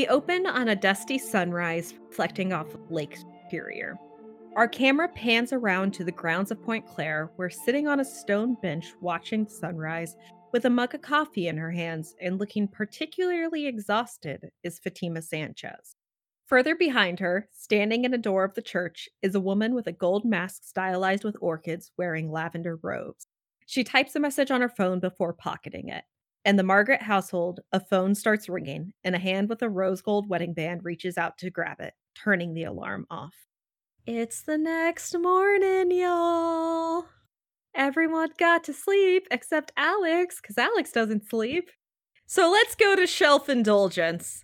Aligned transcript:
We 0.00 0.08
open 0.08 0.46
on 0.46 0.68
a 0.68 0.74
dusty 0.74 1.18
sunrise 1.18 1.92
reflecting 2.08 2.54
off 2.54 2.74
Lake 2.88 3.18
Superior. 3.18 3.98
Our 4.56 4.66
camera 4.66 5.08
pans 5.08 5.52
around 5.52 5.92
to 5.92 6.04
the 6.04 6.10
grounds 6.10 6.50
of 6.50 6.62
Point 6.62 6.86
Claire, 6.86 7.30
where 7.36 7.50
sitting 7.50 7.86
on 7.86 8.00
a 8.00 8.04
stone 8.06 8.56
bench 8.62 8.94
watching 9.02 9.44
the 9.44 9.50
sunrise 9.50 10.16
with 10.52 10.64
a 10.64 10.70
mug 10.70 10.94
of 10.94 11.02
coffee 11.02 11.48
in 11.48 11.58
her 11.58 11.70
hands 11.70 12.14
and 12.18 12.38
looking 12.38 12.66
particularly 12.66 13.66
exhausted 13.66 14.48
is 14.64 14.78
Fatima 14.78 15.20
Sanchez. 15.20 15.96
Further 16.46 16.74
behind 16.74 17.20
her, 17.20 17.50
standing 17.52 18.06
in 18.06 18.14
a 18.14 18.18
door 18.18 18.42
of 18.42 18.54
the 18.54 18.62
church, 18.62 19.06
is 19.20 19.34
a 19.34 19.38
woman 19.38 19.74
with 19.74 19.86
a 19.86 19.92
gold 19.92 20.24
mask 20.24 20.62
stylized 20.64 21.24
with 21.24 21.36
orchids 21.42 21.92
wearing 21.98 22.32
lavender 22.32 22.78
robes. 22.82 23.26
She 23.66 23.84
types 23.84 24.16
a 24.16 24.20
message 24.20 24.50
on 24.50 24.62
her 24.62 24.70
phone 24.70 24.98
before 24.98 25.34
pocketing 25.34 25.90
it. 25.90 26.04
In 26.46 26.56
the 26.56 26.62
Margaret 26.62 27.02
household, 27.02 27.60
a 27.70 27.80
phone 27.80 28.14
starts 28.14 28.48
ringing, 28.48 28.94
and 29.04 29.14
a 29.14 29.18
hand 29.18 29.50
with 29.50 29.60
a 29.60 29.68
rose 29.68 30.00
gold 30.00 30.26
wedding 30.26 30.54
band 30.54 30.86
reaches 30.86 31.18
out 31.18 31.36
to 31.38 31.50
grab 31.50 31.80
it, 31.80 31.92
turning 32.14 32.54
the 32.54 32.64
alarm 32.64 33.06
off. 33.10 33.34
It's 34.06 34.40
the 34.40 34.56
next 34.56 35.14
morning, 35.18 35.90
y'all. 35.90 37.04
Everyone 37.74 38.30
got 38.38 38.64
to 38.64 38.72
sleep 38.72 39.26
except 39.30 39.72
Alix, 39.76 40.40
because 40.40 40.56
Alix 40.56 40.92
doesn't 40.92 41.28
sleep. 41.28 41.68
So 42.26 42.50
let's 42.50 42.74
go 42.74 42.96
to 42.96 43.06
shelf 43.06 43.50
indulgence. 43.50 44.42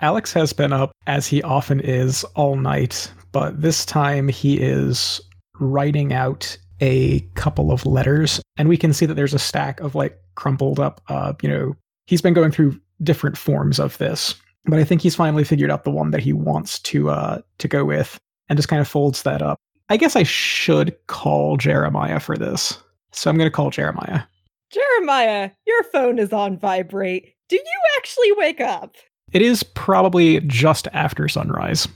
Alix 0.00 0.32
has 0.32 0.52
been 0.52 0.72
up, 0.72 0.90
as 1.06 1.28
he 1.28 1.44
often 1.44 1.78
is, 1.78 2.24
all 2.34 2.56
night, 2.56 3.12
but 3.30 3.62
this 3.62 3.84
time 3.84 4.26
he 4.26 4.58
is 4.58 5.20
writing 5.60 6.12
out 6.12 6.58
a 6.80 7.20
couple 7.34 7.70
of 7.70 7.86
letters, 7.86 8.40
and 8.56 8.68
we 8.68 8.76
can 8.76 8.92
see 8.92 9.06
that 9.06 9.14
there's 9.14 9.34
a 9.34 9.38
stack 9.38 9.78
of 9.78 9.94
like 9.94 10.18
crumpled 10.40 10.80
up, 10.80 11.00
uh, 11.08 11.34
you 11.42 11.48
know, 11.48 11.76
he's 12.06 12.22
been 12.22 12.34
going 12.34 12.50
through 12.50 12.80
different 13.02 13.36
forms 13.36 13.78
of 13.78 13.96
this, 13.98 14.34
but 14.64 14.78
I 14.78 14.84
think 14.84 15.02
he's 15.02 15.14
finally 15.14 15.44
figured 15.44 15.70
out 15.70 15.84
the 15.84 15.90
one 15.90 16.10
that 16.10 16.22
he 16.22 16.32
wants 16.32 16.78
to 16.80 17.10
uh 17.10 17.40
to 17.58 17.68
go 17.68 17.84
with 17.84 18.18
and 18.48 18.56
just 18.58 18.68
kind 18.68 18.80
of 18.80 18.88
folds 18.88 19.22
that 19.22 19.42
up. 19.42 19.58
I 19.90 19.96
guess 19.96 20.16
I 20.16 20.22
should 20.22 20.96
call 21.06 21.56
Jeremiah 21.56 22.20
for 22.20 22.36
this. 22.36 22.78
So 23.12 23.28
I'm 23.28 23.36
going 23.36 23.46
to 23.46 23.54
call 23.54 23.70
Jeremiah. 23.70 24.22
Jeremiah, 24.70 25.50
your 25.66 25.82
phone 25.84 26.18
is 26.18 26.32
on 26.32 26.56
vibrate. 26.58 27.34
Do 27.48 27.56
you 27.56 27.80
actually 27.98 28.32
wake 28.32 28.60
up? 28.60 28.94
It 29.32 29.42
is 29.42 29.62
probably 29.62 30.40
just 30.40 30.86
after 30.92 31.28
sunrise. 31.28 31.88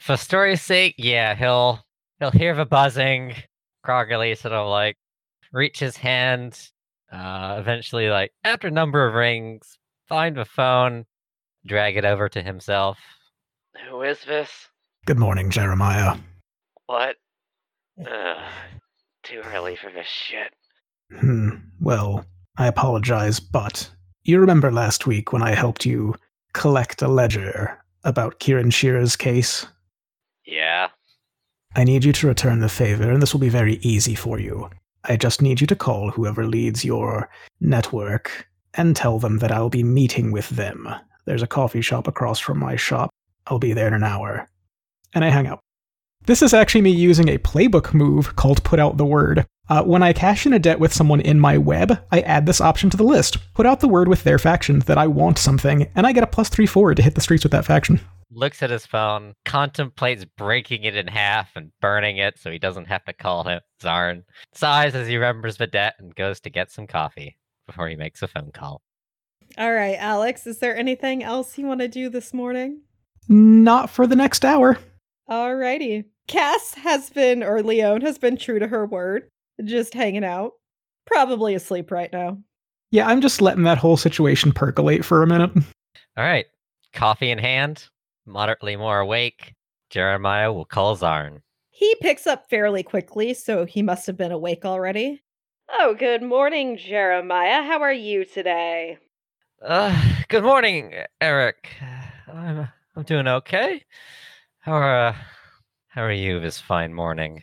For 0.00 0.16
story's 0.16 0.62
sake, 0.62 0.94
yeah, 0.98 1.34
he'll 1.34 1.80
he'll 2.18 2.30
hear 2.30 2.54
the 2.54 2.64
buzzing, 2.64 3.34
groggily 3.82 4.34
sort 4.34 4.54
of 4.54 4.68
like 4.68 4.96
reach 5.52 5.78
his 5.78 5.96
hand, 5.96 6.70
uh, 7.14 7.56
eventually 7.58 8.08
like 8.08 8.32
after 8.44 8.68
a 8.68 8.72
number 8.72 9.06
of 9.06 9.14
rings, 9.14 9.78
find 10.08 10.36
the 10.36 10.44
phone, 10.44 11.06
drag 11.66 11.96
it 11.96 12.04
over 12.04 12.28
to 12.28 12.42
himself. 12.42 12.98
Who 13.88 14.02
is 14.02 14.22
this? 14.24 14.50
Good 15.06 15.18
morning, 15.18 15.50
Jeremiah. 15.50 16.16
What? 16.86 17.16
Ugh, 18.00 18.42
too 19.22 19.42
early 19.44 19.76
for 19.76 19.90
this 19.90 20.06
shit. 20.06 20.52
Hmm. 21.18 21.50
Well, 21.80 22.24
I 22.56 22.66
apologize, 22.66 23.40
but 23.40 23.90
you 24.24 24.40
remember 24.40 24.72
last 24.72 25.06
week 25.06 25.32
when 25.32 25.42
I 25.42 25.54
helped 25.54 25.84
you 25.84 26.14
collect 26.52 27.02
a 27.02 27.08
ledger 27.08 27.78
about 28.04 28.38
Kieran 28.38 28.70
Shearer's 28.70 29.16
case? 29.16 29.66
Yeah. 30.46 30.88
I 31.76 31.84
need 31.84 32.04
you 32.04 32.12
to 32.12 32.26
return 32.26 32.60
the 32.60 32.68
favor, 32.68 33.10
and 33.10 33.20
this 33.20 33.32
will 33.32 33.40
be 33.40 33.48
very 33.48 33.74
easy 33.76 34.14
for 34.14 34.38
you. 34.38 34.70
I 35.04 35.16
just 35.16 35.42
need 35.42 35.60
you 35.60 35.66
to 35.66 35.76
call 35.76 36.10
whoever 36.10 36.46
leads 36.46 36.84
your 36.84 37.28
network 37.60 38.48
and 38.74 38.96
tell 38.96 39.18
them 39.18 39.38
that 39.38 39.52
I'll 39.52 39.68
be 39.68 39.84
meeting 39.84 40.32
with 40.32 40.48
them. 40.50 40.88
There's 41.26 41.42
a 41.42 41.46
coffee 41.46 41.82
shop 41.82 42.08
across 42.08 42.38
from 42.38 42.58
my 42.58 42.76
shop. 42.76 43.10
I'll 43.46 43.58
be 43.58 43.72
there 43.72 43.86
in 43.86 43.94
an 43.94 44.02
hour. 44.02 44.48
And 45.14 45.24
I 45.24 45.28
hang 45.28 45.46
up. 45.46 45.60
This 46.26 46.40
is 46.40 46.54
actually 46.54 46.80
me 46.80 46.90
using 46.90 47.28
a 47.28 47.38
playbook 47.38 47.92
move 47.92 48.34
called 48.34 48.64
Put 48.64 48.80
Out 48.80 48.96
the 48.96 49.04
Word. 49.04 49.46
Uh, 49.68 49.82
when 49.82 50.02
I 50.02 50.12
cash 50.12 50.46
in 50.46 50.52
a 50.52 50.58
debt 50.58 50.80
with 50.80 50.92
someone 50.92 51.20
in 51.20 51.38
my 51.38 51.58
web, 51.58 52.02
I 52.10 52.20
add 52.20 52.46
this 52.46 52.60
option 52.60 52.90
to 52.90 52.96
the 52.96 53.04
list. 53.04 53.38
Put 53.54 53.66
out 53.66 53.80
the 53.80 53.88
word 53.88 54.08
with 54.08 54.24
their 54.24 54.38
faction 54.38 54.80
that 54.80 54.98
I 54.98 55.06
want 55.06 55.38
something, 55.38 55.90
and 55.94 56.06
I 56.06 56.12
get 56.12 56.22
a 56.22 56.26
plus 56.26 56.48
three 56.50 56.66
forward 56.66 56.96
to 56.96 57.02
hit 57.02 57.14
the 57.14 57.22
streets 57.22 57.44
with 57.44 57.52
that 57.52 57.64
faction. 57.64 58.00
Looks 58.36 58.64
at 58.64 58.70
his 58.70 58.84
phone, 58.84 59.34
contemplates 59.44 60.24
breaking 60.24 60.82
it 60.82 60.96
in 60.96 61.06
half 61.06 61.54
and 61.54 61.70
burning 61.80 62.16
it 62.16 62.36
so 62.36 62.50
he 62.50 62.58
doesn't 62.58 62.88
have 62.88 63.04
to 63.04 63.12
call 63.12 63.44
him 63.44 63.60
Zarn. 63.80 64.24
Sighs 64.52 64.96
as 64.96 65.06
he 65.06 65.16
remembers 65.16 65.56
the 65.56 65.68
debt 65.68 65.94
and 66.00 66.12
goes 66.16 66.40
to 66.40 66.50
get 66.50 66.72
some 66.72 66.88
coffee 66.88 67.36
before 67.68 67.88
he 67.88 67.94
makes 67.94 68.22
a 68.22 68.26
phone 68.26 68.50
call. 68.52 68.82
All 69.56 69.72
right, 69.72 69.96
Alix, 70.00 70.48
is 70.48 70.58
there 70.58 70.76
anything 70.76 71.22
else 71.22 71.56
you 71.56 71.66
want 71.66 71.80
to 71.80 71.86
do 71.86 72.08
this 72.08 72.34
morning? 72.34 72.80
Not 73.28 73.88
for 73.88 74.04
the 74.04 74.16
next 74.16 74.44
hour. 74.44 74.78
All 75.28 75.54
righty. 75.54 76.04
Cass 76.26 76.74
has 76.74 77.10
been, 77.10 77.44
or 77.44 77.62
Leone 77.62 78.00
has 78.00 78.18
been 78.18 78.36
true 78.36 78.58
to 78.58 78.66
her 78.66 78.84
word, 78.84 79.28
just 79.64 79.94
hanging 79.94 80.24
out. 80.24 80.54
Probably 81.06 81.54
asleep 81.54 81.92
right 81.92 82.12
now. 82.12 82.38
Yeah, 82.90 83.06
I'm 83.06 83.20
just 83.20 83.40
letting 83.40 83.62
that 83.64 83.78
whole 83.78 83.96
situation 83.96 84.50
percolate 84.50 85.04
for 85.04 85.22
a 85.22 85.26
minute. 85.26 85.52
All 86.16 86.24
right, 86.24 86.46
coffee 86.92 87.30
in 87.30 87.38
hand, 87.38 87.88
moderately 88.26 88.76
more 88.76 89.00
awake. 89.00 89.54
Jeremiah 89.90 90.52
will 90.52 90.64
call 90.64 90.96
Zarn. 90.96 91.42
He 91.70 91.94
picks 92.00 92.26
up 92.26 92.48
fairly 92.48 92.82
quickly, 92.82 93.34
so 93.34 93.64
he 93.64 93.82
must 93.82 94.06
have 94.06 94.16
been 94.16 94.32
awake 94.32 94.64
already. 94.64 95.22
Oh, 95.68 95.94
good 95.94 96.22
morning, 96.22 96.76
Jeremiah. 96.76 97.62
How 97.62 97.82
are 97.82 97.92
you 97.92 98.24
today? 98.24 98.98
Uh, 99.62 99.96
good 100.28 100.44
morning, 100.44 100.94
Eric. 101.20 101.68
I'm 102.32 102.68
I'm 102.96 103.02
doing 103.04 103.26
okay. 103.26 103.82
How 104.60 104.72
are 104.72 105.06
uh, 105.08 105.16
how 105.88 106.02
are 106.02 106.12
you 106.12 106.38
this 106.40 106.60
fine 106.60 106.92
morning? 106.92 107.42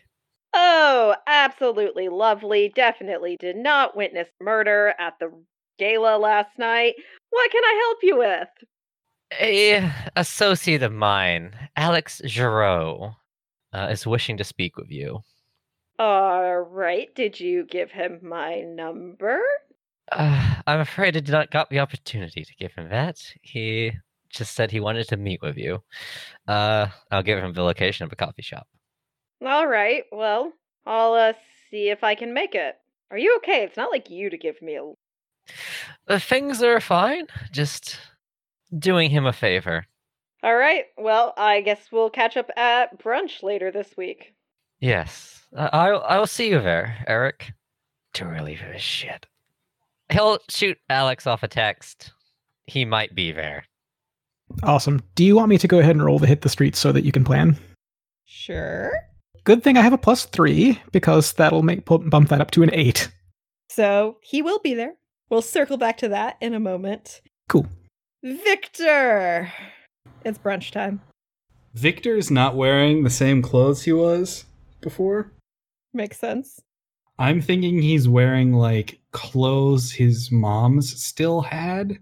Oh, 0.53 1.15
absolutely 1.27 2.09
lovely. 2.09 2.71
Definitely 2.75 3.37
did 3.37 3.55
not 3.55 3.95
witness 3.95 4.27
murder 4.39 4.93
at 4.99 5.13
the 5.19 5.31
gala 5.79 6.17
last 6.17 6.57
night. 6.57 6.95
What 7.29 7.51
can 7.51 7.63
I 7.63 7.81
help 7.87 7.97
you 8.03 8.17
with? 8.17 8.47
A 9.39 9.91
associate 10.15 10.83
of 10.83 10.91
mine, 10.91 11.55
Alix 11.75 12.21
Giraud, 12.25 13.15
uh, 13.73 13.87
is 13.89 14.05
wishing 14.05 14.37
to 14.37 14.43
speak 14.43 14.77
with 14.77 14.91
you. 14.91 15.23
All 15.97 16.57
right. 16.57 17.13
Did 17.15 17.39
you 17.39 17.63
give 17.65 17.91
him 17.91 18.19
my 18.23 18.61
number? 18.61 19.39
Uh, 20.11 20.55
I'm 20.67 20.79
afraid 20.79 21.15
I 21.15 21.21
did 21.21 21.29
not 21.29 21.51
got 21.51 21.69
the 21.69 21.79
opportunity 21.79 22.43
to 22.43 22.55
give 22.55 22.73
him 22.73 22.89
that. 22.89 23.21
He 23.41 23.93
just 24.29 24.55
said 24.55 24.71
he 24.71 24.79
wanted 24.79 25.07
to 25.09 25.17
meet 25.17 25.41
with 25.41 25.57
you. 25.57 25.81
Uh, 26.47 26.87
I'll 27.11 27.23
give 27.23 27.39
him 27.39 27.53
the 27.53 27.63
location 27.63 28.05
of 28.05 28.11
a 28.11 28.15
coffee 28.15 28.41
shop. 28.41 28.67
All 29.45 29.67
right. 29.67 30.03
Well, 30.11 30.51
I'll 30.85 31.13
uh, 31.13 31.33
see 31.69 31.89
if 31.89 32.03
I 32.03 32.15
can 32.15 32.33
make 32.33 32.55
it. 32.55 32.75
Are 33.11 33.17
you 33.17 33.35
okay? 33.37 33.63
It's 33.63 33.77
not 33.77 33.91
like 33.91 34.09
you 34.09 34.29
to 34.29 34.37
give 34.37 34.61
me 34.61 34.75
a. 34.75 34.91
The 36.07 36.19
things 36.19 36.61
are 36.63 36.79
fine. 36.79 37.27
Just 37.51 37.97
doing 38.77 39.09
him 39.09 39.25
a 39.25 39.33
favor. 39.33 39.85
All 40.43 40.55
right. 40.55 40.85
Well, 40.97 41.33
I 41.37 41.61
guess 41.61 41.91
we'll 41.91 42.09
catch 42.09 42.37
up 42.37 42.49
at 42.57 42.99
brunch 43.01 43.43
later 43.43 43.71
this 43.71 43.95
week. 43.97 44.33
Yes, 44.79 45.43
I 45.55 45.67
I'll, 45.67 46.01
I'll 46.01 46.27
see 46.27 46.49
you 46.49 46.59
there, 46.59 47.03
Eric. 47.07 47.53
Too 48.13 48.25
early 48.25 48.55
for 48.55 48.65
this 48.65 48.81
shit. 48.81 49.27
He'll 50.11 50.39
shoot 50.49 50.77
Alix 50.89 51.27
off 51.27 51.43
a 51.43 51.47
text. 51.47 52.11
He 52.65 52.83
might 52.83 53.15
be 53.15 53.31
there. 53.31 53.63
Awesome. 54.63 55.01
Do 55.15 55.23
you 55.23 55.35
want 55.35 55.49
me 55.49 55.57
to 55.59 55.67
go 55.67 55.79
ahead 55.79 55.95
and 55.95 56.03
roll 56.03 56.19
the 56.19 56.27
hit 56.27 56.41
the 56.41 56.49
streets 56.49 56.79
so 56.79 56.91
that 56.91 57.05
you 57.05 57.11
can 57.11 57.23
plan? 57.23 57.57
Sure. 58.25 58.91
Good 59.43 59.63
thing 59.63 59.77
I 59.77 59.81
have 59.81 59.93
a 59.93 59.97
plus 59.97 60.25
three 60.25 60.79
because 60.91 61.33
that'll 61.33 61.63
make 61.63 61.85
bump 61.85 62.29
that 62.29 62.41
up 62.41 62.51
to 62.51 62.63
an 62.63 62.73
eight. 62.73 63.09
So 63.69 64.17
he 64.21 64.41
will 64.41 64.59
be 64.59 64.73
there. 64.73 64.95
We'll 65.29 65.41
circle 65.41 65.77
back 65.77 65.97
to 65.99 66.09
that 66.09 66.37
in 66.41 66.53
a 66.53 66.59
moment. 66.59 67.21
Cool. 67.47 67.67
Victor! 68.23 69.51
It's 70.23 70.37
brunch 70.37 70.71
time. 70.71 71.01
Victor's 71.73 72.29
not 72.29 72.55
wearing 72.55 73.03
the 73.03 73.09
same 73.09 73.41
clothes 73.41 73.83
he 73.83 73.91
was 73.91 74.45
before. 74.81 75.31
Makes 75.93 76.19
sense. 76.19 76.61
I'm 77.17 77.41
thinking 77.41 77.81
he's 77.81 78.07
wearing 78.07 78.53
like 78.53 78.99
clothes 79.11 79.91
his 79.91 80.31
mom's 80.31 81.01
still 81.03 81.41
had. 81.41 81.97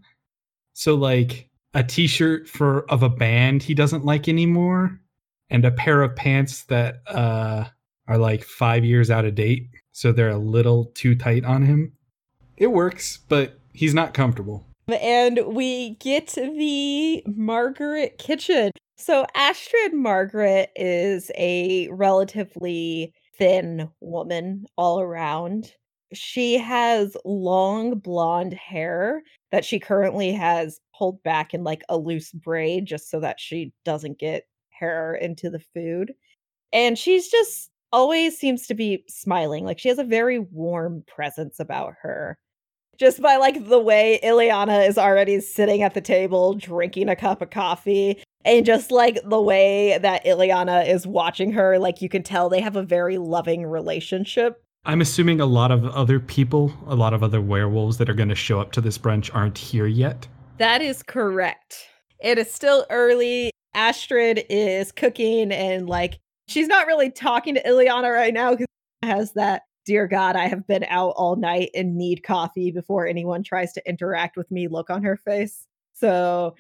So 0.74 0.96
like 0.96 1.50
a 1.74 1.84
t-shirt 1.84 2.48
for 2.48 2.90
of 2.92 3.04
a 3.04 3.10
band 3.10 3.64
he 3.64 3.74
doesn't 3.74 4.06
like 4.06 4.28
anymore 4.28 5.00
and 5.50 5.64
a 5.66 5.72
pair 5.72 6.02
of 6.02 6.16
pants 6.16 6.64
that 6.64 7.02
uh 7.08 7.66
are 8.08 8.18
like 8.18 8.44
5 8.44 8.84
years 8.84 9.12
out 9.12 9.26
of 9.26 9.36
date, 9.36 9.70
so 9.92 10.12
they're 10.12 10.30
a 10.30 10.38
little 10.38 10.86
too 10.96 11.14
tight 11.14 11.46
on 11.46 11.64
him. 11.64 11.94
It 12.58 12.72
works, 12.72 13.20
but 13.30 13.60
he's 13.72 13.94
not 13.94 14.16
comfortable. 14.16 14.66
And 14.94 15.40
we 15.48 15.96
get 15.96 16.28
the 16.30 17.24
Margaret 17.28 18.18
kitchen. 18.18 18.72
So 18.98 19.26
Astrid 19.36 19.94
Margaret 19.94 20.72
is 20.76 21.32
a 21.38 21.88
relatively 21.90 23.14
thin 23.38 23.90
woman 24.02 24.66
all 24.78 25.00
around. 25.00 25.74
She 26.14 26.58
has 26.58 27.16
long 27.24 28.00
blonde 28.00 28.54
hair 28.54 29.22
that 29.52 29.64
she 29.64 29.80
currently 29.80 30.32
has 30.34 30.80
pulled 30.98 31.24
back 31.24 31.54
in 31.54 31.64
like 31.64 31.84
a 31.88 31.98
loose 31.98 32.32
braid 32.32 32.86
just 32.86 33.10
so 33.10 33.20
that 33.20 33.40
she 33.40 33.72
doesn't 33.86 34.20
get 34.20 34.44
hair 34.70 35.16
into 35.16 35.50
the 35.50 35.64
food. 35.74 36.14
And 36.74 36.98
she's 36.98 37.30
just 37.30 37.70
always 37.92 38.38
seems 38.38 38.68
to 38.68 38.74
be 38.74 39.04
smiling. 39.08 39.66
Like 39.66 39.80
she 39.80 39.90
has 39.90 40.00
a 40.00 40.04
very 40.04 40.40
warm 40.40 41.04
presence 41.08 41.60
about 41.60 41.94
her. 42.02 42.38
Just 43.00 43.22
by 43.22 43.38
like 43.38 43.70
the 43.70 43.80
way 43.80 44.20
Ileana 44.22 44.86
is 44.86 44.98
already 44.98 45.40
sitting 45.40 45.84
at 45.84 45.94
the 45.94 46.02
table 46.02 46.54
drinking 46.54 47.08
a 47.08 47.16
cup 47.16 47.42
of 47.42 47.50
coffee 47.50 48.22
and 48.44 48.66
just 48.66 48.92
like 48.92 49.20
the 49.24 49.42
way 49.42 49.98
that 50.02 50.26
Ileana 50.26 50.86
is 50.86 51.08
watching 51.08 51.54
her, 51.54 51.80
like 51.80 52.02
you 52.02 52.10
can 52.10 52.24
tell 52.24 52.50
they 52.50 52.60
have 52.60 52.76
a 52.76 52.84
very 52.84 53.18
loving 53.18 53.66
relationship. 53.66 54.62
I'm 54.84 55.00
assuming 55.00 55.40
a 55.40 55.46
lot 55.46 55.72
of 55.72 55.86
other 55.86 56.20
people, 56.20 56.74
a 56.88 56.96
lot 56.96 57.14
of 57.14 57.24
other 57.24 57.40
werewolves 57.42 57.98
that 58.00 58.10
are 58.10 58.14
going 58.14 58.30
to 58.30 58.36
show 58.36 58.60
up 58.60 58.74
to 58.74 58.82
this 58.82 58.98
brunch 58.98 59.34
aren't 59.34 59.58
here 59.58 59.88
yet. 59.88 60.28
That 60.58 60.82
is 60.82 61.02
correct. 61.02 61.88
It 62.20 62.38
is 62.38 62.52
still 62.52 62.86
early. 62.90 63.52
Astrid 63.74 64.46
is 64.50 64.92
cooking 64.92 65.54
and 65.54 65.88
like 65.88 66.20
she's 66.50 66.68
not 66.68 66.86
really 66.86 67.12
talking 67.12 67.56
to 67.56 67.64
Ileana 67.64 68.14
right 68.14 68.34
now 68.34 68.52
because 68.52 68.66
has 69.04 69.32
that 69.34 69.62
dear 69.90 70.06
God, 70.06 70.36
I 70.36 70.46
have 70.46 70.68
been 70.68 70.86
out 70.88 71.16
all 71.18 71.36
night 71.36 71.72
and 71.74 71.98
need 71.98 72.22
coffee 72.22 72.70
before 72.70 73.08
anyone 73.08 73.42
tries 73.42 73.74
to 73.74 73.90
interact 73.90 74.38
with 74.38 74.52
me 74.52 74.68
look 74.68 74.92
on 74.92 75.02
her 75.02 75.18
face. 75.18 75.66
So 75.94 76.54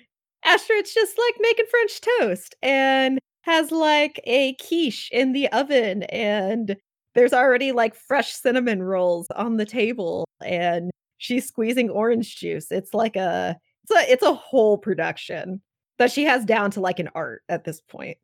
Astrid's 0.43 0.95
just 0.95 1.15
like 1.15 1.35
making 1.39 1.67
French 1.69 2.01
toast 2.01 2.55
and 2.63 3.19
has 3.41 3.69
like 3.69 4.19
a 4.23 4.55
quiche 4.55 5.09
in 5.11 5.33
the 5.33 5.47
oven 5.49 6.01
and 6.05 6.75
there's 7.13 7.31
already 7.31 7.71
like 7.71 7.93
fresh 7.93 8.31
cinnamon 8.31 8.81
rolls 8.81 9.27
on 9.35 9.57
the 9.57 9.65
table 9.65 10.25
and 10.43 10.89
she's 11.19 11.47
squeezing 11.47 11.91
orange 11.91 12.35
juice. 12.35 12.71
It's 12.71 12.95
like 12.95 13.15
a 13.15 13.55
it's 13.83 13.91
a 13.91 14.11
it's 14.11 14.23
a 14.23 14.33
whole 14.33 14.79
production 14.79 15.61
that 15.99 16.11
she 16.11 16.23
has 16.23 16.45
down 16.45 16.71
to 16.71 16.81
like 16.81 16.97
an 16.97 17.09
art 17.13 17.43
at 17.47 17.63
this 17.63 17.79
point. 17.79 18.17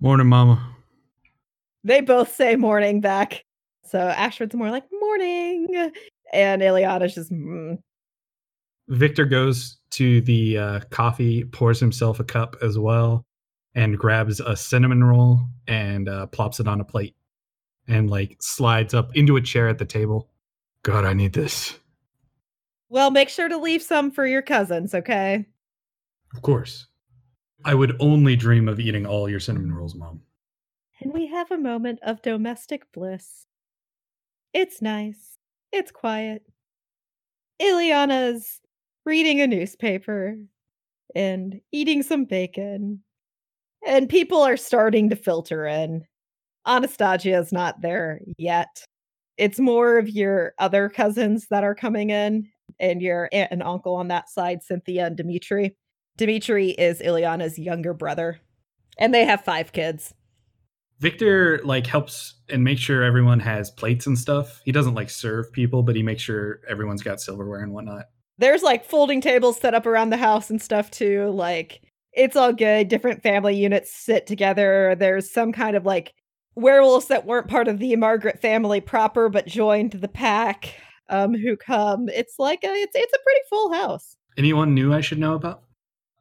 Morning, 0.00 0.26
Mama. 0.26 0.76
They 1.82 2.02
both 2.02 2.34
say 2.34 2.56
morning 2.56 3.00
back. 3.00 3.42
So 3.88 3.98
Astrid's 3.98 4.54
more 4.54 4.70
like 4.70 4.84
morning 4.92 5.90
and 6.32 6.62
Ileana's 6.62 7.14
just 7.14 7.32
mm. 7.32 7.78
Victor 8.88 9.24
goes 9.24 9.78
to 9.90 10.20
the 10.22 10.58
uh, 10.58 10.80
coffee, 10.90 11.44
pours 11.44 11.78
himself 11.78 12.20
a 12.20 12.24
cup 12.24 12.56
as 12.62 12.78
well, 12.78 13.24
and 13.74 13.98
grabs 13.98 14.40
a 14.40 14.56
cinnamon 14.56 15.04
roll 15.04 15.40
and 15.66 16.08
uh, 16.08 16.26
plops 16.26 16.58
it 16.58 16.66
on 16.66 16.80
a 16.80 16.84
plate 16.84 17.14
and 17.86 18.10
like 18.10 18.36
slides 18.40 18.94
up 18.94 19.14
into 19.14 19.36
a 19.36 19.42
chair 19.42 19.68
at 19.68 19.78
the 19.78 19.84
table. 19.84 20.30
God, 20.82 21.04
I 21.04 21.12
need 21.12 21.32
this. 21.32 21.78
Well, 22.88 23.10
make 23.10 23.28
sure 23.28 23.48
to 23.48 23.58
leave 23.58 23.82
some 23.82 24.10
for 24.10 24.26
your 24.26 24.42
cousins, 24.42 24.94
okay? 24.94 25.44
Of 26.34 26.42
course. 26.42 26.86
I 27.64 27.74
would 27.74 27.96
only 28.00 28.36
dream 28.36 28.68
of 28.68 28.80
eating 28.80 29.04
all 29.04 29.28
your 29.28 29.40
cinnamon 29.40 29.74
rolls, 29.74 29.94
Mom. 29.94 30.22
And 31.00 31.12
we 31.12 31.26
have 31.26 31.50
a 31.50 31.58
moment 31.58 31.98
of 32.02 32.22
domestic 32.22 32.90
bliss. 32.92 33.47
It's 34.58 34.82
nice. 34.82 35.38
It's 35.72 35.92
quiet. 35.92 36.42
Ileana's 37.62 38.60
reading 39.06 39.40
a 39.40 39.46
newspaper 39.46 40.36
and 41.14 41.60
eating 41.70 42.02
some 42.02 42.24
bacon. 42.24 43.04
And 43.86 44.08
people 44.08 44.42
are 44.42 44.56
starting 44.56 45.10
to 45.10 45.14
filter 45.14 45.64
in. 45.64 46.04
Anastasia 46.66 47.38
is 47.38 47.52
not 47.52 47.82
there 47.82 48.20
yet. 48.36 48.82
It's 49.36 49.60
more 49.60 49.96
of 49.96 50.10
your 50.10 50.54
other 50.58 50.88
cousins 50.88 51.46
that 51.52 51.62
are 51.62 51.76
coming 51.76 52.10
in, 52.10 52.48
and 52.80 53.00
your 53.00 53.28
aunt 53.30 53.52
and 53.52 53.62
uncle 53.62 53.94
on 53.94 54.08
that 54.08 54.28
side, 54.28 54.64
Cynthia 54.64 55.06
and 55.06 55.16
Dimitri. 55.16 55.76
Dimitri 56.16 56.70
is 56.70 57.00
Ileana's 57.00 57.60
younger 57.60 57.94
brother, 57.94 58.40
and 58.98 59.14
they 59.14 59.24
have 59.24 59.44
five 59.44 59.70
kids. 59.70 60.14
Victor 61.00 61.60
like 61.64 61.86
helps 61.86 62.34
and 62.48 62.64
makes 62.64 62.80
sure 62.80 63.02
everyone 63.02 63.40
has 63.40 63.70
plates 63.70 64.06
and 64.06 64.18
stuff. 64.18 64.60
He 64.64 64.72
doesn't 64.72 64.94
like 64.94 65.10
serve 65.10 65.52
people, 65.52 65.82
but 65.82 65.96
he 65.96 66.02
makes 66.02 66.22
sure 66.22 66.60
everyone's 66.68 67.02
got 67.02 67.20
silverware 67.20 67.60
and 67.60 67.72
whatnot. 67.72 68.06
There's 68.38 68.62
like 68.62 68.84
folding 68.84 69.20
tables 69.20 69.58
set 69.58 69.74
up 69.74 69.86
around 69.86 70.10
the 70.10 70.16
house 70.16 70.50
and 70.50 70.60
stuff 70.60 70.90
too. 70.90 71.30
Like 71.30 71.82
it's 72.12 72.36
all 72.36 72.52
good. 72.52 72.88
Different 72.88 73.22
family 73.22 73.56
units 73.56 73.94
sit 73.94 74.26
together. 74.26 74.96
There's 74.98 75.30
some 75.30 75.52
kind 75.52 75.76
of 75.76 75.86
like 75.86 76.14
werewolves 76.54 77.06
that 77.06 77.26
weren't 77.26 77.48
part 77.48 77.68
of 77.68 77.78
the 77.78 77.94
Margaret 77.96 78.40
family 78.40 78.80
proper 78.80 79.28
but 79.28 79.46
joined 79.46 79.92
the 79.92 80.08
pack 80.08 80.74
um 81.10 81.34
who 81.34 81.56
come. 81.56 82.08
It's 82.08 82.38
like 82.38 82.64
a 82.64 82.72
it's 82.72 82.96
it's 82.96 83.12
a 83.12 83.22
pretty 83.22 83.40
full 83.48 83.72
house. 83.72 84.16
Anyone 84.36 84.74
new 84.74 84.92
I 84.92 85.00
should 85.00 85.18
know 85.18 85.34
about? 85.34 85.62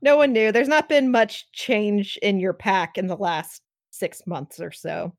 No 0.02 0.18
one 0.18 0.34
knew. 0.34 0.52
There's 0.52 0.68
not 0.68 0.90
been 0.90 1.12
much 1.12 1.52
change 1.52 2.18
in 2.22 2.40
your 2.40 2.54
pack 2.54 2.98
in 2.98 3.08
the 3.08 3.16
last 3.16 3.62
six 3.98 4.26
months 4.28 4.60
or 4.60 4.72
so. 4.72 5.14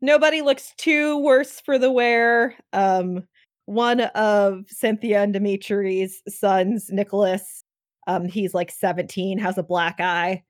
Nobody 0.00 0.42
looks 0.42 0.72
too 0.76 1.18
worse 1.18 1.60
for 1.60 1.78
the 1.78 1.90
wear. 1.90 2.54
Um, 2.72 3.24
one 3.66 4.00
of 4.00 4.64
Cynthia 4.68 5.22
and 5.22 5.32
Dimitri's 5.32 6.22
sons, 6.28 6.88
Nicholas, 6.90 7.64
um, 8.06 8.26
he's 8.26 8.54
like 8.54 8.70
17, 8.70 9.38
has 9.38 9.58
a 9.58 9.62
black 9.62 10.00
eye. 10.00 10.42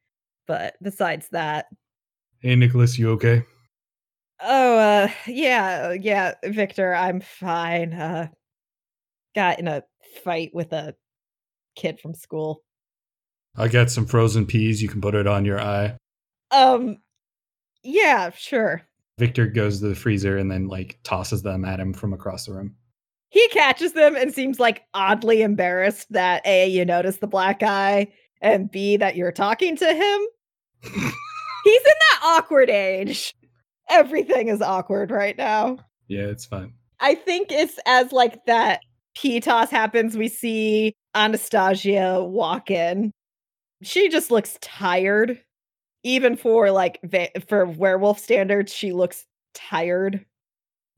But 0.47 0.75
besides 0.83 1.29
that, 1.33 1.67
Hey, 2.41 2.55
Nicholas, 2.55 2.99
you 2.99 3.11
okay? 3.11 3.43
oh, 4.41 4.79
uh, 4.79 5.09
yeah, 5.27 5.93
yeah, 5.93 6.35
Victor, 6.45 6.95
I'm 6.95 7.21
fine. 7.21 7.93
Uh, 7.93 8.29
got 9.35 9.59
in 9.59 9.67
a 9.67 9.83
fight 10.25 10.51
with 10.55 10.73
a 10.73 10.95
kid 11.75 11.99
from 12.01 12.15
school. 12.15 12.63
I 13.57 13.67
got 13.67 13.91
some 13.91 14.07
frozen 14.07 14.47
peas. 14.47 14.81
You 14.81 14.89
can 14.89 15.01
put 15.01 15.17
it 15.17 15.27
on 15.27 15.45
your 15.45 15.61
eye. 15.61 15.97
Um, 16.53 16.99
yeah, 17.83 18.31
sure. 18.31 18.83
Victor 19.19 19.47
goes 19.47 19.81
to 19.81 19.89
the 19.89 19.95
freezer 19.95 20.37
and 20.39 20.51
then 20.51 20.69
like 20.69 20.99
tosses 21.03 21.43
them 21.43 21.65
at 21.65 21.81
him 21.81 21.93
from 21.93 22.13
across 22.13 22.47
the 22.47 22.55
room. 22.55 22.75
He 23.31 23.47
catches 23.49 23.93
them 23.93 24.17
and 24.17 24.33
seems 24.33 24.59
like 24.59 24.85
oddly 24.95 25.43
embarrassed 25.43 26.07
that 26.13 26.47
A, 26.47 26.67
you 26.69 26.85
notice 26.85 27.19
the 27.19 27.27
black 27.27 27.63
eye, 27.63 28.09
and 28.41 28.71
B, 28.71 28.97
that 28.97 29.17
you're 29.17 29.33
talking 29.33 29.77
to 29.77 29.87
him. 29.87 30.21
He's 31.65 31.83
in 31.83 31.83
that 31.85 32.21
awkward 32.23 32.71
age. 32.71 33.35
Everything 33.91 34.49
is 34.49 34.63
awkward 34.63 35.11
right 35.11 35.37
now. 35.37 35.79
Yeah, 36.07 36.25
it's 36.25 36.47
fine. 36.47 36.73
I 37.01 37.15
think 37.15 37.53
it's 37.53 37.79
as 37.87 38.13
like 38.13 38.45
that 38.47 38.81
P 39.15 39.41
toss 39.41 39.71
happens, 39.71 40.17
we 40.17 40.29
see 40.29 40.95
Anastasia 41.15 42.25
walk 42.25 42.71
in. 42.71 43.13
She 43.83 44.09
just 44.09 44.31
looks 44.31 44.57
tired. 44.61 45.41
Even 46.05 46.37
for 46.37 46.71
like 46.71 47.01
va- 47.03 47.31
for 47.49 47.67
werewolf 47.67 48.19
standards, 48.19 48.73
she 48.73 48.93
looks 48.93 49.27
tired. 49.55 50.25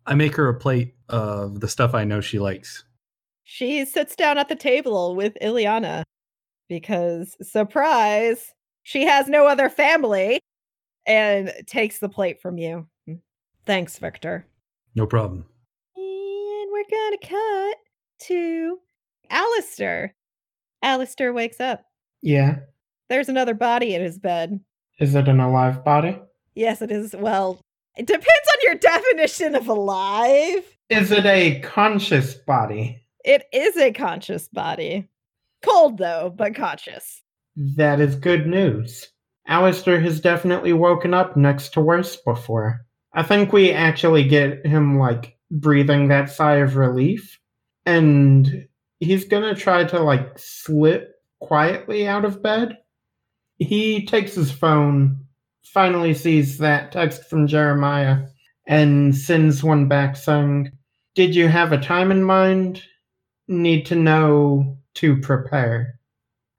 I 0.07 0.15
make 0.15 0.37
her 0.37 0.49
a 0.49 0.59
plate 0.59 0.95
of 1.09 1.61
the 1.61 1.69
stuff 1.69 1.95
I 1.95 2.05
know 2.05 2.21
she 2.21 2.39
likes. 2.39 2.85
She 3.45 3.85
sits 3.85 4.15
down 4.15 4.39
at 4.39 4.49
the 4.49 4.57
table 4.57 5.17
with 5.17 5.37
Ileana 5.43 6.05
because, 6.69 7.37
surprise, 7.43 8.53
she 8.83 9.05
has 9.05 9.29
no 9.29 9.47
other 9.47 9.69
family 9.69 10.41
and 11.07 11.53
takes 11.67 11.99
the 11.99 12.09
plate 12.09 12.41
from 12.41 12.59
you. 12.59 12.87
Mm, 13.09 13.21
thanks, 13.67 13.99
Victor. 13.99 14.47
No 14.95 15.07
problem. 15.07 15.45
And 15.97 16.71
we're 16.73 16.85
gonna 16.91 17.19
cut 17.23 17.77
to 18.27 18.79
Aleister. 19.31 20.11
Aleister 20.85 21.35
wakes 21.35 21.61
up. 21.61 21.85
Yeah. 22.23 22.61
There's 23.09 23.29
another 23.29 23.55
body 23.55 23.95
in 23.95 24.03
his 24.03 24.19
bed. 24.19 24.61
Is 25.01 25.15
it 25.15 25.29
an 25.29 25.41
alive 25.41 25.83
body? 25.83 26.21
Yes, 26.55 26.83
it 26.83 26.91
is. 26.91 27.15
Well, 27.17 27.59
it 27.97 28.07
depends 28.07 28.27
on 28.27 28.59
your 28.63 28.75
definition 28.77 29.55
of 29.55 29.67
alive. 29.67 30.77
Is 30.91 31.11
it 31.11 31.25
a 31.25 31.61
conscious 31.61 32.35
body? 32.35 33.03
It 33.25 33.45
is 33.53 33.77
a 33.77 33.93
conscious 33.93 34.49
body. 34.49 35.09
Cold, 35.63 35.99
though, 35.99 36.33
but 36.35 36.55
conscious. 36.55 37.23
That 37.57 38.01
is 38.01 38.15
good 38.15 38.47
news. 38.47 39.09
Aleister 39.49 40.03
has 40.03 40.21
definitely 40.21 40.73
woken 40.73 41.15
up 41.15 41.37
next 41.37 41.71
to 41.75 41.81
worse 41.81 42.17
before. 42.17 42.81
I 43.13 43.23
think 43.23 43.53
we 43.53 43.73
actually 43.73 44.25
get 44.25 44.65
him, 44.65 44.99
like, 44.99 45.37
breathing 45.51 46.09
that 46.09 46.31
sigh 46.31 46.57
of 46.57 46.77
relief. 46.77 47.39
And 47.85 48.69
he's 49.01 49.25
gonna 49.25 49.55
try 49.55 49.85
to, 49.85 50.01
like, 50.01 50.39
slip 50.39 51.15
quietly 51.41 52.07
out 52.07 52.25
of 52.25 52.43
bed. 52.43 52.77
He 53.61 54.07
takes 54.07 54.35
his 54.35 54.51
phone, 54.51 55.27
finally 55.63 56.15
sees 56.15 56.59
that 56.59 56.93
text 56.93 57.29
from 57.29 57.47
Jeremiah, 57.47 58.27
and 58.67 59.15
sends 59.15 59.63
one 59.63 59.87
back 59.87 60.17
saying, 60.17 60.73
Did 61.15 61.35
you 61.35 61.47
have 61.47 61.73
a 61.73 61.79
time 61.79 62.11
in 62.11 62.25
mind? 62.25 62.83
Need 63.49 63.85
to 63.87 63.97
know 63.97 64.79
to 64.95 65.21
prepare. 65.21 65.99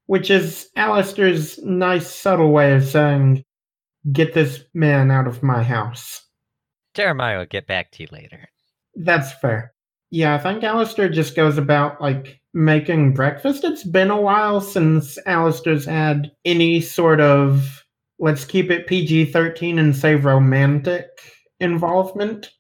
Which 0.05 0.29
is 0.29 0.70
Aleister's 0.77 1.58
nice, 1.63 2.08
subtle 2.08 2.51
way 2.51 2.75
of 2.75 2.86
saying, 2.86 3.46
Get 4.12 4.36
this 4.36 4.63
man 4.74 5.10
out 5.10 5.27
of 5.27 5.41
my 5.41 5.63
house. 5.63 6.24
Jeremiah 6.93 7.39
will 7.39 7.46
get 7.46 7.65
back 7.65 7.91
to 7.91 8.03
you 8.03 8.10
later. 8.12 8.48
That's 8.96 9.34
fair. 9.34 9.71
Yeah, 10.12 10.36
I 10.36 10.38
think 10.38 10.62
Aleister 10.62 11.12
just 11.12 11.36
goes 11.36 11.58
about 11.58 12.01
like 12.01 12.39
making 12.53 13.13
breakfast. 13.13 13.63
It's 13.63 13.84
been 13.84 14.12
a 14.12 14.20
while 14.20 14.62
since 14.62 15.18
Aleister's 15.25 15.86
had 15.86 16.32
any 16.46 16.82
sort 16.82 17.22
of 17.22 17.86
let's 18.20 18.46
keep 18.46 18.70
it 18.70 18.88
PG 18.88 19.32
13 19.32 19.80
and 19.80 19.96
say 19.96 20.15
romantic 20.15 21.08
involvement. 21.60 22.51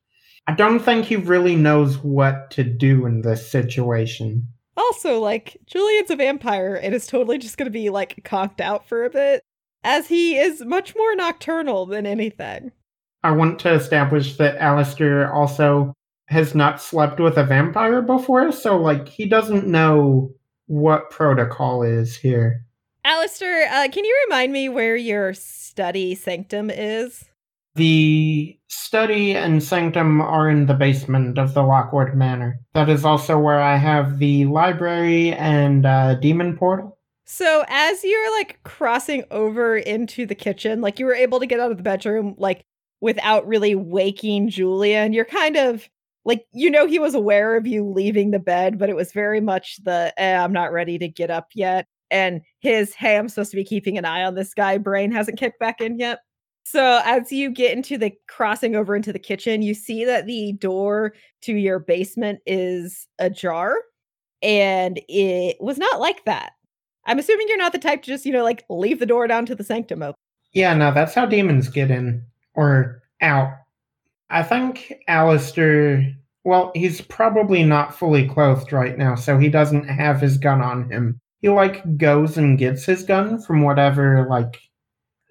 I 0.47 0.53
don't 0.53 0.79
think 0.79 1.05
he 1.05 1.17
really 1.17 1.55
knows 1.55 1.97
what 1.99 2.49
to 2.51 2.63
do 2.63 3.05
in 3.05 3.21
this 3.21 3.49
situation. 3.49 4.47
Also, 4.75 5.19
like, 5.19 5.57
Julian's 5.67 6.09
a 6.09 6.15
vampire 6.15 6.75
and 6.75 6.95
is 6.95 7.05
totally 7.05 7.37
just 7.37 7.57
going 7.57 7.67
to 7.67 7.71
be, 7.71 7.89
like, 7.89 8.23
conked 8.23 8.59
out 8.59 8.87
for 8.87 9.05
a 9.05 9.09
bit, 9.09 9.43
as 9.83 10.07
he 10.07 10.37
is 10.37 10.65
much 10.65 10.95
more 10.95 11.15
nocturnal 11.15 11.85
than 11.85 12.07
anything. 12.07 12.71
I 13.23 13.31
want 13.31 13.59
to 13.59 13.73
establish 13.73 14.37
that 14.37 14.57
Aleister 14.59 15.31
also 15.31 15.93
has 16.31 16.55
not 16.55 16.81
slept 16.81 17.19
with 17.19 17.37
a 17.37 17.43
vampire 17.43 18.01
before, 18.01 18.51
so, 18.51 18.77
like, 18.77 19.07
he 19.07 19.27
doesn't 19.27 19.67
know 19.67 20.33
what 20.67 21.09
protocol 21.09 21.83
is 21.83 22.15
here. 22.15 22.65
Aleister, 23.05 23.67
uh, 23.69 23.89
can 23.91 24.05
you 24.05 24.25
remind 24.27 24.53
me 24.53 24.69
where 24.69 24.95
your 24.95 25.33
study 25.33 26.15
sanctum 26.15 26.69
is? 26.69 27.25
The 27.75 28.57
study 28.67 29.35
and 29.35 29.63
sanctum 29.63 30.21
are 30.21 30.49
in 30.49 30.65
the 30.65 30.73
basement 30.73 31.37
of 31.37 31.53
the 31.53 31.63
Lockwood 31.63 32.13
Manor. 32.15 32.59
That 32.73 32.89
is 32.89 33.05
also 33.05 33.37
where 33.39 33.61
I 33.61 33.75
have 33.75 34.19
the 34.19 34.45
library 34.45 35.33
and 35.33 35.85
uh, 35.85 36.15
demon 36.15 36.57
portal. 36.57 36.97
So 37.25 37.63
as 37.69 38.03
you're 38.03 38.37
like 38.37 38.61
crossing 38.63 39.23
over 39.31 39.77
into 39.77 40.25
the 40.25 40.35
kitchen, 40.35 40.81
like 40.81 40.99
you 40.99 41.05
were 41.05 41.15
able 41.15 41.39
to 41.39 41.45
get 41.45 41.61
out 41.61 41.71
of 41.71 41.77
the 41.77 41.83
bedroom 41.83 42.35
like 42.37 42.65
without 42.99 43.47
really 43.47 43.73
waking 43.73 44.49
Julian, 44.49 45.13
you're 45.13 45.25
kind 45.25 45.55
of 45.55 45.89
like 46.25 46.45
you 46.53 46.69
know 46.69 46.85
he 46.87 46.99
was 46.99 47.15
aware 47.15 47.55
of 47.55 47.67
you 47.67 47.85
leaving 47.85 48.31
the 48.31 48.39
bed, 48.39 48.77
but 48.77 48.89
it 48.89 48.95
was 48.95 49.11
very 49.11 49.41
much 49.41 49.77
the 49.83 50.13
eh, 50.17 50.37
I'm 50.37 50.53
not 50.53 50.71
ready 50.71 50.97
to 50.99 51.07
get 51.07 51.31
up 51.31 51.49
yet. 51.53 51.87
And 52.09 52.41
his 52.59 52.93
hey, 52.93 53.17
I'm 53.17 53.29
supposed 53.29 53.51
to 53.51 53.57
be 53.57 53.63
keeping 53.63 53.97
an 53.97 54.05
eye 54.05 54.23
on 54.23 54.35
this 54.35 54.53
guy 54.53 54.77
brain 54.77 55.11
hasn't 55.11 55.39
kicked 55.39 55.59
back 55.59 55.81
in 55.81 55.97
yet. 55.97 56.19
So 56.63 57.01
as 57.03 57.31
you 57.31 57.49
get 57.49 57.75
into 57.75 57.97
the 57.97 58.13
crossing 58.27 58.75
over 58.75 58.95
into 58.95 59.11
the 59.11 59.19
kitchen, 59.19 59.61
you 59.61 59.73
see 59.73 60.05
that 60.05 60.27
the 60.27 60.53
door 60.53 61.13
to 61.41 61.53
your 61.53 61.79
basement 61.79 62.39
is 62.45 63.07
ajar 63.19 63.75
and 64.41 64.99
it 65.07 65.57
was 65.59 65.77
not 65.77 65.99
like 65.99 66.23
that. 66.25 66.53
I'm 67.05 67.19
assuming 67.19 67.47
you're 67.47 67.57
not 67.57 67.71
the 67.71 67.79
type 67.79 68.03
to 68.03 68.11
just, 68.11 68.25
you 68.25 68.31
know, 68.31 68.43
like 68.43 68.63
leave 68.69 68.99
the 68.99 69.05
door 69.05 69.27
down 69.27 69.45
to 69.47 69.55
the 69.55 69.63
sanctum 69.63 70.03
open. 70.03 70.15
Yeah, 70.53 70.73
no, 70.73 70.93
that's 70.93 71.15
how 71.15 71.25
demons 71.25 71.69
get 71.69 71.89
in 71.89 72.23
or 72.53 73.01
out. 73.21 73.53
I 74.31 74.43
think 74.43 74.93
Aleister, 75.09 76.15
well, 76.45 76.71
he's 76.73 77.01
probably 77.01 77.63
not 77.63 77.93
fully 77.93 78.27
clothed 78.27 78.71
right 78.71 78.97
now, 78.97 79.15
so 79.15 79.37
he 79.37 79.49
doesn't 79.49 79.87
have 79.87 80.21
his 80.21 80.37
gun 80.37 80.61
on 80.61 80.89
him. 80.89 81.19
He 81.41 81.49
like 81.49 81.97
goes 81.97 82.37
and 82.37 82.57
gets 82.57 82.85
his 82.85 83.03
gun 83.03 83.41
from 83.41 83.61
whatever 83.61 84.27
like 84.29 84.59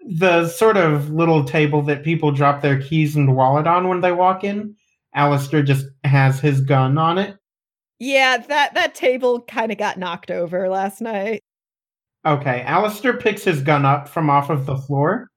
the 0.07 0.49
sort 0.49 0.76
of 0.76 1.11
little 1.11 1.45
table 1.45 1.83
that 1.83 2.04
people 2.04 2.33
drop 2.33 2.62
their 2.62 2.80
keys 2.80 3.16
and 3.16 3.35
wallet 3.35 3.66
on 3.66 3.88
when 3.88 4.00
they 4.00 4.12
walk 4.12 4.45
in. 4.45 4.75
Aleister 5.16 5.64
just 5.64 5.87
has 6.04 6.38
his 6.38 6.61
gun 6.61 6.99
on 6.99 7.19
it. 7.19 7.37
Yeah, 7.99 8.38
that 8.38 8.75
that 8.75 8.95
table 8.95 9.42
kind 9.42 9.73
of 9.73 9.78
got 9.78 9.99
knocked 9.99 10.30
over 10.30 10.69
last 10.69 11.00
night. 11.00 11.42
Okay, 12.26 12.64
Aleister 12.66 13.19
picks 13.19 13.45
his 13.45 13.62
gun 13.62 13.85
up 13.85 14.09
from 14.09 14.28
off 14.28 14.50
of 14.50 14.66
the 14.66 14.76
floor 14.76 15.30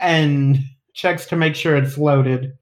and 0.00 0.58
checks 0.94 1.26
to 1.26 1.36
make 1.36 1.54
sure 1.54 1.76
it's 1.76 1.98
loaded. 1.98 2.52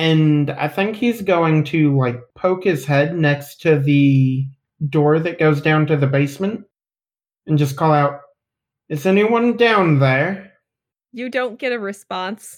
And 0.00 0.50
I 0.52 0.66
think 0.66 0.96
he's 0.96 1.20
going 1.20 1.62
to 1.64 1.94
like 1.94 2.18
poke 2.34 2.64
his 2.64 2.86
head 2.86 3.14
next 3.14 3.60
to 3.60 3.78
the 3.78 4.46
door 4.88 5.18
that 5.18 5.38
goes 5.38 5.60
down 5.60 5.86
to 5.88 5.96
the 5.98 6.06
basement 6.06 6.64
and 7.46 7.58
just 7.58 7.76
call 7.76 7.92
out, 7.92 8.20
Is 8.88 9.04
anyone 9.04 9.58
down 9.58 9.98
there? 9.98 10.54
You 11.12 11.28
don't 11.28 11.58
get 11.58 11.72
a 11.72 11.78
response. 11.78 12.56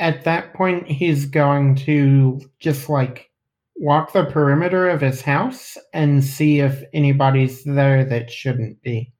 At 0.00 0.24
that 0.24 0.54
point, 0.54 0.88
he's 0.88 1.26
going 1.26 1.76
to 1.76 2.40
just 2.58 2.88
like 2.88 3.30
walk 3.76 4.12
the 4.12 4.24
perimeter 4.24 4.88
of 4.88 5.00
his 5.00 5.22
house 5.22 5.78
and 5.92 6.24
see 6.24 6.58
if 6.58 6.82
anybody's 6.92 7.62
there 7.62 8.04
that 8.06 8.28
shouldn't 8.28 8.82
be. 8.82 9.12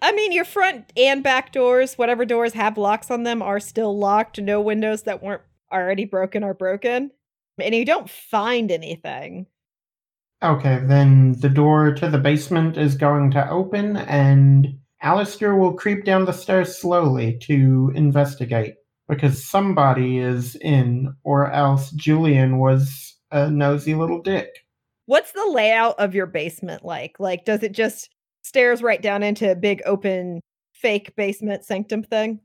I 0.00 0.12
mean, 0.12 0.32
your 0.32 0.46
front 0.46 0.90
and 0.96 1.22
back 1.22 1.52
doors, 1.52 1.98
whatever 1.98 2.24
doors 2.24 2.54
have 2.54 2.78
locks 2.78 3.10
on 3.10 3.24
them, 3.24 3.42
are 3.42 3.60
still 3.60 3.98
locked. 3.98 4.40
No 4.40 4.58
windows 4.58 5.02
that 5.02 5.22
weren't 5.22 5.42
already 5.72 6.04
broken 6.04 6.44
are 6.44 6.54
broken. 6.54 7.10
And 7.60 7.74
you 7.74 7.84
don't 7.84 8.08
find 8.08 8.70
anything. 8.70 9.46
Okay, 10.42 10.80
then 10.84 11.32
the 11.40 11.48
door 11.48 11.92
to 11.94 12.08
the 12.08 12.18
basement 12.18 12.76
is 12.76 12.94
going 12.94 13.32
to 13.32 13.50
open 13.50 13.96
and 13.96 14.78
Aleister 15.02 15.58
will 15.58 15.74
creep 15.74 16.04
down 16.04 16.24
the 16.24 16.32
stairs 16.32 16.76
slowly 16.78 17.38
to 17.42 17.92
investigate 17.94 18.74
because 19.08 19.44
somebody 19.44 20.18
is 20.18 20.56
in, 20.56 21.14
or 21.24 21.50
else 21.50 21.90
Julian 21.92 22.58
was 22.58 23.16
a 23.30 23.50
nosy 23.50 23.94
little 23.94 24.20
dick. 24.20 24.48
What's 25.06 25.32
the 25.32 25.46
layout 25.50 25.98
of 25.98 26.14
your 26.14 26.26
basement 26.26 26.84
like? 26.84 27.18
Like, 27.18 27.44
does 27.44 27.62
it 27.62 27.72
just 27.72 28.10
stairs 28.42 28.82
right 28.82 29.00
down 29.00 29.22
into 29.22 29.50
a 29.50 29.56
big 29.56 29.82
open 29.86 30.40
fake 30.72 31.16
basement 31.16 31.64
sanctum 31.64 32.02
thing? 32.02 32.40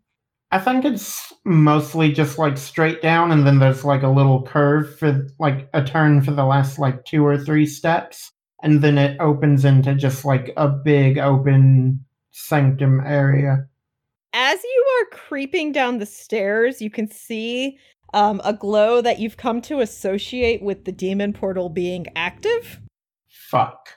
I 0.53 0.59
think 0.59 0.85
it's 0.85 1.33
mostly 1.45 2.11
just 2.11 2.37
like 2.37 2.59
straight 2.59 3.01
down, 3.01 3.31
and 3.31 3.43
then 3.43 3.57
there's 3.57 3.83
like 3.83 4.03
a 4.03 4.07
little 4.07 4.43
curve 4.43 4.99
for 4.99 5.27
like 5.39 5.67
a 5.73 5.83
turn 5.83 6.21
for 6.21 6.29
the 6.29 6.45
last 6.45 6.77
like 6.77 7.05
two 7.05 7.25
or 7.25 7.39
three 7.39 7.65
steps, 7.65 8.31
and 8.61 8.83
then 8.83 8.99
it 8.99 9.19
opens 9.19 9.65
into 9.65 9.95
just 9.95 10.25
like 10.25 10.53
a 10.55 10.67
big 10.67 11.17
open 11.17 12.05
sanctum 12.29 13.01
area. 13.03 13.65
As 14.31 14.63
you 14.63 14.85
are 14.99 15.17
creeping 15.17 15.71
down 15.71 15.97
the 15.97 16.05
stairs, 16.05 16.83
you 16.83 16.91
can 16.91 17.09
see 17.09 17.79
um, 18.13 18.39
a 18.45 18.53
glow 18.53 19.01
that 19.01 19.17
you've 19.17 19.37
come 19.37 19.59
to 19.63 19.79
associate 19.79 20.61
with 20.61 20.85
the 20.85 20.91
demon 20.91 21.33
portal 21.33 21.69
being 21.69 22.05
active. 22.15 22.79
Fuck. 23.27 23.89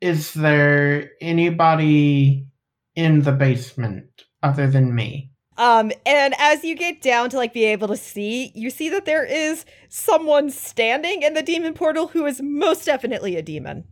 Is 0.00 0.34
there 0.34 1.12
anybody 1.20 2.48
in 2.96 3.22
the 3.22 3.30
basement 3.30 4.24
other 4.42 4.68
than 4.68 4.92
me? 4.92 5.30
Um, 5.58 5.90
and 6.06 6.34
as 6.38 6.62
you 6.62 6.76
get 6.76 7.02
down 7.02 7.30
to 7.30 7.36
like 7.36 7.52
be 7.52 7.64
able 7.64 7.88
to 7.88 7.96
see, 7.96 8.52
you 8.54 8.70
see 8.70 8.88
that 8.90 9.04
there 9.04 9.24
is 9.24 9.64
someone 9.88 10.50
standing 10.50 11.22
in 11.22 11.34
the 11.34 11.42
demon 11.42 11.74
portal 11.74 12.06
who 12.06 12.24
is 12.26 12.40
most 12.40 12.86
definitely 12.86 13.34
a 13.36 13.42
demon. 13.42 13.84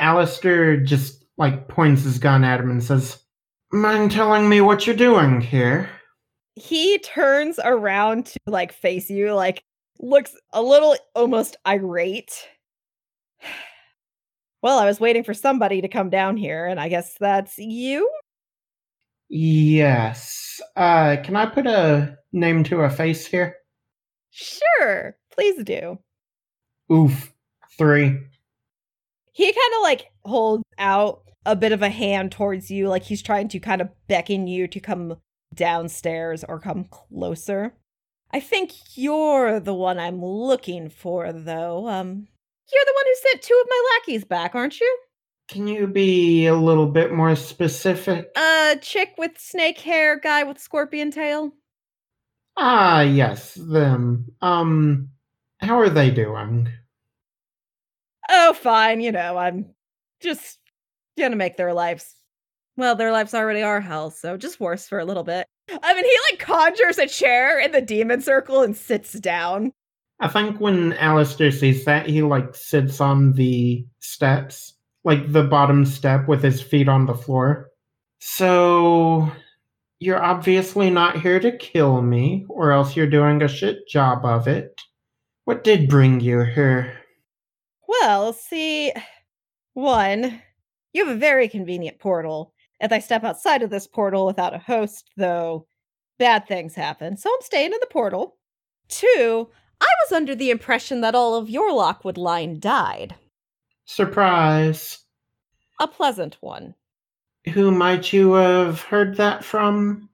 Aleister 0.00 0.84
just 0.84 1.24
like 1.38 1.68
points 1.68 2.02
his 2.02 2.18
gun 2.18 2.42
at 2.42 2.58
him 2.58 2.70
and 2.70 2.82
says, 2.82 3.22
Mind 3.70 4.10
telling 4.10 4.48
me 4.48 4.60
what 4.60 4.86
you're 4.86 4.96
doing 4.96 5.40
here? 5.40 5.88
He 6.56 6.98
turns 6.98 7.58
around 7.64 8.26
to 8.26 8.38
like 8.46 8.72
face 8.72 9.08
you, 9.08 9.32
like 9.32 9.62
looks 10.00 10.36
a 10.52 10.60
little 10.60 10.96
almost 11.14 11.56
irate. 11.66 12.48
Well, 14.64 14.78
I 14.78 14.84
was 14.84 15.00
waiting 15.00 15.24
for 15.24 15.34
somebody 15.34 15.80
to 15.80 15.88
come 15.88 16.08
down 16.08 16.36
here, 16.36 16.66
and 16.66 16.78
I 16.78 16.88
guess 16.88 17.16
that's 17.18 17.58
you? 17.58 18.08
Yes. 19.34 20.60
Uh 20.76 21.16
can 21.24 21.36
I 21.36 21.46
put 21.46 21.66
a 21.66 22.18
name 22.32 22.64
to 22.64 22.80
a 22.82 22.90
face 22.90 23.26
here? 23.26 23.56
Sure, 24.30 25.16
please 25.30 25.62
do. 25.64 25.98
Oof. 26.92 27.32
Three. 27.78 28.20
He 29.32 29.46
kind 29.46 29.74
of 29.76 29.82
like 29.82 30.10
holds 30.24 30.64
out 30.78 31.22
a 31.46 31.56
bit 31.56 31.72
of 31.72 31.82
a 31.82 31.88
hand 31.88 32.32
towards 32.32 32.70
you, 32.70 32.88
like 32.88 33.04
he's 33.04 33.22
trying 33.22 33.48
to 33.48 33.58
kind 33.58 33.80
of 33.80 33.88
beckon 34.06 34.46
you 34.46 34.66
to 34.68 34.80
come 34.80 35.16
downstairs 35.54 36.44
or 36.44 36.60
come 36.60 36.84
closer. 36.84 37.74
I 38.30 38.40
think 38.40 38.72
you're 38.94 39.60
the 39.60 39.74
one 39.74 39.98
I'm 39.98 40.24
looking 40.24 40.88
for, 40.88 41.32
though. 41.32 41.88
Um, 41.88 42.28
you're 42.72 42.84
the 42.84 42.94
one 42.94 43.04
who 43.06 43.14
sent 43.28 43.42
two 43.42 43.60
of 43.62 43.68
my 43.68 43.82
lackeys 43.94 44.24
back, 44.24 44.54
aren't 44.54 44.80
you? 44.80 44.98
Can 45.52 45.66
you 45.66 45.86
be 45.86 46.46
a 46.46 46.56
little 46.56 46.86
bit 46.86 47.12
more 47.12 47.36
specific? 47.36 48.30
Uh, 48.34 48.76
chick 48.76 49.12
with 49.18 49.38
snake 49.38 49.78
hair, 49.78 50.18
guy 50.18 50.44
with 50.44 50.58
scorpion 50.58 51.10
tail. 51.10 51.52
Ah, 52.56 53.02
yes, 53.02 53.52
them. 53.52 54.32
Um, 54.40 55.10
how 55.58 55.78
are 55.78 55.90
they 55.90 56.10
doing? 56.10 56.70
Oh, 58.30 58.54
fine. 58.54 59.02
You 59.02 59.12
know, 59.12 59.36
I'm 59.36 59.74
just 60.22 60.58
gonna 61.18 61.36
make 61.36 61.58
their 61.58 61.74
lives 61.74 62.14
well, 62.78 62.96
their 62.96 63.12
lives 63.12 63.34
already 63.34 63.60
are 63.60 63.82
hell, 63.82 64.10
so 64.10 64.38
just 64.38 64.58
worse 64.58 64.88
for 64.88 65.00
a 65.00 65.04
little 65.04 65.22
bit. 65.22 65.46
I 65.68 65.92
mean, 65.92 66.04
he 66.04 66.16
like 66.30 66.40
conjures 66.40 66.96
a 66.96 67.06
chair 67.06 67.60
in 67.60 67.72
the 67.72 67.82
demon 67.82 68.22
circle 68.22 68.62
and 68.62 68.74
sits 68.74 69.12
down. 69.12 69.70
I 70.18 70.28
think 70.28 70.60
when 70.60 70.92
Aleister 70.92 71.52
sees 71.52 71.84
that, 71.84 72.06
he 72.06 72.22
like 72.22 72.54
sits 72.54 73.02
on 73.02 73.34
the 73.34 73.84
steps, 74.00 74.78
like 75.04 75.32
the 75.32 75.44
bottom 75.44 75.84
step 75.84 76.28
with 76.28 76.42
his 76.42 76.62
feet 76.62 76.88
on 76.88 77.06
the 77.06 77.14
floor. 77.14 77.68
So, 78.20 79.30
you're 79.98 80.22
obviously 80.22 80.90
not 80.90 81.20
here 81.20 81.40
to 81.40 81.56
kill 81.56 82.02
me, 82.02 82.46
or 82.48 82.72
else 82.72 82.96
you're 82.96 83.06
doing 83.06 83.42
a 83.42 83.48
shit 83.48 83.88
job 83.88 84.24
of 84.24 84.48
it. 84.48 84.80
What 85.44 85.64
did 85.64 85.88
bring 85.88 86.20
you 86.20 86.40
here? 86.40 86.98
Well, 87.88 88.32
see, 88.32 88.92
one, 89.74 90.40
you 90.92 91.04
have 91.04 91.16
a 91.16 91.18
very 91.18 91.48
convenient 91.48 91.98
portal. 91.98 92.52
If 92.80 92.92
I 92.92 92.98
step 92.98 93.24
outside 93.24 93.62
of 93.62 93.70
this 93.70 93.86
portal 93.86 94.26
without 94.26 94.54
a 94.54 94.58
host, 94.58 95.10
though, 95.16 95.66
bad 96.18 96.46
things 96.46 96.74
happen. 96.74 97.16
So 97.16 97.30
I'm 97.32 97.42
staying 97.42 97.72
in 97.72 97.78
the 97.80 97.86
portal. 97.86 98.36
Two, 98.88 99.48
I 99.80 99.88
was 100.04 100.12
under 100.12 100.34
the 100.34 100.50
impression 100.50 101.00
that 101.00 101.14
all 101.14 101.34
of 101.34 101.50
your 101.50 101.72
Lockwood 101.72 102.18
line 102.18 102.60
died. 102.60 103.14
Surprise. 103.84 105.00
A 105.80 105.88
pleasant 105.88 106.36
one. 106.40 106.74
Who 107.52 107.70
might 107.70 108.12
you 108.12 108.34
have 108.34 108.82
heard 108.82 109.16
that 109.16 109.44
from? 109.44 110.08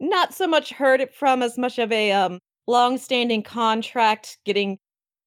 Not 0.00 0.34
so 0.34 0.46
much 0.46 0.70
heard 0.70 1.00
it 1.00 1.14
from 1.14 1.42
as 1.42 1.56
much 1.56 1.78
of 1.78 1.92
a 1.92 2.12
um 2.12 2.40
long-standing 2.66 3.42
contract 3.42 4.38
getting 4.44 4.78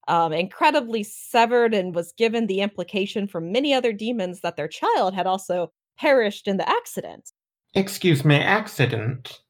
um, 0.08 0.34
incredibly 0.34 1.04
severed 1.04 1.74
and 1.74 1.94
was 1.94 2.14
given 2.18 2.48
the 2.48 2.62
implication 2.62 3.28
from 3.28 3.52
many 3.52 3.74
other 3.74 3.94
demons 3.94 4.42
that 4.42 4.56
their 4.56 4.68
child 4.68 5.14
had 5.14 5.28
also 5.28 5.72
perished 5.98 6.48
in 6.48 6.58
the 6.58 6.68
accident. 6.68 7.32
Excuse 7.74 8.24
me, 8.24 8.36
accident. 8.36 9.42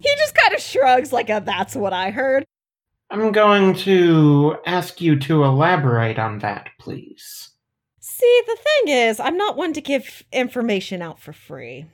He 0.00 0.10
just 0.16 0.34
kind 0.34 0.54
of 0.54 0.60
shrugs 0.60 1.12
like 1.12 1.30
a 1.30 1.42
that's 1.44 1.76
what 1.76 1.92
I 1.92 2.10
heard. 2.10 2.44
I'm 3.10 3.32
going 3.32 3.74
to 3.74 4.56
ask 4.66 5.00
you 5.00 5.18
to 5.20 5.44
elaborate 5.44 6.18
on 6.18 6.38
that, 6.38 6.70
please. 6.78 7.49
See, 8.20 8.42
the 8.46 8.56
thing 8.56 8.94
is, 8.94 9.18
I'm 9.18 9.38
not 9.38 9.56
one 9.56 9.72
to 9.72 9.80
give 9.80 10.24
information 10.30 11.00
out 11.00 11.18
for 11.18 11.32
free. 11.32 11.86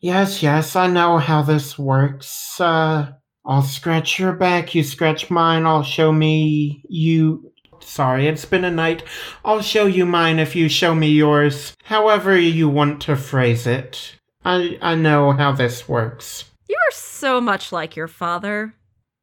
Yes, 0.00 0.42
yes, 0.42 0.76
I 0.76 0.86
know 0.86 1.16
how 1.16 1.40
this 1.40 1.78
works. 1.78 2.60
Uh, 2.60 3.12
I'll 3.46 3.62
scratch 3.62 4.18
your 4.18 4.34
back, 4.34 4.74
you 4.74 4.82
scratch 4.82 5.30
mine, 5.30 5.64
I'll 5.64 5.82
show 5.82 6.12
me 6.12 6.82
you. 6.90 7.52
Sorry, 7.80 8.26
it's 8.26 8.44
been 8.44 8.64
a 8.64 8.70
night. 8.70 9.02
I'll 9.46 9.62
show 9.62 9.86
you 9.86 10.04
mine 10.04 10.38
if 10.38 10.54
you 10.54 10.68
show 10.68 10.94
me 10.94 11.08
yours. 11.08 11.74
However 11.84 12.36
you 12.36 12.68
want 12.68 13.00
to 13.02 13.16
phrase 13.16 13.66
it. 13.66 14.16
I 14.44 14.78
I 14.82 14.94
know 14.94 15.32
how 15.32 15.52
this 15.52 15.88
works. 15.88 16.44
You 16.68 16.76
are 16.88 16.92
so 16.92 17.40
much 17.40 17.72
like 17.72 17.96
your 17.96 18.08
father. 18.08 18.74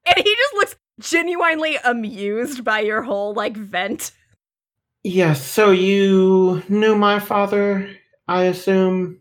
And 0.06 0.18
he 0.18 0.36
just 0.36 0.54
looks 0.54 0.76
genuinely 1.00 1.78
amused 1.84 2.64
by 2.64 2.80
your 2.80 3.04
whole 3.04 3.34
like 3.34 3.56
vent. 3.56 4.12
Yes, 5.04 5.46
so 5.46 5.72
you 5.72 6.64
knew 6.70 6.96
my 6.96 7.20
father, 7.20 7.90
I 8.28 8.44
assume? 8.44 9.20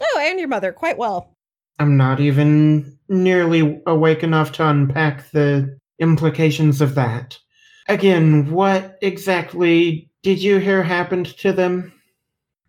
Oh, 0.00 0.18
and 0.20 0.38
your 0.38 0.48
mother 0.48 0.72
quite 0.72 0.98
well. 0.98 1.36
I'm 1.78 1.96
not 1.96 2.20
even 2.20 2.98
nearly 3.08 3.80
awake 3.86 4.22
enough 4.22 4.52
to 4.52 4.68
unpack 4.68 5.30
the 5.30 5.78
implications 5.98 6.80
of 6.80 6.94
that. 6.96 7.38
Again, 7.88 8.50
what 8.50 8.98
exactly 9.00 10.10
did 10.22 10.42
you 10.42 10.58
hear 10.58 10.82
happened 10.82 11.26
to 11.38 11.52
them? 11.52 11.92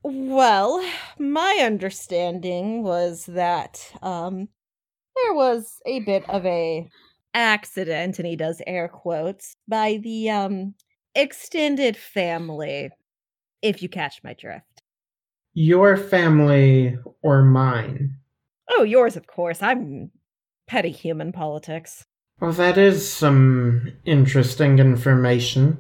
Well, 0.04 0.84
my 1.18 1.60
understanding 1.64 2.84
was 2.84 3.26
that 3.28 3.92
um 4.02 4.50
there 5.16 5.34
was 5.34 5.80
a 5.86 6.00
bit 6.02 6.30
of 6.30 6.46
a 6.46 6.90
accident 7.34 8.20
and 8.20 8.28
he 8.28 8.36
does 8.36 8.62
air 8.68 8.88
quotes 8.88 9.56
by 9.68 9.98
the 10.04 10.30
um 10.30 10.76
extended 11.16 11.98
family 11.98 12.92
if 13.62 13.82
you 13.82 13.90
catch 13.90 14.24
my 14.24 14.34
drift. 14.34 14.82
Your 15.54 15.98
family 15.98 16.98
or 17.22 17.44
mine? 17.44 18.16
Oh, 18.70 18.84
yours 18.84 19.16
of 19.16 19.28
course. 19.28 19.62
I'm 19.62 20.12
petty 20.68 20.92
human 20.92 21.32
politics. 21.32 22.06
Well, 22.40 22.54
that 22.54 22.78
is 22.78 23.10
some 23.10 23.94
interesting 24.06 24.80
information. 24.80 25.80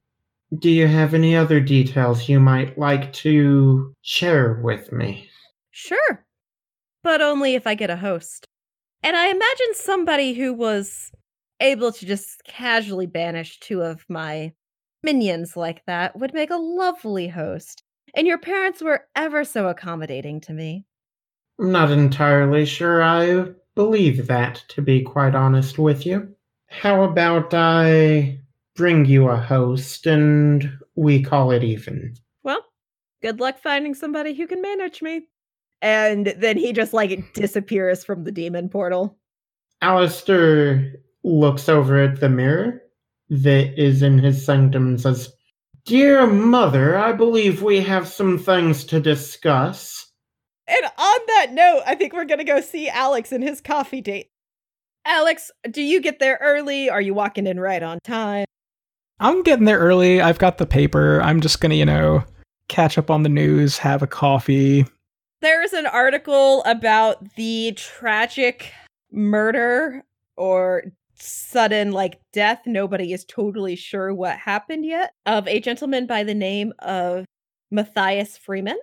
Do 0.57 0.69
you 0.69 0.87
have 0.87 1.13
any 1.13 1.35
other 1.35 1.59
details 1.59 2.29
you 2.29 2.39
might 2.39 2.77
like 2.77 3.11
to 3.13 3.93
share 4.01 4.61
with 4.63 4.91
me? 4.91 5.29
Sure. 5.71 6.25
But 7.01 7.21
only 7.21 7.55
if 7.55 7.65
I 7.65 7.73
get 7.73 7.89
a 7.89 7.97
host. 7.97 8.45
And 9.01 9.17
I 9.17 9.25
imagine 9.27 9.73
somebody 9.73 10.33
who 10.33 10.53
was 10.53 11.11
able 11.59 11.91
to 11.91 12.05
just 12.05 12.43
casually 12.45 13.07
banish 13.07 13.59
two 13.59 13.81
of 13.81 14.05
my 14.07 14.53
minions 15.03 15.55
like 15.55 15.85
that 15.85 16.17
would 16.17 16.33
make 16.33 16.49
a 16.49 16.55
lovely 16.55 17.27
host. 17.27 17.83
And 18.15 18.25
your 18.25 18.37
parents 18.37 18.81
were 18.81 19.05
ever 19.15 19.43
so 19.43 19.67
accommodating 19.67 20.39
to 20.41 20.53
me. 20.53 20.85
I'm 21.59 21.71
not 21.71 21.91
entirely 21.91 22.65
sure 22.65 23.03
I 23.03 23.49
believe 23.75 24.27
that, 24.27 24.63
to 24.69 24.81
be 24.81 25.01
quite 25.01 25.35
honest 25.35 25.77
with 25.77 26.05
you. 26.05 26.33
How 26.67 27.03
about 27.03 27.53
I 27.53 28.39
bring 28.75 29.05
you 29.05 29.27
a 29.29 29.37
host 29.37 30.07
and 30.07 30.77
we 30.95 31.21
call 31.21 31.51
it 31.51 31.63
even? 31.63 32.15
Well, 32.43 32.63
good 33.21 33.39
luck 33.39 33.59
finding 33.59 33.93
somebody 33.93 34.33
who 34.33 34.47
can 34.47 34.61
manage 34.61 35.01
me. 35.01 35.27
And 35.81 36.33
then 36.37 36.57
he 36.57 36.71
just 36.71 36.93
like 36.93 37.33
disappears 37.33 38.03
from 38.03 38.23
the 38.23 38.31
demon 38.31 38.69
portal. 38.69 39.17
Aleister 39.81 40.93
looks 41.23 41.67
over 41.67 42.01
at 42.01 42.19
the 42.19 42.29
mirror 42.29 42.82
that 43.41 43.81
is 43.81 44.03
in 44.03 44.19
his 44.19 44.45
sanctum 44.45 44.87
and 44.89 45.01
says, 45.01 45.33
Dear 45.85 46.27
mother, 46.27 46.97
I 46.97 47.11
believe 47.11 47.61
we 47.61 47.81
have 47.81 48.07
some 48.07 48.37
things 48.37 48.85
to 48.85 48.99
discuss. 48.99 50.07
And 50.67 50.85
on 50.85 51.19
that 51.27 51.47
note, 51.51 51.81
I 51.85 51.95
think 51.95 52.13
we're 52.13 52.25
gonna 52.25 52.43
go 52.43 52.61
see 52.61 52.87
Alix 52.89 53.31
and 53.31 53.43
his 53.43 53.59
coffee 53.59 54.01
date. 54.01 54.29
Alix, 55.05 55.51
do 55.69 55.81
you 55.81 55.99
get 55.99 56.19
there 56.19 56.37
early? 56.41 56.89
Are 56.89 57.01
you 57.01 57.13
walking 57.13 57.47
in 57.47 57.59
right 57.59 57.83
on 57.83 57.99
time? 58.03 58.45
I'm 59.19 59.41
getting 59.43 59.65
there 59.65 59.79
early. 59.79 60.21
I've 60.21 60.39
got 60.39 60.57
the 60.57 60.65
paper. 60.65 61.21
I'm 61.21 61.41
just 61.41 61.59
gonna, 61.59 61.75
you 61.75 61.85
know, 61.85 62.23
catch 62.69 62.97
up 62.97 63.09
on 63.09 63.23
the 63.23 63.29
news, 63.29 63.79
have 63.79 64.01
a 64.01 64.07
coffee. 64.07 64.85
There's 65.41 65.73
an 65.73 65.87
article 65.87 66.63
about 66.63 67.35
the 67.35 67.73
tragic 67.75 68.71
murder 69.11 70.03
or 70.37 70.83
sudden 71.15 71.91
like 71.91 72.19
death. 72.31 72.61
Nobody 72.65 73.13
is 73.13 73.25
totally 73.25 73.75
sure 73.75 74.13
what 74.13 74.37
happened 74.37 74.85
yet 74.85 75.13
of 75.25 75.47
a 75.47 75.59
gentleman 75.59 76.07
by 76.07 76.23
the 76.23 76.33
name 76.33 76.73
of 76.79 77.25
Matthias 77.71 78.37
Freeman. 78.37 78.77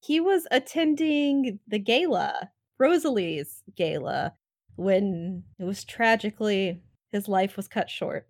He 0.00 0.20
was 0.20 0.46
attending 0.50 1.58
the 1.66 1.78
gala, 1.78 2.50
Rosalie's 2.78 3.62
gala, 3.76 4.34
when 4.76 5.42
it 5.58 5.64
was 5.64 5.84
tragically 5.84 6.82
his 7.12 7.28
life 7.28 7.56
was 7.56 7.68
cut 7.68 7.90
short. 7.90 8.26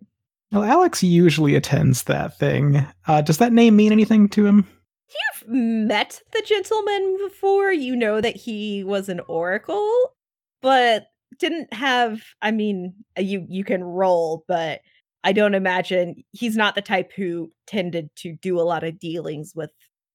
Well, 0.51 0.63
Alix 0.63 1.03
usually 1.03 1.55
attends 1.55 2.03
that 2.03 2.37
thing. 2.39 2.85
Uh, 3.05 3.21
does 3.21 3.37
that 3.37 3.51
name 3.51 3.75
mean 3.75 3.91
anything 3.91 4.29
to 4.29 4.45
him? 4.45 4.67
You've 5.09 5.49
met 5.49 6.21
the 6.31 6.41
gentleman 6.45 7.17
before. 7.25 7.71
You 7.71 7.95
know 7.95 8.21
that 8.21 8.35
he 8.35 8.83
was 8.83 9.09
an 9.09 9.19
oracle, 9.27 10.13
but 10.61 11.07
didn't 11.39 11.73
have. 11.73 12.21
I 12.41 12.51
mean, 12.51 12.93
uh, 13.17 13.21
you 13.21 13.45
you 13.49 13.63
can 13.63 13.83
roll, 13.83 14.43
but 14.47 14.81
I 15.23 15.33
don't 15.33 15.55
imagine 15.55 16.23
he's 16.31 16.55
not 16.55 16.75
the 16.75 16.81
type 16.81 17.11
who 17.13 17.51
tended 17.65 18.09
to 18.17 18.33
do 18.33 18.59
a 18.59 18.63
lot 18.63 18.83
of 18.83 18.99
dealings 18.99 19.53
with 19.55 19.71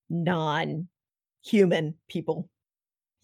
non-human 0.09 1.94
people. 2.09 2.48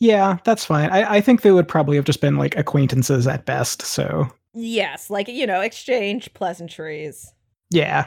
Yeah, 0.01 0.38
that's 0.44 0.64
fine. 0.64 0.90
I, 0.90 1.16
I 1.16 1.20
think 1.20 1.42
they 1.42 1.51
would 1.51 1.66
probably 1.66 1.96
have 1.96 2.05
just 2.05 2.20
been 2.20 2.37
like 2.37 2.57
acquaintances 2.57 3.27
at 3.27 3.46
best. 3.46 3.83
So 3.83 4.29
Yes, 4.55 5.11
like 5.11 5.29
you 5.29 5.46
know, 5.46 5.61
exchange 5.61 6.33
pleasantries. 6.35 7.33
yeah, 7.70 8.07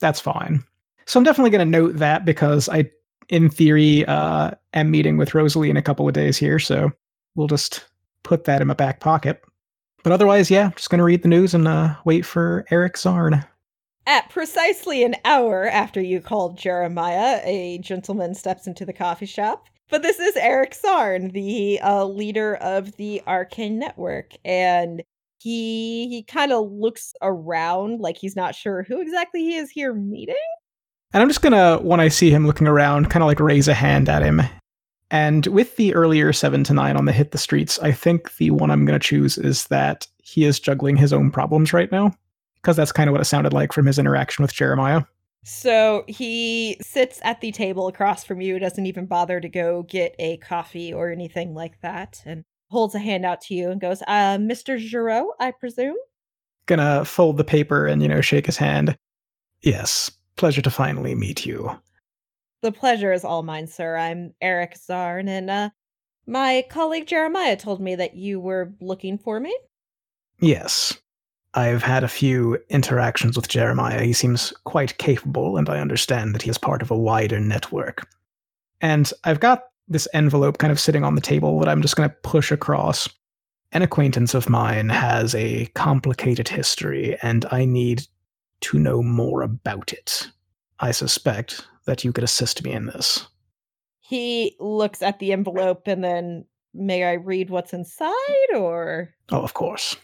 that's 0.00 0.20
fine. 0.20 0.62
So 1.06 1.18
I'm 1.18 1.24
definitely 1.24 1.50
going 1.50 1.66
to 1.72 1.78
note 1.78 1.96
that 1.96 2.24
because 2.24 2.68
I, 2.68 2.90
in 3.28 3.50
theory, 3.50 4.04
uh, 4.06 4.52
am 4.74 4.90
meeting 4.90 5.16
with 5.16 5.34
Rosalie 5.34 5.70
in 5.70 5.76
a 5.76 5.82
couple 5.82 6.06
of 6.06 6.14
days 6.14 6.36
here. 6.36 6.58
So 6.58 6.92
we'll 7.34 7.48
just 7.48 7.84
put 8.22 8.44
that 8.44 8.60
in 8.60 8.68
my 8.68 8.74
back 8.74 9.00
pocket. 9.00 9.42
But 10.02 10.12
otherwise, 10.12 10.50
yeah, 10.50 10.70
just 10.74 10.90
going 10.90 10.98
to 10.98 11.04
read 11.04 11.22
the 11.22 11.28
news 11.28 11.54
and 11.54 11.68
uh, 11.68 11.94
wait 12.04 12.26
for 12.26 12.64
Eric 12.70 12.94
Zarn. 12.94 13.46
At 14.06 14.30
precisely 14.30 15.04
an 15.04 15.14
hour 15.24 15.66
after 15.66 16.00
you 16.00 16.20
called 16.20 16.58
Jeremiah, 16.58 17.40
a 17.44 17.78
gentleman 17.78 18.34
steps 18.34 18.66
into 18.66 18.84
the 18.84 18.92
coffee 18.92 19.26
shop. 19.26 19.68
But 19.90 20.02
this 20.02 20.18
is 20.18 20.36
Eric 20.36 20.74
Zarn, 20.74 21.32
the 21.32 21.78
uh, 21.80 22.06
leader 22.06 22.56
of 22.56 22.96
the 22.96 23.22
Arcane 23.26 23.78
Network, 23.78 24.32
and 24.44 25.02
he 25.38 26.08
he 26.08 26.22
kind 26.22 26.52
of 26.52 26.70
looks 26.70 27.12
around 27.20 28.00
like 28.00 28.16
he's 28.16 28.34
not 28.34 28.54
sure 28.54 28.84
who 28.84 29.00
exactly 29.00 29.40
he 29.40 29.56
is 29.56 29.70
here 29.70 29.92
meeting. 29.92 30.34
And 31.12 31.22
I'm 31.22 31.28
just 31.28 31.42
gonna, 31.42 31.78
when 31.78 32.00
I 32.00 32.08
see 32.08 32.30
him 32.30 32.46
looking 32.46 32.66
around, 32.66 33.10
kind 33.10 33.22
of 33.22 33.26
like 33.26 33.38
raise 33.38 33.68
a 33.68 33.74
hand 33.74 34.08
at 34.08 34.22
him. 34.22 34.40
And 35.12 35.46
with 35.48 35.76
the 35.76 35.94
earlier 35.94 36.32
seven 36.32 36.64
to 36.64 36.72
nine 36.72 36.96
on 36.96 37.04
the 37.04 37.12
hit 37.12 37.32
the 37.32 37.38
streets, 37.38 37.78
I 37.80 37.92
think 37.92 38.34
the 38.38 38.50
one 38.50 38.70
I'm 38.70 38.86
gonna 38.86 38.98
choose 38.98 39.36
is 39.36 39.66
that 39.66 40.08
he 40.22 40.44
is 40.44 40.58
juggling 40.58 40.96
his 40.96 41.12
own 41.12 41.30
problems 41.30 41.74
right 41.74 41.92
now, 41.92 42.16
because 42.56 42.76
that's 42.76 42.92
kind 42.92 43.08
of 43.08 43.12
what 43.12 43.20
it 43.20 43.26
sounded 43.26 43.52
like 43.52 43.74
from 43.74 43.84
his 43.84 43.98
interaction 43.98 44.42
with 44.42 44.54
Jeremiah. 44.54 45.02
So 45.44 46.04
he 46.08 46.78
sits 46.80 47.20
at 47.24 47.42
the 47.42 47.52
table 47.52 47.88
across 47.88 48.24
from 48.24 48.40
you, 48.40 48.58
doesn't 48.58 48.86
even 48.86 49.04
bother 49.04 49.38
to 49.38 49.48
go 49.50 49.82
get 49.82 50.14
a 50.18 50.38
coffee 50.38 50.94
or 50.94 51.10
anything 51.10 51.52
like 51.52 51.80
that, 51.82 52.22
and 52.24 52.42
holds 52.70 52.94
a 52.94 52.98
hand 52.98 53.26
out 53.26 53.42
to 53.42 53.54
you 53.54 53.68
and 53.70 53.82
goes, 53.82 54.00
uh, 54.08 54.38
Mr. 54.38 54.78
Giraud, 54.78 55.26
I 55.38 55.50
presume? 55.50 55.96
Gonna 56.64 57.04
fold 57.04 57.36
the 57.36 57.44
paper 57.44 57.86
and 57.86 58.00
you 58.00 58.08
know 58.08 58.22
shake 58.22 58.46
his 58.46 58.56
hand. 58.56 58.96
Yes, 59.60 60.10
pleasure 60.36 60.62
to 60.62 60.70
finally 60.70 61.14
meet 61.14 61.44
you. 61.44 61.70
The 62.62 62.72
pleasure 62.72 63.12
is 63.12 63.24
all 63.24 63.42
mine, 63.42 63.66
sir. 63.66 63.96
I'm 63.96 64.34
Eric 64.40 64.76
Zarn, 64.76 65.28
and 65.28 65.50
uh, 65.50 65.70
my 66.28 66.64
colleague 66.70 67.08
Jeremiah 67.08 67.56
told 67.56 67.80
me 67.80 67.96
that 67.96 68.14
you 68.14 68.38
were 68.38 68.72
looking 68.80 69.18
for 69.18 69.40
me. 69.40 69.56
Yes. 70.38 70.96
I've 71.54 71.82
had 71.82 72.04
a 72.04 72.08
few 72.08 72.58
interactions 72.70 73.34
with 73.34 73.48
Jeremiah. 73.48 74.02
He 74.02 74.12
seems 74.12 74.52
quite 74.64 74.96
capable, 74.98 75.56
and 75.56 75.68
I 75.68 75.80
understand 75.80 76.34
that 76.34 76.42
he 76.42 76.50
is 76.50 76.56
part 76.56 76.82
of 76.82 76.90
a 76.92 76.96
wider 76.96 77.40
network. 77.40 78.08
And 78.80 79.12
I've 79.24 79.40
got 79.40 79.64
this 79.88 80.06
envelope 80.14 80.58
kind 80.58 80.70
of 80.70 80.80
sitting 80.80 81.02
on 81.02 81.16
the 81.16 81.20
table 81.20 81.58
that 81.58 81.68
I'm 81.68 81.82
just 81.82 81.96
going 81.96 82.08
to 82.08 82.16
push 82.22 82.52
across. 82.52 83.08
An 83.72 83.82
acquaintance 83.82 84.34
of 84.34 84.48
mine 84.48 84.88
has 84.88 85.34
a 85.34 85.66
complicated 85.74 86.48
history, 86.48 87.18
and 87.22 87.44
I 87.50 87.64
need 87.64 88.06
to 88.60 88.78
know 88.78 89.02
more 89.02 89.42
about 89.42 89.92
it. 89.92 90.30
I 90.78 90.92
suspect 90.92 91.66
that 91.86 92.04
you 92.04 92.12
could 92.12 92.24
assist 92.24 92.62
me 92.64 92.72
in 92.72 92.86
this. 92.86 93.26
He 94.00 94.56
looks 94.60 95.02
at 95.02 95.18
the 95.18 95.32
envelope 95.32 95.86
and 95.86 96.02
then, 96.02 96.44
may 96.74 97.04
I 97.04 97.14
read 97.14 97.50
what's 97.50 97.72
inside 97.72 98.54
or? 98.54 99.10
Oh, 99.30 99.42
of 99.42 99.54
course. 99.54 99.96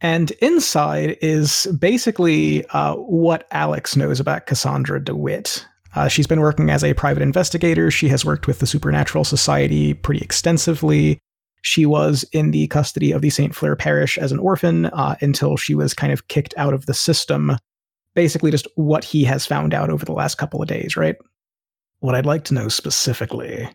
And 0.00 0.30
inside 0.32 1.16
is 1.22 1.66
basically 1.78 2.66
uh, 2.68 2.94
what 2.94 3.46
Alix 3.50 3.96
knows 3.96 4.20
about 4.20 4.46
Cassandra 4.46 5.02
DeWitt. 5.02 5.66
Uh, 5.94 6.08
she's 6.08 6.26
been 6.26 6.40
working 6.40 6.70
as 6.70 6.82
a 6.82 6.94
private 6.94 7.22
investigator. 7.22 7.90
She 7.90 8.08
has 8.08 8.24
worked 8.24 8.46
with 8.46 8.58
the 8.58 8.66
Supernatural 8.66 9.24
Society 9.24 9.94
pretty 9.94 10.20
extensively. 10.20 11.18
She 11.62 11.86
was 11.86 12.24
in 12.32 12.50
the 12.50 12.66
custody 12.66 13.12
of 13.12 13.22
the 13.22 13.30
St. 13.30 13.54
Fleur 13.54 13.76
Parish 13.76 14.18
as 14.18 14.32
an 14.32 14.38
orphan 14.38 14.86
uh, 14.86 15.16
until 15.22 15.56
she 15.56 15.74
was 15.74 15.94
kind 15.94 16.12
of 16.12 16.28
kicked 16.28 16.52
out 16.58 16.74
of 16.74 16.84
the 16.86 16.94
system. 16.94 17.56
Basically, 18.14 18.50
just 18.50 18.68
what 18.76 19.04
he 19.04 19.24
has 19.24 19.46
found 19.46 19.74
out 19.74 19.90
over 19.90 20.04
the 20.04 20.12
last 20.12 20.36
couple 20.36 20.62
of 20.62 20.68
days, 20.68 20.96
right? 20.96 21.16
What 22.00 22.14
I'd 22.14 22.26
like 22.26 22.44
to 22.44 22.54
know 22.54 22.68
specifically, 22.68 23.68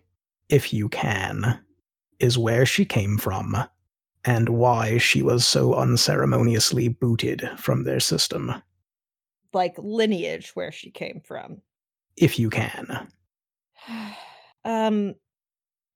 if 0.50 0.74
you 0.74 0.90
can, 0.90 1.60
is 2.20 2.38
where 2.38 2.66
she 2.66 2.86
came 2.86 3.18
from 3.18 3.58
and 4.26 4.50
why 4.50 4.98
she 4.98 5.22
was 5.22 5.48
so 5.48 5.74
unceremoniously 5.74 6.90
booted 6.90 7.50
from 7.58 7.84
their 7.84 8.00
system. 8.00 8.54
Like 9.54 9.76
lineage 9.78 10.52
where 10.54 10.72
she 10.72 10.92
came 10.92 11.22
from. 11.26 11.62
If 12.18 12.38
you 12.38 12.50
can. 12.50 13.08
um 14.66 15.16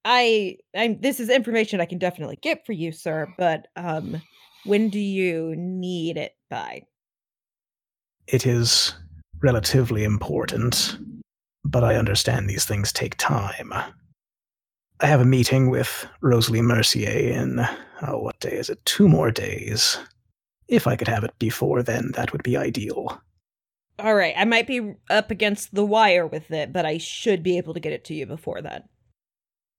I 0.04 0.56
I'm 0.74 1.00
this 1.00 1.20
is 1.20 1.30
information 1.30 1.80
I 1.80 1.86
can 1.86 1.98
definitely 1.98 2.38
get 2.40 2.66
for 2.66 2.72
you, 2.72 2.92
sir, 2.92 3.26
but 3.38 3.68
um 3.76 4.20
when 4.64 4.88
do 4.88 4.98
you 4.98 5.54
need 5.56 6.16
it 6.16 6.32
by? 6.48 6.82
It 8.26 8.46
is 8.46 8.94
relatively 9.40 10.04
important, 10.04 10.98
but 11.64 11.84
I 11.84 11.96
understand 11.96 12.48
these 12.48 12.64
things 12.64 12.92
take 12.92 13.16
time. 13.16 13.72
I 15.00 15.06
have 15.06 15.20
a 15.20 15.26
meeting 15.26 15.70
with 15.70 16.06
Rosalie 16.22 16.62
Mercier 16.62 17.10
in, 17.10 17.60
oh, 18.02 18.18
what 18.18 18.40
day 18.40 18.52
is 18.52 18.70
it? 18.70 18.84
Two 18.86 19.08
more 19.08 19.30
days. 19.30 19.98
If 20.68 20.86
I 20.86 20.96
could 20.96 21.08
have 21.08 21.24
it 21.24 21.38
before 21.38 21.82
then, 21.82 22.12
that 22.12 22.32
would 22.32 22.42
be 22.42 22.56
ideal. 22.56 23.20
All 23.98 24.14
right, 24.14 24.34
I 24.36 24.44
might 24.44 24.66
be 24.66 24.94
up 25.10 25.30
against 25.30 25.74
the 25.74 25.84
wire 25.84 26.26
with 26.26 26.50
it, 26.50 26.72
but 26.72 26.86
I 26.86 26.98
should 26.98 27.42
be 27.42 27.58
able 27.58 27.74
to 27.74 27.80
get 27.80 27.92
it 27.92 28.04
to 28.06 28.14
you 28.14 28.26
before 28.26 28.62
then. 28.62 28.82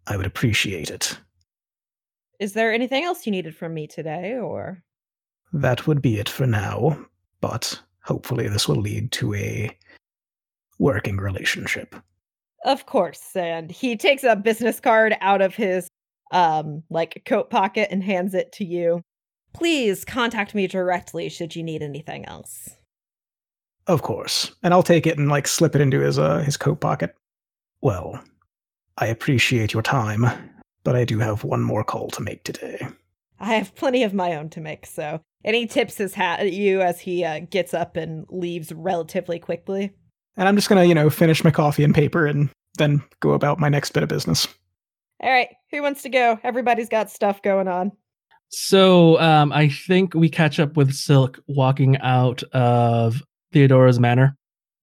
I 0.08 0.16
would 0.18 0.28
appreciate 0.28 0.92
it. 0.92 1.18
Is 2.40 2.54
there 2.54 2.72
anything 2.72 3.04
else 3.04 3.26
you 3.26 3.32
needed 3.32 3.56
from 3.56 3.74
me 3.74 3.88
today, 3.88 4.38
or? 4.38 4.84
That 5.52 5.88
would 5.88 6.02
be 6.02 6.20
it 6.20 6.30
for 6.30 6.46
now, 6.46 6.98
but 7.42 7.82
hopefully 8.06 8.48
this 8.48 8.68
will 8.68 8.80
lead 8.80 9.12
to 9.12 9.34
a 9.34 9.76
working 10.80 11.18
relationship. 11.18 11.96
Of 12.64 12.86
course. 12.86 13.36
And 13.36 13.70
he 13.70 13.96
takes 13.96 14.24
a 14.24 14.36
business 14.36 14.80
card 14.80 15.16
out 15.22 15.42
of 15.42 15.56
his 15.56 15.88
um 16.32 16.82
like 16.90 17.22
coat 17.26 17.50
pocket 17.50 17.90
and 17.92 18.04
hands 18.04 18.34
it 18.34 18.52
to 18.54 18.66
you. 18.66 19.02
Please 19.54 20.04
contact 20.04 20.56
me 20.56 20.68
directly 20.68 21.30
should 21.30 21.56
you 21.56 21.64
need 21.64 21.82
anything 21.82 22.26
else. 22.26 22.70
Of 23.88 24.02
course. 24.02 24.52
And 24.64 24.74
I'll 24.74 24.84
take 24.84 25.06
it 25.06 25.18
and 25.18 25.30
like 25.30 25.48
slip 25.48 25.76
it 25.76 25.82
into 25.82 26.00
his 26.00 26.18
uh 26.18 26.40
his 26.40 26.58
coat 26.58 26.80
pocket. 26.82 27.16
Well, 27.82 28.20
I 28.98 29.08
appreciate 29.08 29.74
your 29.74 29.84
time, 29.84 30.26
but 30.84 30.96
I 30.96 31.06
do 31.06 31.20
have 31.20 31.44
one 31.44 31.62
more 31.62 31.84
call 31.84 32.10
to 32.10 32.24
make 32.24 32.44
today. 32.44 32.88
I 33.40 33.56
have 33.56 33.76
plenty 33.76 34.04
of 34.04 34.14
my 34.14 34.36
own 34.36 34.50
to 34.52 34.62
make, 34.62 34.86
so 34.86 35.22
and 35.44 35.56
he 35.56 35.68
tips 35.68 35.98
his 35.98 36.14
hat 36.14 36.40
at 36.40 36.54
you 36.54 36.82
as 36.82 37.00
he 37.00 37.24
uh, 37.24 37.42
gets 37.50 37.74
up 37.74 37.96
and 37.96 38.26
leaves 38.30 38.72
relatively 38.74 39.40
quickly. 39.40 39.92
And 40.38 40.48
I'm 40.48 40.56
just 40.56 40.70
gonna, 40.70 40.86
you 40.86 40.96
know, 40.96 41.10
finish 41.10 41.44
my 41.44 41.52
coffee 41.52 41.84
and 41.84 41.94
paper 41.94 42.26
and 42.26 42.50
then 42.78 43.02
go 43.20 43.32
about 43.32 43.60
my 43.60 43.70
next 43.70 43.92
bit 43.92 44.04
of 44.04 44.10
business. 44.10 44.48
All 45.22 45.32
right, 45.32 45.50
who 45.72 45.82
wants 45.82 46.02
to 46.04 46.10
go? 46.10 46.40
Everybody's 46.44 46.90
got 46.90 47.10
stuff 47.10 47.42
going 47.42 47.68
on. 47.68 47.92
So 48.50 49.20
um, 49.20 49.52
I 49.52 49.70
think 49.70 50.14
we 50.14 50.30
catch 50.30 50.60
up 50.60 50.78
with 50.78 50.94
Silk 50.94 51.40
walking 51.48 51.98
out 51.98 52.44
of 52.54 53.22
Theodora's 53.54 54.00
manor. 54.00 54.36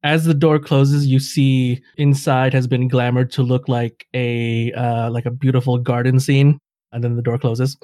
As 0.05 0.25
the 0.25 0.35
door 0.35 0.59
closes, 0.59 1.07
you 1.07 1.21
see 1.21 1.81
inside 1.97 2.53
has 2.55 2.67
been 2.67 2.88
glamored 2.88 3.31
to 3.33 3.43
look 3.43 3.69
like 3.69 4.07
a 4.15 4.73
uh, 4.73 5.11
like 5.11 5.27
a 5.27 5.31
beautiful 5.31 5.79
garden 5.79 6.19
scene, 6.19 6.59
and 6.93 7.05
then 7.05 7.15
the 7.15 7.23
door 7.23 7.38
closes. 7.38 7.77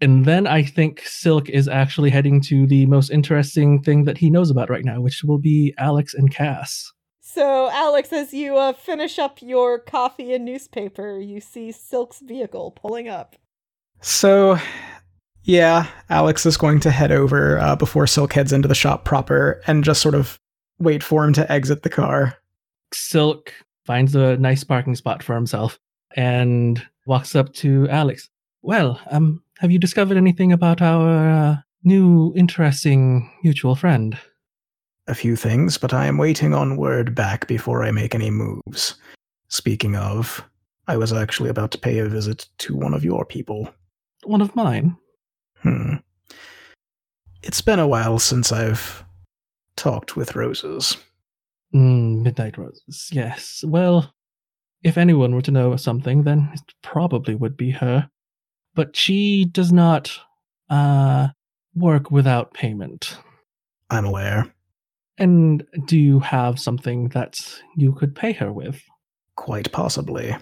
And 0.00 0.24
then 0.24 0.46
I 0.46 0.62
think 0.62 1.02
Silk 1.04 1.48
is 1.48 1.66
actually 1.66 2.10
heading 2.10 2.40
to 2.42 2.66
the 2.66 2.86
most 2.86 3.10
interesting 3.10 3.82
thing 3.82 4.04
that 4.04 4.18
he 4.18 4.30
knows 4.30 4.50
about 4.50 4.70
right 4.70 4.84
now, 4.84 5.00
which 5.00 5.24
will 5.24 5.38
be 5.38 5.74
Alix 5.76 6.14
and 6.14 6.30
Cass. 6.30 6.92
So, 7.20 7.68
Alix, 7.70 8.12
as 8.12 8.32
you 8.32 8.56
uh, 8.56 8.72
finish 8.72 9.18
up 9.18 9.42
your 9.42 9.78
coffee 9.78 10.32
and 10.32 10.44
newspaper, 10.44 11.18
you 11.18 11.40
see 11.40 11.72
Silk's 11.72 12.20
vehicle 12.20 12.70
pulling 12.70 13.08
up. 13.08 13.36
So, 14.00 14.58
yeah, 15.42 15.88
Alix 16.08 16.46
is 16.46 16.56
going 16.56 16.80
to 16.80 16.90
head 16.90 17.12
over 17.12 17.58
uh, 17.58 17.76
before 17.76 18.06
Silk 18.06 18.32
heads 18.32 18.52
into 18.52 18.68
the 18.68 18.74
shop 18.74 19.04
proper 19.04 19.60
and 19.66 19.84
just 19.84 20.00
sort 20.00 20.14
of 20.14 20.38
wait 20.78 21.02
for 21.02 21.24
him 21.24 21.32
to 21.34 21.50
exit 21.50 21.82
the 21.82 21.90
car. 21.90 22.36
Silk 22.92 23.52
finds 23.84 24.14
a 24.14 24.36
nice 24.36 24.64
parking 24.64 24.94
spot 24.94 25.22
for 25.22 25.34
himself 25.34 25.78
and 26.16 26.86
walks 27.06 27.34
up 27.34 27.52
to 27.54 27.88
Alix. 27.88 28.28
Well, 28.62 29.00
um, 29.10 29.42
have 29.58 29.70
you 29.72 29.78
discovered 29.78 30.16
anything 30.16 30.52
about 30.52 30.80
our 30.80 31.30
uh, 31.30 31.56
new 31.82 32.32
interesting 32.36 33.30
mutual 33.42 33.74
friend? 33.74 34.16
A 35.08 35.14
few 35.14 35.36
things, 35.36 35.78
but 35.78 35.92
I 35.92 36.06
am 36.06 36.18
waiting 36.18 36.54
on 36.54 36.76
word 36.76 37.14
back 37.14 37.46
before 37.48 37.82
I 37.82 37.90
make 37.90 38.14
any 38.14 38.30
moves. 38.30 38.94
Speaking 39.48 39.96
of, 39.96 40.44
I 40.86 40.96
was 40.96 41.12
actually 41.12 41.50
about 41.50 41.70
to 41.72 41.78
pay 41.78 41.98
a 41.98 42.08
visit 42.08 42.46
to 42.58 42.76
one 42.76 42.94
of 42.94 43.04
your 43.04 43.24
people. 43.24 43.72
One 44.24 44.40
of 44.40 44.54
mine? 44.54 44.96
Hmm. 45.62 45.96
It's 47.42 47.60
been 47.60 47.78
a 47.78 47.88
while 47.88 48.18
since 48.18 48.52
I've 48.52 49.04
talked 49.76 50.16
with 50.16 50.36
Roses. 50.36 50.96
Mm, 51.74 52.22
Midnight 52.22 52.58
Roses, 52.58 53.08
yes. 53.12 53.64
Well, 53.66 54.14
if 54.82 54.96
anyone 54.96 55.34
were 55.34 55.42
to 55.42 55.50
know 55.50 55.74
something, 55.76 56.22
then 56.22 56.50
it 56.52 56.60
probably 56.82 57.34
would 57.34 57.56
be 57.56 57.70
her. 57.72 58.10
But 58.78 58.94
she 58.94 59.44
does 59.44 59.72
not 59.72 60.20
uh, 60.70 61.30
work 61.74 62.12
without 62.12 62.54
payment. 62.54 63.18
I'm 63.90 64.04
aware. 64.04 64.54
And 65.18 65.64
do 65.86 65.98
you 65.98 66.20
have 66.20 66.60
something 66.60 67.08
that 67.08 67.34
you 67.76 67.92
could 67.92 68.14
pay 68.14 68.30
her 68.34 68.52
with? 68.52 68.80
Quite 69.34 69.72
possibly. 69.72 70.36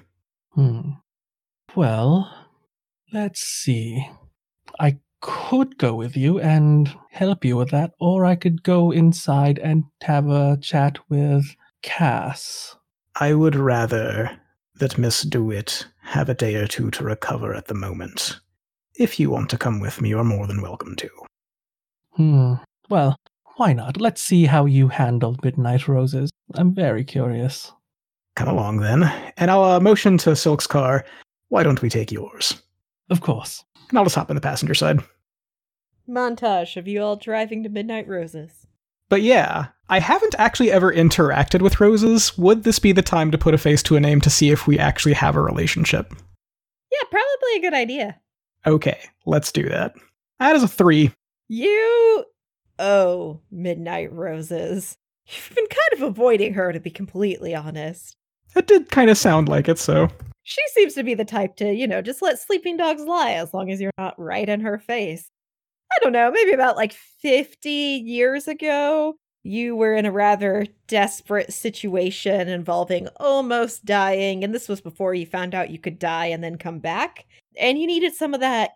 Hmm. 0.51 0.91
Well, 1.75 2.31
let's 3.11 3.41
see. 3.41 4.07
I 4.79 4.99
could 5.23 5.79
go 5.79 5.95
with 5.95 6.15
you 6.15 6.39
and 6.39 6.95
help 7.09 7.43
you 7.43 7.57
with 7.57 7.71
that, 7.71 7.93
or 7.99 8.27
I 8.27 8.35
could 8.37 8.63
go 8.63 8.91
inside 8.91 9.59
and 9.59 9.85
have 10.03 10.29
a 10.29 10.59
chat 10.61 10.99
with 11.09 11.57
Cass. 11.81 12.77
I 13.19 13.33
would 13.33 13.57
rather 13.57 14.39
that 14.75 14.99
Miss 14.99 15.23
DeWitt 15.23 15.87
have 16.07 16.29
a 16.29 16.35
day 16.35 16.55
or 16.55 16.67
two 16.67 16.91
to 16.93 17.05
recover 17.05 17.53
at 17.55 17.67
the 17.67 17.75
moment. 17.75 18.39
If 18.95 19.19
you 19.21 19.29
want 19.29 19.51
to 19.51 19.59
come 19.59 19.81
with 19.81 20.01
me, 20.01 20.11
you're 20.11 20.25
more 20.25 20.47
than 20.47 20.63
welcome 20.63 20.97
to. 20.97 21.11
Hmm. 22.13 22.55
Well, 22.89 23.17
why 23.57 23.73
not? 23.73 24.01
Let's 24.01 24.23
see 24.23 24.47
how 24.47 24.67
you 24.67 24.89
handled 24.89 25.45
Midnight 25.45 25.89
Roses. 25.89 26.31
I'm 26.55 26.75
very 26.75 27.05
curious. 27.05 27.73
Come 28.37 28.49
along 28.49 28.79
then, 28.79 29.03
and 29.37 29.51
I'll 29.51 29.65
uh, 29.65 29.81
motion 29.81 30.17
to 30.19 30.37
Silk's 30.37 30.67
car. 30.67 31.05
Why 31.49 31.63
don't 31.63 31.83
we 31.83 31.91
take 31.91 32.13
yours? 32.13 32.63
Of 33.11 33.21
course. 33.21 33.65
And 33.89 33.99
I'll 33.99 34.05
just 34.05 34.15
hop 34.15 34.31
in 34.31 34.37
the 34.37 34.41
passenger 34.41 34.75
side. 34.75 35.01
Montage 36.09 36.77
of 36.77 36.87
you 36.87 37.03
all 37.03 37.17
driving 37.17 37.63
to 37.65 37.69
Midnight 37.69 38.07
Roses. 38.07 38.67
But 39.09 39.23
yeah, 39.23 39.67
I 39.89 40.01
haven't 40.01 40.35
actually 40.39 40.73
ever 40.73 40.93
interacted 40.93 41.63
with 41.63 41.81
Roses. 41.81 42.37
Would 42.37 42.65
this 42.65 42.79
be 42.79 42.93
the 42.93 43.03
time 43.03 43.31
to 43.31 43.39
put 43.39 43.55
a 43.55 43.59
face 43.59 43.83
to 43.85 43.97
a 43.97 44.01
name 44.01 44.21
to 44.23 44.31
see 44.31 44.51
if 44.51 44.67
we 44.67 44.79
actually 44.79 45.15
have 45.15 45.37
a 45.37 45.43
relationship? 45.43 46.13
Yeah, 46.91 47.09
probably 47.11 47.57
a 47.57 47.61
good 47.61 47.75
idea. 47.75 48.21
Okay, 48.67 48.99
let's 49.27 49.53
do 49.53 49.69
that. 49.69 49.95
That 50.41 50.57
is 50.57 50.63
a 50.63 50.69
three. 50.69 51.13
You 51.49 52.25
oh, 52.79 53.41
Midnight 53.51 54.13
Roses. 54.13 54.97
You've 55.29 55.53
been 55.55 55.67
kind 55.67 56.03
of 56.03 56.03
avoiding 56.03 56.55
her, 56.55 56.73
to 56.73 56.81
be 56.81 56.91
completely 56.91 57.55
honest. 57.55 58.17
It 58.55 58.67
did 58.67 58.91
kind 58.91 59.11
of 59.11 59.19
sound 59.19 59.49
like 59.49 59.69
it, 59.69 59.79
so 59.79 60.09
She 60.45 60.63
seems 60.69 60.95
to 60.95 61.03
be 61.03 61.15
the 61.15 61.25
type 61.25 61.57
to, 61.57 61.73
you 61.73 61.89
know, 61.89 62.01
just 62.01 62.23
let 62.23 62.39
sleeping 62.39 62.77
dogs 62.77 63.03
lie 63.03 63.33
as 63.33 63.53
long 63.53 63.71
as 63.71 63.81
you're 63.81 63.91
not 63.99 64.19
right 64.19 64.49
in 64.49 64.61
her 64.61 64.79
face. 64.79 65.29
I 65.97 65.99
don't 66.03 66.13
know, 66.13 66.31
maybe 66.31 66.53
about 66.53 66.77
like 66.77 66.93
50 66.93 67.71
years 67.71 68.49
ago, 68.49 69.17
you 69.43 69.77
were 69.77 69.95
in 69.95 70.05
a 70.05 70.13
rather 70.13 70.67
desperate 70.89 71.53
situation 71.53 72.49
involving 72.49 73.09
almost 73.17 73.85
dying. 73.85 74.43
And 74.43 74.55
this 74.55 74.69
was 74.69 74.81
before 74.81 75.15
you 75.15 75.25
found 75.25 75.55
out 75.55 75.71
you 75.71 75.79
could 75.79 75.99
die 75.99 76.27
and 76.27 76.43
then 76.43 76.59
come 76.59 76.81
back. 76.81 77.27
And 77.57 77.79
you 77.79 77.87
needed 77.87 78.15
some 78.15 78.35
of 78.35 78.41
that 78.41 78.73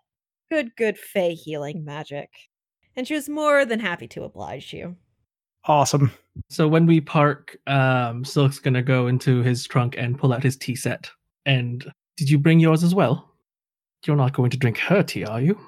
good, 0.51 0.75
good 0.77 0.97
Fae 0.97 1.31
healing 1.31 1.85
magic. 1.85 2.31
And 2.97 3.07
she 3.07 3.15
was 3.15 3.29
more 3.29 3.65
than 3.65 3.81
happy 3.81 4.09
to 4.09 4.25
oblige 4.25 4.73
you. 4.73 4.97
awesome. 5.65 6.13
So 6.49 6.69
when 6.69 6.87
we 6.87 7.01
park, 7.01 7.59
um, 7.67 8.25
Silk's 8.25 8.59
gonna 8.59 8.83
go 8.83 9.09
into 9.09 9.43
his 9.43 9.67
trunk 9.67 9.97
and 9.99 10.19
pull 10.19 10.33
out 10.33 10.43
his 10.43 10.57
tea 10.57 10.77
set. 10.77 11.11
And 11.47 11.85
did 12.17 12.31
you 12.31 12.39
bring 12.39 12.61
yours 12.61 12.83
as 12.83 12.95
well? 12.95 13.29
You're 14.07 14.17
not 14.17 14.33
going 14.33 14.51
to 14.51 14.57
drink 14.57 14.79
her 14.79 15.03
tea, 15.03 15.25
are 15.25 15.41
you? 15.41 15.59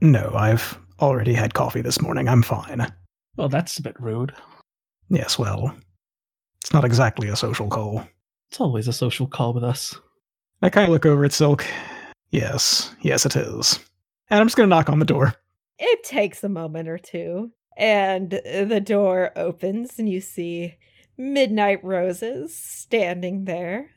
No, 0.00 0.32
I've 0.34 0.78
already 1.00 1.34
had 1.34 1.54
coffee 1.54 1.82
this 1.82 2.00
morning. 2.00 2.28
I'm 2.28 2.42
fine. 2.42 2.92
Well, 3.36 3.48
that's 3.48 3.78
a 3.78 3.82
bit 3.82 4.00
rude. 4.00 4.32
Yes, 5.08 5.38
well, 5.38 5.74
it's 6.60 6.72
not 6.72 6.84
exactly 6.84 7.28
a 7.28 7.36
social 7.36 7.68
call. 7.68 8.06
It's 8.50 8.60
always 8.60 8.88
a 8.88 8.92
social 8.92 9.26
call 9.26 9.52
with 9.52 9.64
us. 9.64 9.94
I 10.62 10.70
kind 10.70 10.88
of 10.88 10.92
look 10.92 11.06
over 11.06 11.24
at 11.24 11.32
Silk. 11.32 11.64
Yes, 12.30 12.94
yes, 13.02 13.26
it 13.26 13.36
is. 13.36 13.78
And 14.30 14.40
I'm 14.40 14.46
just 14.46 14.56
going 14.56 14.68
to 14.68 14.74
knock 14.74 14.88
on 14.88 14.98
the 14.98 15.04
door. 15.04 15.34
It 15.78 16.02
takes 16.02 16.42
a 16.42 16.48
moment 16.48 16.88
or 16.88 16.98
two, 16.98 17.52
and 17.76 18.30
the 18.30 18.82
door 18.84 19.32
opens, 19.36 19.98
and 19.98 20.08
you 20.08 20.20
see 20.20 20.76
Midnight 21.18 21.84
Roses 21.84 22.56
standing 22.56 23.44
there, 23.44 23.90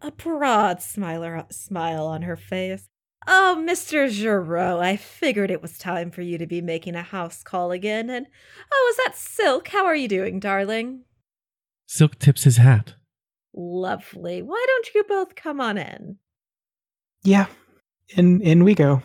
a 0.00 0.10
broad 0.10 0.80
smile, 0.80 1.46
smile 1.50 2.06
on 2.06 2.22
her 2.22 2.36
face. 2.36 2.88
Oh, 3.26 3.56
Mr. 3.58 4.08
Giraud, 4.08 4.80
I 4.80 4.96
figured 4.96 5.50
it 5.50 5.60
was 5.60 5.76
time 5.76 6.10
for 6.10 6.22
you 6.22 6.38
to 6.38 6.46
be 6.46 6.60
making 6.60 6.94
a 6.94 7.02
house 7.02 7.42
call 7.42 7.72
again. 7.72 8.08
And 8.08 8.26
oh, 8.72 8.88
is 8.90 8.96
that 9.04 9.16
Silk? 9.16 9.68
How 9.68 9.84
are 9.84 9.96
you 9.96 10.08
doing, 10.08 10.40
darling? 10.40 11.02
Silk 11.86 12.18
tips 12.18 12.44
his 12.44 12.58
hat. 12.58 12.94
Lovely. 13.54 14.42
Why 14.42 14.64
don't 14.66 14.94
you 14.94 15.04
both 15.04 15.34
come 15.34 15.60
on 15.60 15.78
in? 15.78 16.16
Yeah, 17.24 17.46
in 18.10 18.40
in 18.42 18.64
we 18.64 18.74
go. 18.74 19.02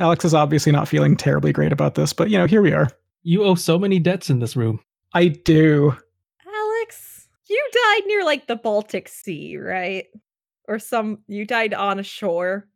Alix 0.00 0.24
is 0.24 0.34
obviously 0.34 0.72
not 0.72 0.88
feeling 0.88 1.16
terribly 1.16 1.52
great 1.52 1.72
about 1.72 1.94
this, 1.94 2.12
but 2.12 2.28
you 2.28 2.36
know, 2.36 2.46
here 2.46 2.62
we 2.62 2.72
are. 2.72 2.90
You 3.22 3.44
owe 3.44 3.54
so 3.54 3.78
many 3.78 3.98
debts 3.98 4.28
in 4.28 4.40
this 4.40 4.56
room. 4.56 4.80
I 5.14 5.28
do. 5.28 5.96
Alix, 6.46 7.28
you 7.48 7.68
died 7.72 8.02
near 8.06 8.24
like 8.24 8.46
the 8.46 8.56
Baltic 8.56 9.08
Sea, 9.08 9.56
right? 9.56 10.06
Or 10.66 10.78
some, 10.78 11.18
you 11.28 11.46
died 11.46 11.72
on 11.72 12.00
a 12.00 12.02
shore. 12.02 12.68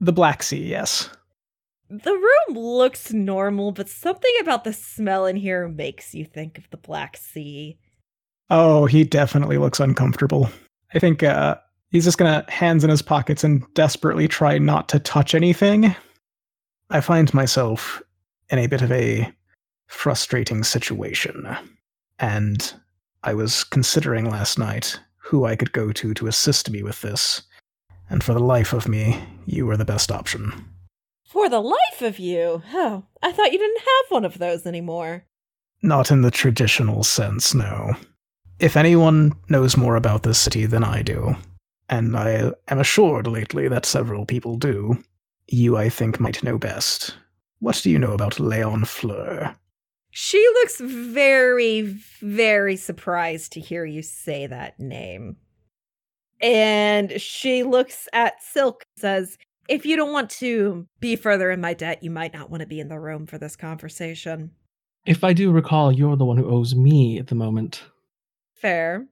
The 0.00 0.12
Black 0.12 0.42
Sea, 0.42 0.64
yes. 0.64 1.10
The 1.90 2.12
room 2.12 2.58
looks 2.58 3.12
normal, 3.12 3.72
but 3.72 3.88
something 3.88 4.32
about 4.40 4.64
the 4.64 4.72
smell 4.72 5.26
in 5.26 5.36
here 5.36 5.68
makes 5.68 6.14
you 6.14 6.24
think 6.24 6.58
of 6.58 6.68
the 6.70 6.76
Black 6.76 7.16
Sea. 7.16 7.78
Oh, 8.50 8.86
he 8.86 9.04
definitely 9.04 9.58
looks 9.58 9.80
uncomfortable. 9.80 10.50
I 10.94 10.98
think 10.98 11.22
uh, 11.22 11.56
he's 11.90 12.04
just 12.04 12.18
gonna 12.18 12.44
hands 12.48 12.84
in 12.84 12.90
his 12.90 13.02
pockets 13.02 13.42
and 13.42 13.64
desperately 13.74 14.28
try 14.28 14.58
not 14.58 14.88
to 14.90 14.98
touch 14.98 15.34
anything. 15.34 15.94
I 16.90 17.00
find 17.00 17.32
myself 17.34 18.02
in 18.50 18.58
a 18.58 18.66
bit 18.66 18.82
of 18.82 18.92
a 18.92 19.30
frustrating 19.86 20.64
situation, 20.64 21.46
and 22.18 22.74
I 23.24 23.34
was 23.34 23.64
considering 23.64 24.30
last 24.30 24.58
night 24.58 24.98
who 25.16 25.44
I 25.44 25.56
could 25.56 25.72
go 25.72 25.92
to 25.92 26.14
to 26.14 26.26
assist 26.26 26.70
me 26.70 26.82
with 26.82 27.00
this, 27.02 27.42
and 28.10 28.22
for 28.22 28.32
the 28.32 28.40
life 28.40 28.72
of 28.72 28.88
me, 28.88 29.22
you 29.46 29.66
were 29.66 29.76
the 29.76 29.84
best 29.84 30.10
option. 30.10 30.66
For 31.24 31.48
the 31.48 31.60
life 31.60 32.00
of 32.00 32.18
you? 32.18 32.62
Oh, 32.72 33.04
I 33.22 33.32
thought 33.32 33.52
you 33.52 33.58
didn't 33.58 33.80
have 33.80 34.10
one 34.10 34.24
of 34.24 34.38
those 34.38 34.66
anymore. 34.66 35.24
Not 35.82 36.10
in 36.10 36.22
the 36.22 36.30
traditional 36.30 37.04
sense, 37.04 37.54
no. 37.54 37.94
If 38.58 38.76
anyone 38.76 39.32
knows 39.48 39.76
more 39.76 39.96
about 39.96 40.22
this 40.22 40.38
city 40.38 40.66
than 40.66 40.82
I 40.82 41.02
do, 41.02 41.36
and 41.88 42.16
I 42.16 42.52
am 42.68 42.78
assured 42.78 43.26
lately 43.26 43.68
that 43.68 43.86
several 43.86 44.26
people 44.26 44.56
do, 44.56 45.02
you, 45.46 45.76
I 45.76 45.88
think, 45.88 46.18
might 46.18 46.42
know 46.42 46.58
best. 46.58 47.14
What 47.60 47.80
do 47.82 47.90
you 47.90 47.98
know 47.98 48.12
about 48.12 48.40
Leon 48.40 48.84
Fleur? 48.84 49.54
She 50.10 50.38
looks 50.54 50.80
very, 50.80 51.82
very 52.20 52.76
surprised 52.76 53.52
to 53.52 53.60
hear 53.60 53.84
you 53.84 54.02
say 54.02 54.46
that 54.46 54.80
name. 54.80 55.36
And 56.40 57.20
she 57.20 57.62
looks 57.62 58.08
at 58.12 58.42
Silk, 58.42 58.84
says, 58.96 59.36
If 59.68 59.84
you 59.84 59.96
don't 59.96 60.12
want 60.12 60.30
to 60.30 60.86
be 61.00 61.16
further 61.16 61.50
in 61.50 61.60
my 61.60 61.74
debt, 61.74 62.02
you 62.02 62.10
might 62.10 62.32
not 62.32 62.50
want 62.50 62.60
to 62.60 62.66
be 62.66 62.80
in 62.80 62.88
the 62.88 63.00
room 63.00 63.26
for 63.26 63.38
this 63.38 63.56
conversation. 63.56 64.52
If 65.06 65.24
I 65.24 65.32
do 65.32 65.50
recall, 65.50 65.90
you're 65.90 66.16
the 66.16 66.24
one 66.24 66.36
who 66.36 66.50
owes 66.50 66.74
me 66.74 67.18
at 67.18 67.28
the 67.28 67.34
moment. 67.34 67.82
Fair. 68.54 69.06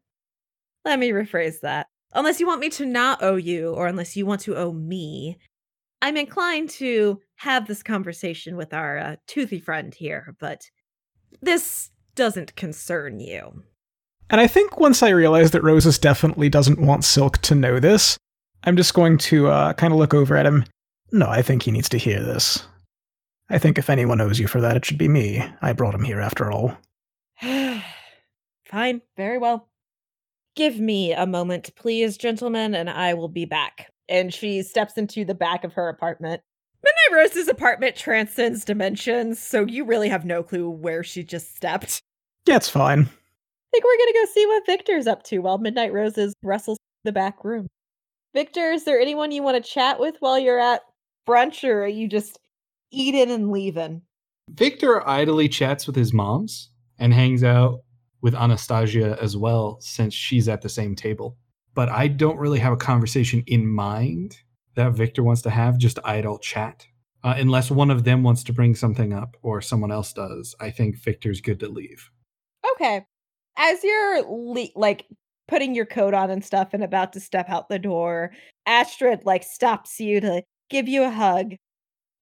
Let 0.84 0.98
me 0.98 1.10
rephrase 1.10 1.60
that. 1.60 1.86
Unless 2.12 2.38
you 2.38 2.46
want 2.46 2.60
me 2.60 2.70
to 2.70 2.86
not 2.86 3.22
owe 3.22 3.36
you, 3.36 3.70
or 3.70 3.86
unless 3.86 4.16
you 4.16 4.24
want 4.24 4.40
to 4.42 4.56
owe 4.56 4.72
me, 4.72 5.38
I'm 6.02 6.16
inclined 6.16 6.70
to 6.70 7.20
have 7.36 7.66
this 7.66 7.82
conversation 7.82 8.56
with 8.56 8.72
our 8.72 8.98
uh, 8.98 9.16
toothy 9.26 9.58
friend 9.58 9.94
here, 9.94 10.36
but 10.38 10.62
this 11.42 11.90
doesn't 12.14 12.54
concern 12.56 13.20
you. 13.20 13.62
And 14.30 14.40
I 14.40 14.46
think 14.46 14.78
once 14.78 15.02
I 15.02 15.10
realize 15.10 15.52
that 15.52 15.62
Roses 15.62 15.98
definitely 15.98 16.48
doesn't 16.48 16.80
want 16.80 17.04
Silk 17.04 17.38
to 17.38 17.54
know 17.54 17.78
this, 17.78 18.18
I'm 18.64 18.76
just 18.76 18.94
going 18.94 19.18
to 19.18 19.48
uh, 19.48 19.72
kind 19.74 19.92
of 19.92 19.98
look 19.98 20.14
over 20.14 20.36
at 20.36 20.46
him. 20.46 20.64
No, 21.12 21.28
I 21.28 21.42
think 21.42 21.62
he 21.62 21.70
needs 21.70 21.88
to 21.90 21.98
hear 21.98 22.20
this. 22.20 22.66
I 23.48 23.58
think 23.58 23.78
if 23.78 23.88
anyone 23.88 24.20
owes 24.20 24.40
you 24.40 24.48
for 24.48 24.60
that, 24.60 24.76
it 24.76 24.84
should 24.84 24.98
be 24.98 25.08
me. 25.08 25.44
I 25.62 25.72
brought 25.72 25.94
him 25.94 26.02
here 26.02 26.20
after 26.20 26.50
all. 26.50 26.76
Fine, 27.40 29.02
very 29.16 29.38
well. 29.38 29.68
Give 30.56 30.80
me 30.80 31.12
a 31.12 31.26
moment, 31.26 31.70
please, 31.76 32.16
gentlemen, 32.16 32.74
and 32.74 32.90
I 32.90 33.14
will 33.14 33.28
be 33.28 33.44
back. 33.44 33.92
And 34.08 34.34
she 34.34 34.62
steps 34.62 34.96
into 34.96 35.24
the 35.24 35.34
back 35.34 35.62
of 35.62 35.74
her 35.74 35.88
apartment. 35.88 36.42
Midnight 36.82 37.20
Rose's 37.20 37.48
apartment 37.48 37.94
transcends 37.94 38.64
dimensions, 38.64 39.38
so 39.38 39.64
you 39.64 39.84
really 39.84 40.08
have 40.08 40.24
no 40.24 40.42
clue 40.42 40.68
where 40.68 41.04
she 41.04 41.22
just 41.22 41.54
stepped. 41.54 42.02
Yeah, 42.46 42.56
it's 42.56 42.68
fine. 42.68 43.08
I 43.76 43.78
think 43.78 43.84
we're 43.84 44.06
gonna 44.06 44.26
go 44.26 44.32
see 44.32 44.46
what 44.46 44.64
Victor's 44.64 45.06
up 45.06 45.22
to 45.24 45.38
while 45.40 45.58
Midnight 45.58 45.92
Roses 45.92 46.32
wrestles 46.42 46.78
the 47.04 47.12
back 47.12 47.44
room. 47.44 47.66
Victor, 48.32 48.72
is 48.72 48.84
there 48.84 48.98
anyone 48.98 49.32
you 49.32 49.42
want 49.42 49.62
to 49.62 49.70
chat 49.70 50.00
with 50.00 50.14
while 50.20 50.38
you're 50.38 50.58
at 50.58 50.80
brunch, 51.28 51.62
or 51.62 51.82
are 51.82 51.86
you 51.86 52.08
just 52.08 52.38
eating 52.90 53.30
and 53.30 53.50
leaving? 53.50 54.00
Victor 54.48 55.06
idly 55.06 55.46
chats 55.46 55.86
with 55.86 55.94
his 55.94 56.14
moms 56.14 56.70
and 56.98 57.12
hangs 57.12 57.44
out 57.44 57.80
with 58.22 58.34
Anastasia 58.34 59.18
as 59.20 59.36
well, 59.36 59.76
since 59.82 60.14
she's 60.14 60.48
at 60.48 60.62
the 60.62 60.70
same 60.70 60.96
table. 60.96 61.36
But 61.74 61.90
I 61.90 62.08
don't 62.08 62.38
really 62.38 62.60
have 62.60 62.72
a 62.72 62.78
conversation 62.78 63.44
in 63.46 63.66
mind 63.66 64.38
that 64.74 64.92
Victor 64.92 65.22
wants 65.22 65.42
to 65.42 65.50
have, 65.50 65.76
just 65.76 65.98
idle 66.02 66.38
chat. 66.38 66.86
Uh, 67.22 67.34
unless 67.36 67.70
one 67.70 67.90
of 67.90 68.04
them 68.04 68.22
wants 68.22 68.42
to 68.44 68.54
bring 68.54 68.74
something 68.74 69.12
up 69.12 69.36
or 69.42 69.60
someone 69.60 69.92
else 69.92 70.14
does, 70.14 70.54
I 70.60 70.70
think 70.70 70.96
Victor's 70.96 71.42
good 71.42 71.60
to 71.60 71.68
leave. 71.68 72.10
Okay. 72.72 73.04
As 73.56 73.82
you're 73.82 74.22
le- 74.28 74.68
like 74.74 75.06
putting 75.48 75.74
your 75.74 75.86
coat 75.86 76.14
on 76.14 76.30
and 76.30 76.44
stuff 76.44 76.70
and 76.72 76.82
about 76.82 77.12
to 77.12 77.20
step 77.20 77.48
out 77.48 77.68
the 77.68 77.78
door, 77.78 78.32
Astrid 78.66 79.24
like 79.24 79.42
stops 79.44 80.00
you 80.00 80.20
to 80.20 80.42
give 80.70 80.88
you 80.88 81.04
a 81.04 81.10
hug. 81.10 81.54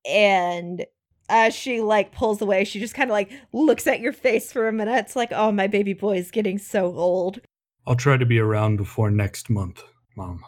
And 0.06 0.84
as 1.28 1.54
she 1.54 1.80
like 1.80 2.12
pulls 2.12 2.42
away, 2.42 2.64
she 2.64 2.80
just 2.80 2.94
kind 2.94 3.10
of 3.10 3.14
like 3.14 3.32
looks 3.52 3.86
at 3.86 4.00
your 4.00 4.12
face 4.12 4.52
for 4.52 4.68
a 4.68 4.72
minute. 4.72 4.98
It's 4.98 5.16
like, 5.16 5.32
oh, 5.32 5.50
my 5.52 5.66
baby 5.66 5.94
boy 5.94 6.18
is 6.18 6.30
getting 6.30 6.58
so 6.58 6.94
old. 6.94 7.40
I'll 7.86 7.96
try 7.96 8.16
to 8.16 8.26
be 8.26 8.38
around 8.38 8.76
before 8.76 9.10
next 9.10 9.50
month, 9.50 9.82
Mom. 10.16 10.42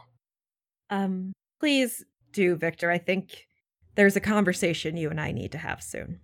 Um, 0.90 1.32
please 1.60 2.04
do, 2.32 2.56
Victor. 2.56 2.90
I 2.90 2.98
think 2.98 3.46
there's 3.94 4.16
a 4.16 4.20
conversation 4.20 4.96
you 4.96 5.10
and 5.10 5.20
I 5.20 5.32
need 5.32 5.52
to 5.52 5.58
have 5.58 5.82
soon. 5.82 6.20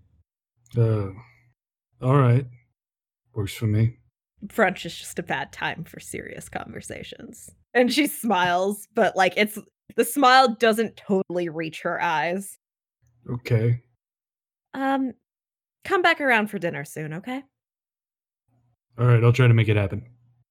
Uh, 0.77 1.11
all 2.03 2.16
right. 2.16 2.46
Works 3.35 3.55
for 3.55 3.66
me. 3.66 3.96
Brunch 4.46 4.85
is 4.85 4.96
just 4.96 5.18
a 5.18 5.22
bad 5.22 5.52
time 5.52 5.85
for 5.85 6.00
serious 6.00 6.48
conversations. 6.48 7.50
And 7.74 7.92
she 7.92 8.07
smiles, 8.07 8.88
but 8.94 9.16
like 9.16 9.35
it's 9.37 9.59
the 9.96 10.05
smile 10.05 10.55
doesn't 10.55 10.96
totally 10.96 11.48
reach 11.48 11.83
her 11.83 12.02
eyes. 12.02 12.59
Okay. 13.31 13.83
Um, 14.74 15.12
come 15.85 16.02
back 16.02 16.20
around 16.20 16.48
for 16.48 16.59
dinner 16.59 16.85
soon, 16.85 17.14
okay? 17.14 17.42
All 18.98 19.07
right, 19.07 19.22
I'll 19.22 19.33
try 19.33 19.48
to 19.48 19.55
make 19.55 19.68
it 19.68 19.76
happen. 19.76 20.07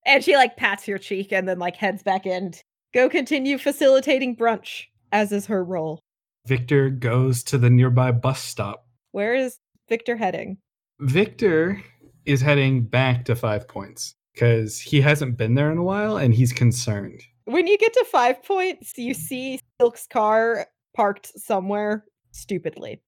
And 0.06 0.24
she 0.24 0.36
like 0.36 0.58
pats 0.58 0.88
your 0.88 0.98
cheek 0.98 1.32
and 1.32 1.48
then 1.48 1.60
like 1.60 1.76
heads 1.76 2.04
back 2.04 2.26
in. 2.26 2.54
Go 2.94 3.08
continue 3.10 3.58
facilitating 3.58 4.36
brunch, 4.36 4.86
as 5.12 5.32
is 5.32 5.46
her 5.48 5.64
role. 5.64 6.00
Victor 6.48 6.90
goes 6.90 7.44
to 7.44 7.58
the 7.58 7.70
nearby 7.70 8.12
bus 8.12 8.42
stop. 8.42 8.86
Where 9.12 9.36
is 9.36 9.58
Victor 9.90 10.18
heading? 10.18 10.58
Victor 11.00 11.82
is 12.26 12.42
heading 12.42 12.84
back 12.84 13.26
to 13.26 13.36
Five 13.36 13.68
Points. 13.68 14.16
because 14.34 14.80
he 14.80 15.02
hasn't 15.02 15.38
been 15.38 15.56
there 15.56 15.72
in 15.72 15.78
a 15.78 15.84
while 15.84 16.18
and 16.18 16.34
he's 16.34 16.54
concerned. 16.54 17.22
When 17.46 17.68
you 17.68 17.78
get 17.78 17.92
to 17.94 18.06
five 18.10 18.42
points, 18.44 18.98
you 18.98 19.14
see 19.14 19.60
Silk's 19.80 20.08
car 20.08 20.68
parked 20.96 21.38
somewhere 21.38 22.06
stupidly. 22.32 23.02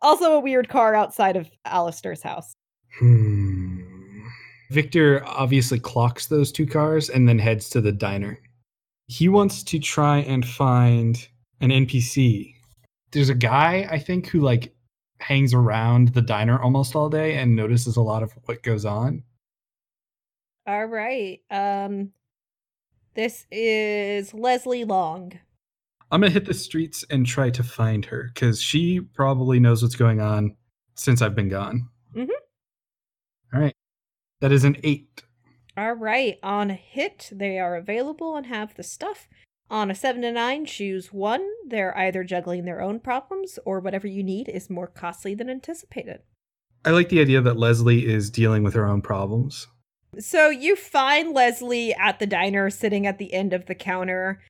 Also, 0.00 0.32
a 0.32 0.40
weird 0.40 0.68
car 0.70 0.94
outside 0.94 1.36
of 1.36 1.50
Aleister's 1.66 2.22
house. 2.22 2.54
Hmm. 2.98 3.80
Victor 4.70 5.22
obviously 5.26 5.78
clocks 5.78 6.26
those 6.26 6.50
two 6.50 6.66
cars 6.66 7.10
and 7.10 7.28
then 7.28 7.38
heads 7.38 7.68
to 7.70 7.80
the 7.82 7.92
diner. 7.92 8.38
He 9.08 9.28
wants 9.28 9.62
to 9.64 9.78
try 9.78 10.18
and 10.18 10.46
find 10.46 11.28
an 11.60 11.68
NPC. 11.70 12.54
There's 13.10 13.28
a 13.28 13.34
guy, 13.34 13.86
I 13.90 13.98
think, 13.98 14.26
who 14.28 14.40
like 14.40 14.74
hangs 15.22 15.54
around 15.54 16.08
the 16.08 16.22
diner 16.22 16.60
almost 16.60 16.94
all 16.96 17.08
day 17.08 17.36
and 17.36 17.54
notices 17.56 17.96
a 17.96 18.02
lot 18.02 18.22
of 18.22 18.32
what 18.44 18.62
goes 18.62 18.84
on. 18.84 19.22
All 20.66 20.86
right. 20.86 21.40
Um, 21.50 22.12
this 23.14 23.46
is 23.50 24.34
Leslie 24.34 24.84
Long. 24.84 25.38
I'm 26.10 26.20
gonna 26.20 26.32
hit 26.32 26.44
the 26.44 26.54
streets 26.54 27.04
and 27.08 27.24
try 27.26 27.50
to 27.50 27.62
find 27.62 28.04
her 28.06 28.30
because 28.34 28.60
she 28.60 29.00
probably 29.00 29.58
knows 29.58 29.82
what's 29.82 29.96
going 29.96 30.20
on 30.20 30.56
since 30.94 31.22
I've 31.22 31.34
been 31.34 31.48
gone. 31.48 31.88
Mhm. 32.14 32.28
All 33.54 33.60
right, 33.60 33.74
that 34.40 34.52
is 34.52 34.64
an 34.64 34.76
eight. 34.82 35.24
All 35.76 35.94
right. 35.94 36.38
On 36.42 36.70
a 36.70 36.74
hit, 36.74 37.30
they 37.32 37.58
are 37.58 37.76
available 37.76 38.36
and 38.36 38.46
have 38.46 38.74
the 38.74 38.82
stuff. 38.82 39.26
On 39.72 39.90
a 39.90 39.94
seven 39.94 40.20
to 40.20 40.30
nine, 40.30 40.66
choose 40.66 41.14
one. 41.14 41.48
They're 41.66 41.96
either 41.96 42.24
juggling 42.24 42.66
their 42.66 42.82
own 42.82 43.00
problems 43.00 43.58
or 43.64 43.80
whatever 43.80 44.06
you 44.06 44.22
need 44.22 44.50
is 44.50 44.68
more 44.68 44.86
costly 44.86 45.34
than 45.34 45.48
anticipated. 45.48 46.20
I 46.84 46.90
like 46.90 47.08
the 47.08 47.22
idea 47.22 47.40
that 47.40 47.56
Leslie 47.56 48.06
is 48.06 48.28
dealing 48.28 48.64
with 48.64 48.74
her 48.74 48.86
own 48.86 49.00
problems. 49.00 49.68
So 50.18 50.50
you 50.50 50.76
find 50.76 51.32
Leslie 51.32 51.94
at 51.94 52.18
the 52.18 52.26
diner 52.26 52.68
sitting 52.68 53.06
at 53.06 53.16
the 53.16 53.32
end 53.32 53.54
of 53.54 53.64
the 53.64 53.74
counter, 53.74 54.42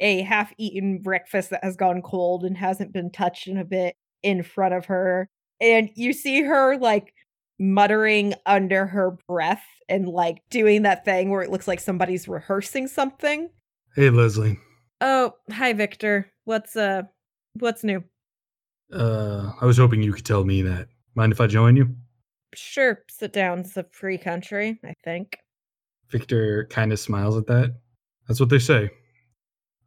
a 0.00 0.22
half 0.22 0.54
eaten 0.56 1.02
breakfast 1.02 1.50
that 1.50 1.62
has 1.62 1.76
gone 1.76 2.00
cold 2.00 2.42
and 2.42 2.56
hasn't 2.56 2.94
been 2.94 3.10
touched 3.10 3.48
in 3.48 3.58
a 3.58 3.66
bit 3.66 3.94
in 4.22 4.42
front 4.42 4.72
of 4.72 4.86
her. 4.86 5.28
And 5.60 5.90
you 5.96 6.14
see 6.14 6.44
her 6.44 6.78
like 6.78 7.12
muttering 7.58 8.32
under 8.46 8.86
her 8.86 9.18
breath 9.28 9.66
and 9.86 10.08
like 10.08 10.38
doing 10.48 10.80
that 10.82 11.04
thing 11.04 11.28
where 11.28 11.42
it 11.42 11.50
looks 11.50 11.68
like 11.68 11.78
somebody's 11.78 12.26
rehearsing 12.26 12.88
something. 12.88 13.50
Hey, 13.94 14.10
Leslie. 14.10 14.58
Oh, 15.00 15.34
hi 15.50 15.72
Victor. 15.72 16.30
What's 16.44 16.76
uh 16.76 17.02
what's 17.58 17.84
new? 17.84 18.02
Uh, 18.92 19.52
I 19.60 19.64
was 19.66 19.78
hoping 19.78 20.02
you 20.02 20.12
could 20.12 20.24
tell 20.26 20.44
me 20.44 20.62
that. 20.62 20.88
Mind 21.14 21.32
if 21.32 21.40
I 21.40 21.46
join 21.46 21.76
you? 21.76 21.94
Sure, 22.54 23.00
sit 23.10 23.32
down. 23.32 23.60
It's 23.60 23.76
a 23.76 23.86
free 23.92 24.18
country, 24.18 24.78
I 24.84 24.94
think. 25.04 25.38
Victor 26.10 26.66
kind 26.70 26.92
of 26.92 26.98
smiles 26.98 27.36
at 27.36 27.46
that. 27.46 27.74
That's 28.28 28.38
what 28.40 28.50
they 28.50 28.58
say. 28.58 28.90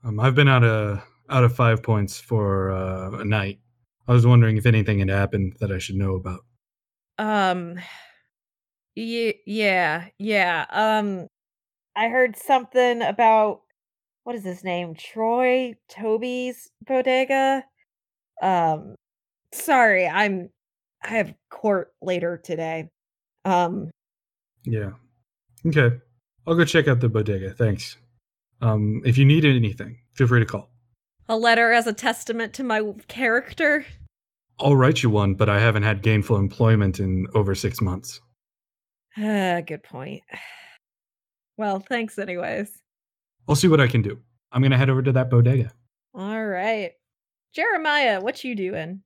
Um, 0.04 0.20
I've 0.20 0.36
been 0.36 0.48
out 0.48 0.64
of 0.64 1.04
out 1.30 1.44
of 1.44 1.56
five 1.56 1.82
points 1.82 2.20
for 2.20 2.72
uh, 2.72 3.20
a 3.20 3.26
night. 3.26 3.60
I 4.08 4.14
was 4.14 4.26
wondering 4.26 4.58
if 4.58 4.66
anything 4.68 5.00
had 5.00 5.10
happened 5.10 5.56
that 5.60 5.72
I 5.72 5.80
should 5.80 5.96
know 5.96 6.16
about. 6.16 6.42
Um 7.18 7.80
ye- 8.96 9.42
yeah, 9.48 10.06
yeah. 10.20 10.66
Um 10.70 11.28
I 11.96 12.10
heard 12.10 12.36
something 12.36 13.02
about 13.02 13.62
what 14.26 14.36
is 14.36 14.44
his 14.44 14.64
name? 14.64 14.96
Troy 14.96 15.76
Toby's 15.88 16.70
bodega. 16.86 17.64
Um 18.42 18.96
sorry, 19.54 20.06
I'm 20.08 20.50
I 21.04 21.10
have 21.10 21.34
court 21.50 21.94
later 22.02 22.38
today. 22.44 22.90
Um 23.46 23.90
Yeah. 24.66 24.92
Okay. 25.66 25.96
I'll 26.48 26.56
go 26.56 26.66
check 26.66 26.88
out 26.88 27.00
the 27.00 27.10
bodega. 27.10 27.52
Thanks. 27.54 27.98
Um, 28.62 29.02
if 29.06 29.18
you 29.18 29.26
need 29.26 29.46
anything, 29.46 29.98
feel 30.14 30.28
free 30.28 30.40
to 30.40 30.46
call. 30.46 30.70
a 31.28 31.36
letter 31.38 31.72
as 31.72 31.88
a 31.88 31.94
testament 31.94 32.54
to 32.54 32.64
my 32.64 32.82
character. 33.08 33.86
I'll 34.60 34.76
write 34.76 35.04
you 35.04 35.10
one, 35.10 35.34
but 35.36 35.50
I 35.50 35.60
haven't 35.60 35.84
had 35.84 36.02
gainful 36.02 36.38
employment 36.38 37.00
in 37.00 37.28
over 37.34 37.54
six 37.56 37.82
months. 37.82 38.22
Ah, 39.18 39.62
good 39.62 39.84
point. 39.84 40.24
Well, 41.58 41.80
thanks 41.80 42.20
anyways. 42.20 42.70
I'll 43.48 43.56
see 43.56 43.68
what 43.68 43.82
I 43.82 43.88
can 43.88 44.02
do. 44.02 44.20
I'm 44.52 44.62
gonna 44.62 44.78
head 44.78 44.90
over 44.90 45.02
to 45.02 45.12
that 45.14 45.30
bodega. 45.30 45.72
All 46.14 46.46
right. 46.46 46.92
Jeremiah, 47.54 48.22
what 48.22 48.44
you 48.44 48.56
doing? 48.56 49.02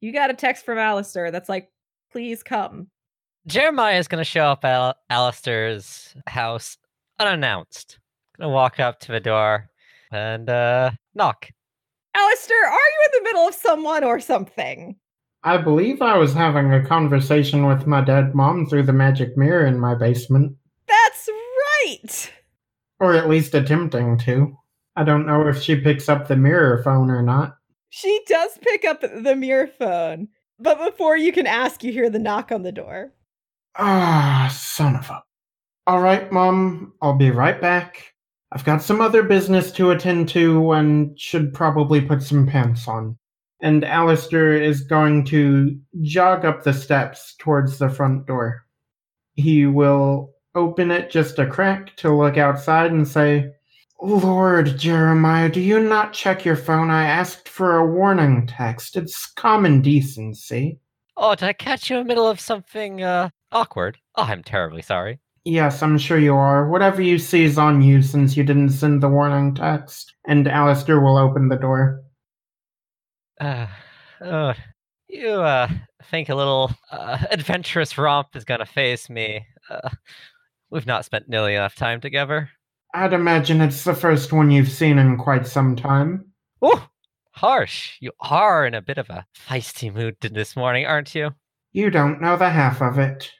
You 0.00 0.12
got 0.12 0.30
a 0.30 0.34
text 0.34 0.64
from 0.64 0.78
Aleister 0.78 1.30
that's 1.30 1.48
like, 1.48 1.70
please 2.10 2.42
come. 2.42 2.88
Jeremiah 3.46 3.98
is 3.98 4.08
going 4.08 4.20
to 4.20 4.28
show 4.28 4.44
up 4.44 4.64
at 4.64 4.72
Al- 4.72 4.94
Aleister's 5.10 6.14
house 6.26 6.76
unannounced. 7.18 7.98
Gonna 8.38 8.52
walk 8.52 8.78
up 8.80 9.00
to 9.00 9.12
the 9.12 9.20
door 9.20 9.68
and 10.10 10.48
uh, 10.48 10.90
knock. 11.14 11.48
Aleister, 12.16 12.50
are 12.50 12.72
you 12.72 13.06
in 13.06 13.10
the 13.12 13.24
middle 13.24 13.48
of 13.48 13.54
someone 13.54 14.04
or 14.04 14.20
something? 14.20 14.96
I 15.44 15.56
believe 15.56 16.02
I 16.02 16.16
was 16.18 16.32
having 16.34 16.72
a 16.72 16.84
conversation 16.86 17.66
with 17.66 17.86
my 17.86 18.00
dead 18.00 18.34
mom 18.34 18.66
through 18.66 18.84
the 18.84 18.92
magic 18.92 19.36
mirror 19.36 19.66
in 19.66 19.78
my 19.80 19.94
basement. 19.94 20.56
That's 20.86 21.28
right. 21.84 22.32
Or 23.02 23.14
at 23.14 23.28
least 23.28 23.52
attempting 23.52 24.16
to. 24.18 24.56
I 24.94 25.02
don't 25.02 25.26
know 25.26 25.48
if 25.48 25.60
she 25.60 25.74
picks 25.74 26.08
up 26.08 26.28
the 26.28 26.36
mirror 26.36 26.80
phone 26.84 27.10
or 27.10 27.20
not. 27.20 27.56
She 27.90 28.22
does 28.28 28.56
pick 28.60 28.84
up 28.84 29.00
the 29.00 29.34
mirror 29.34 29.66
phone, 29.66 30.28
but 30.60 30.78
before 30.78 31.16
you 31.16 31.32
can 31.32 31.48
ask, 31.48 31.82
you 31.82 31.90
hear 31.90 32.08
the 32.08 32.20
knock 32.20 32.52
on 32.52 32.62
the 32.62 32.70
door. 32.70 33.12
Ah, 33.76 34.48
son 34.56 34.94
of 34.94 35.10
a. 35.10 35.20
Alright, 35.90 36.30
Mom, 36.30 36.92
I'll 37.02 37.16
be 37.16 37.32
right 37.32 37.60
back. 37.60 38.14
I've 38.52 38.64
got 38.64 38.82
some 38.82 39.00
other 39.00 39.24
business 39.24 39.72
to 39.72 39.90
attend 39.90 40.28
to 40.28 40.70
and 40.70 41.18
should 41.18 41.52
probably 41.52 42.00
put 42.00 42.22
some 42.22 42.46
pants 42.46 42.86
on. 42.86 43.18
And 43.60 43.82
Aleister 43.82 44.60
is 44.60 44.82
going 44.82 45.24
to 45.26 45.76
jog 46.02 46.44
up 46.44 46.62
the 46.62 46.72
steps 46.72 47.34
towards 47.40 47.78
the 47.78 47.88
front 47.88 48.28
door. 48.28 48.64
He 49.34 49.66
will 49.66 50.31
open 50.54 50.90
it 50.90 51.10
just 51.10 51.38
a 51.38 51.46
crack 51.46 51.96
to 51.96 52.14
look 52.14 52.36
outside 52.36 52.92
and 52.92 53.06
say, 53.06 53.52
Lord 54.00 54.78
Jeremiah, 54.78 55.48
do 55.48 55.60
you 55.60 55.80
not 55.80 56.12
check 56.12 56.44
your 56.44 56.56
phone? 56.56 56.90
I 56.90 57.04
asked 57.04 57.48
for 57.48 57.76
a 57.76 57.86
warning 57.86 58.46
text. 58.46 58.96
It's 58.96 59.26
common 59.26 59.80
decency. 59.80 60.80
Oh, 61.16 61.34
did 61.34 61.48
I 61.48 61.52
catch 61.52 61.88
you 61.88 61.96
in 61.96 62.02
the 62.02 62.08
middle 62.08 62.26
of 62.26 62.40
something 62.40 63.02
uh, 63.02 63.30
awkward? 63.52 63.98
Oh, 64.16 64.24
I'm 64.24 64.42
terribly 64.42 64.82
sorry. 64.82 65.20
Yes, 65.44 65.82
I'm 65.82 65.98
sure 65.98 66.18
you 66.18 66.34
are. 66.34 66.68
Whatever 66.68 67.02
you 67.02 67.18
see 67.18 67.44
is 67.44 67.58
on 67.58 67.82
you 67.82 68.02
since 68.02 68.36
you 68.36 68.44
didn't 68.44 68.70
send 68.70 69.02
the 69.02 69.08
warning 69.08 69.54
text. 69.54 70.14
And 70.26 70.46
Aleister 70.46 71.02
will 71.02 71.16
open 71.16 71.48
the 71.48 71.56
door. 71.56 72.02
Uh, 73.40 73.66
oh, 74.20 74.54
you 75.08 75.30
uh, 75.30 75.68
think 76.10 76.28
a 76.28 76.34
little 76.34 76.72
uh, 76.90 77.18
adventurous 77.30 77.98
romp 77.98 78.34
is 78.34 78.44
gonna 78.44 78.66
face 78.66 79.10
me? 79.10 79.44
Uh, 79.68 79.90
we've 80.72 80.86
not 80.86 81.04
spent 81.04 81.28
nearly 81.28 81.54
enough 81.54 81.76
time 81.76 82.00
together. 82.00 82.50
I'd 82.94 83.12
imagine 83.12 83.60
it's 83.60 83.84
the 83.84 83.94
first 83.94 84.32
one 84.32 84.50
you've 84.50 84.70
seen 84.70 84.98
in 84.98 85.16
quite 85.16 85.46
some 85.46 85.76
time. 85.76 86.32
Oh, 86.60 86.88
harsh! 87.32 87.96
You 88.00 88.12
are 88.20 88.66
in 88.66 88.74
a 88.74 88.82
bit 88.82 88.98
of 88.98 89.08
a 89.10 89.26
feisty 89.48 89.92
mood 89.94 90.16
this 90.20 90.56
morning, 90.56 90.86
aren't 90.86 91.14
you? 91.14 91.30
You 91.72 91.90
don't 91.90 92.20
know 92.20 92.36
the 92.36 92.50
half 92.50 92.82
of 92.82 92.98
it. 92.98 93.30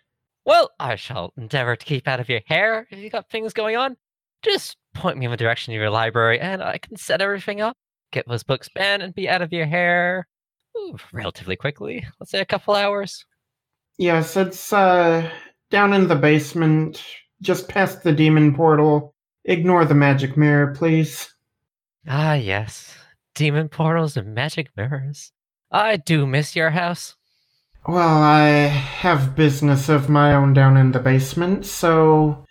Well, 0.45 0.71
I 0.79 0.97
shall 0.97 1.33
endeavor 1.37 1.77
to 1.77 1.87
keep 1.87 2.07
out 2.07 2.21
of 2.21 2.29
your 2.29 2.41
hair 2.47 2.87
if 2.91 2.99
you 2.99 3.11
got 3.11 3.31
things 3.31 3.53
going 3.53 3.77
on. 3.77 3.97
Just 4.43 4.77
point 4.95 5.19
me 5.19 5.27
in 5.27 5.31
the 5.31 5.37
direction 5.37 5.73
of 5.73 5.81
your 5.81 5.91
library, 5.91 6.41
and 6.41 6.63
I 6.63 6.79
can 6.79 6.97
set 6.97 7.21
everything 7.21 7.61
up, 7.61 7.77
get 8.11 8.27
those 8.29 8.43
books 8.43 8.69
banned, 8.75 9.03
and 9.03 9.15
be 9.15 9.29
out 9.29 9.43
of 9.43 9.53
your 9.53 9.67
hair 9.67 10.27
ooh, 10.77 10.97
relatively 11.13 11.57
quickly. 11.57 12.07
Let's 12.19 12.31
say 12.31 12.41
a 12.41 12.47
couple 12.47 12.75
hours. 12.75 13.25
Yes, 13.99 14.37
it's 14.37 14.73
uh 14.73 15.31
down 15.71 15.93
in 15.93 16.09
the 16.09 16.17
basement, 16.17 17.03
just 17.43 17.69
past 17.69 18.03
the 18.03 18.13
demon 18.13 18.55
portal. 18.55 19.15
Ignore 19.45 19.85
the 19.85 19.95
magic 19.95 20.37
mirror, 20.37 20.75
please. 20.75 21.35
Ah, 22.09 22.35
yes. 22.35 22.95
Demon 23.35 23.69
portals 23.69 24.17
and 24.17 24.35
magic 24.35 24.71
mirrors. 24.77 25.33
I 25.71 25.97
do 25.97 26.27
miss 26.27 26.57
your 26.57 26.71
house. 26.71 27.17
Well, 27.87 28.23
I 28.23 28.49
have 28.69 29.35
business 29.35 29.89
of 29.89 30.09
my 30.09 30.35
own 30.35 30.53
down 30.53 30.77
in 30.77 30.93
the 30.93 31.01
basement, 31.01 31.67
so 31.67 32.45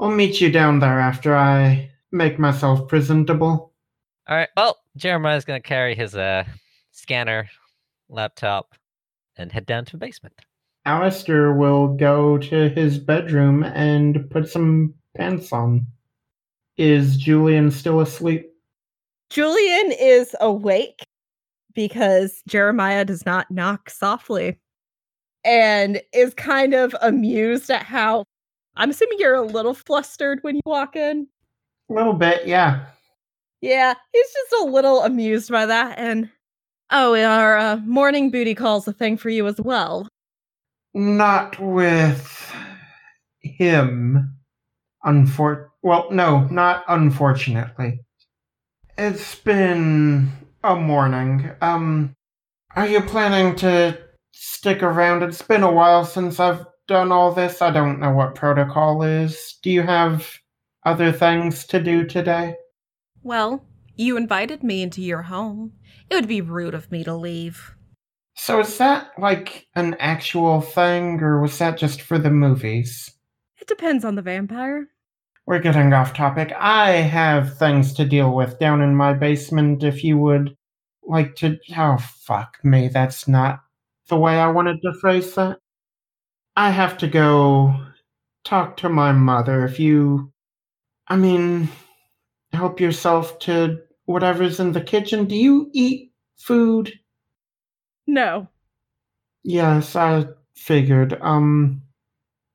I'll 0.00 0.10
meet 0.10 0.40
you 0.40 0.50
down 0.50 0.80
there 0.80 0.98
after 0.98 1.36
I 1.36 1.90
make 2.10 2.38
myself 2.38 2.88
presentable. 2.88 3.72
All 4.26 4.36
right. 4.36 4.48
Well, 4.56 4.78
Jeremiah's 4.96 5.44
gonna 5.44 5.60
carry 5.60 5.94
his 5.94 6.16
uh 6.16 6.44
scanner, 6.90 7.48
laptop, 8.08 8.74
and 9.36 9.52
head 9.52 9.66
down 9.66 9.84
to 9.84 9.92
the 9.92 9.98
basement. 9.98 10.34
Aleister 10.86 11.56
will 11.56 11.88
go 11.88 12.36
to 12.38 12.68
his 12.68 12.98
bedroom 12.98 13.62
and 13.64 14.28
put 14.30 14.48
some 14.48 14.94
pants 15.16 15.52
on. 15.52 15.86
Is 16.76 17.16
Julian 17.16 17.70
still 17.70 18.00
asleep? 18.00 18.50
Julian 19.30 19.92
is 19.92 20.36
awake 20.40 21.04
because 21.74 22.42
Jeremiah 22.46 23.04
does 23.04 23.24
not 23.24 23.50
knock 23.50 23.90
softly 23.90 24.58
and 25.44 26.00
is 26.12 26.34
kind 26.34 26.74
of 26.74 26.94
amused 27.00 27.70
at 27.70 27.82
how 27.82 28.24
I'm 28.76 28.90
assuming 28.90 29.18
you're 29.18 29.34
a 29.34 29.42
little 29.42 29.74
flustered 29.74 30.40
when 30.42 30.56
you 30.56 30.62
walk 30.66 30.96
in. 30.96 31.26
A 31.90 31.92
little 31.92 32.12
bit, 32.12 32.46
yeah. 32.46 32.86
Yeah, 33.60 33.94
he's 34.12 34.32
just 34.32 34.62
a 34.62 34.66
little 34.66 35.02
amused 35.02 35.50
by 35.50 35.64
that. 35.66 35.98
And 35.98 36.28
oh, 36.90 37.14
our 37.14 37.56
uh, 37.56 37.76
morning 37.78 38.30
booty 38.30 38.54
call's 38.54 38.86
a 38.88 38.92
thing 38.92 39.16
for 39.16 39.30
you 39.30 39.46
as 39.46 39.60
well. 39.60 40.08
Not 40.94 41.58
with 41.58 42.52
him. 43.40 44.36
Unfor 45.04 45.68
well, 45.84 46.08
no, 46.10 46.44
not 46.44 46.82
unfortunately. 46.88 48.00
It's 48.96 49.34
been 49.34 50.32
a 50.62 50.74
morning. 50.74 51.50
Um, 51.60 52.16
are 52.74 52.86
you 52.86 53.02
planning 53.02 53.54
to 53.56 53.98
stick 54.32 54.82
around? 54.82 55.22
It's 55.22 55.42
been 55.42 55.62
a 55.62 55.70
while 55.70 56.06
since 56.06 56.40
I've 56.40 56.64
done 56.88 57.12
all 57.12 57.32
this. 57.32 57.60
I 57.60 57.70
don't 57.70 58.00
know 58.00 58.12
what 58.12 58.34
protocol 58.34 59.02
is. 59.02 59.58
Do 59.62 59.70
you 59.70 59.82
have 59.82 60.26
other 60.86 61.12
things 61.12 61.66
to 61.66 61.82
do 61.82 62.06
today? 62.06 62.56
Well, 63.22 63.66
you 63.94 64.16
invited 64.16 64.62
me 64.62 64.82
into 64.82 65.02
your 65.02 65.22
home. 65.22 65.72
It 66.08 66.14
would 66.14 66.28
be 66.28 66.40
rude 66.40 66.74
of 66.74 66.90
me 66.90 67.04
to 67.04 67.14
leave. 67.14 67.74
So 68.34 68.60
is 68.60 68.78
that 68.78 69.10
like 69.18 69.68
an 69.74 69.94
actual 70.00 70.60
thing, 70.60 71.20
or 71.22 71.40
was 71.40 71.56
that 71.58 71.78
just 71.78 72.02
for 72.02 72.18
the 72.18 72.30
movies? 72.30 73.10
It 73.60 73.68
depends 73.68 74.04
on 74.04 74.16
the 74.16 74.22
vampire. 74.22 74.88
We're 75.46 75.60
getting 75.60 75.92
off 75.92 76.14
topic. 76.14 76.52
I 76.58 76.90
have 76.92 77.58
things 77.58 77.92
to 77.94 78.04
deal 78.04 78.34
with 78.34 78.58
down 78.58 78.80
in 78.80 78.96
my 78.96 79.12
basement 79.12 79.84
if 79.84 80.02
you 80.02 80.18
would 80.18 80.56
like 81.02 81.36
to. 81.36 81.58
Oh, 81.76 81.98
fuck 81.98 82.58
me. 82.64 82.88
That's 82.88 83.28
not 83.28 83.60
the 84.08 84.18
way 84.18 84.38
I 84.38 84.48
wanted 84.48 84.80
to 84.82 84.94
phrase 85.00 85.34
that. 85.34 85.58
I 86.56 86.70
have 86.70 86.98
to 86.98 87.06
go 87.06 87.74
talk 88.44 88.76
to 88.78 88.88
my 88.88 89.12
mother. 89.12 89.64
If 89.64 89.78
you. 89.78 90.32
I 91.08 91.16
mean, 91.16 91.68
help 92.52 92.80
yourself 92.80 93.38
to 93.40 93.78
whatever's 94.06 94.60
in 94.60 94.72
the 94.72 94.80
kitchen. 94.80 95.26
Do 95.26 95.36
you 95.36 95.70
eat 95.72 96.12
food? 96.36 96.92
No. 98.06 98.48
Yes, 99.42 99.96
I 99.96 100.26
figured. 100.56 101.18
Um. 101.20 101.82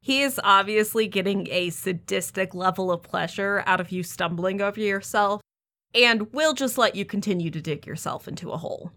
He 0.02 0.22
is 0.22 0.40
obviously 0.44 1.08
getting 1.08 1.48
a 1.52 1.70
sadistic 1.70 2.56
level 2.56 2.92
of 2.92 3.04
pleasure 3.04 3.64
out 3.66 3.82
of 3.82 3.92
you 3.92 4.02
stumbling 4.02 4.62
over 4.62 4.80
yourself, 4.80 5.42
and 5.94 6.32
we'll 6.34 6.54
just 6.54 6.78
let 6.78 6.96
you 6.96 7.06
continue 7.06 7.52
to 7.52 7.62
dig 7.62 7.86
yourself 7.86 8.28
into 8.28 8.52
a 8.52 8.58
hole. 8.58 8.92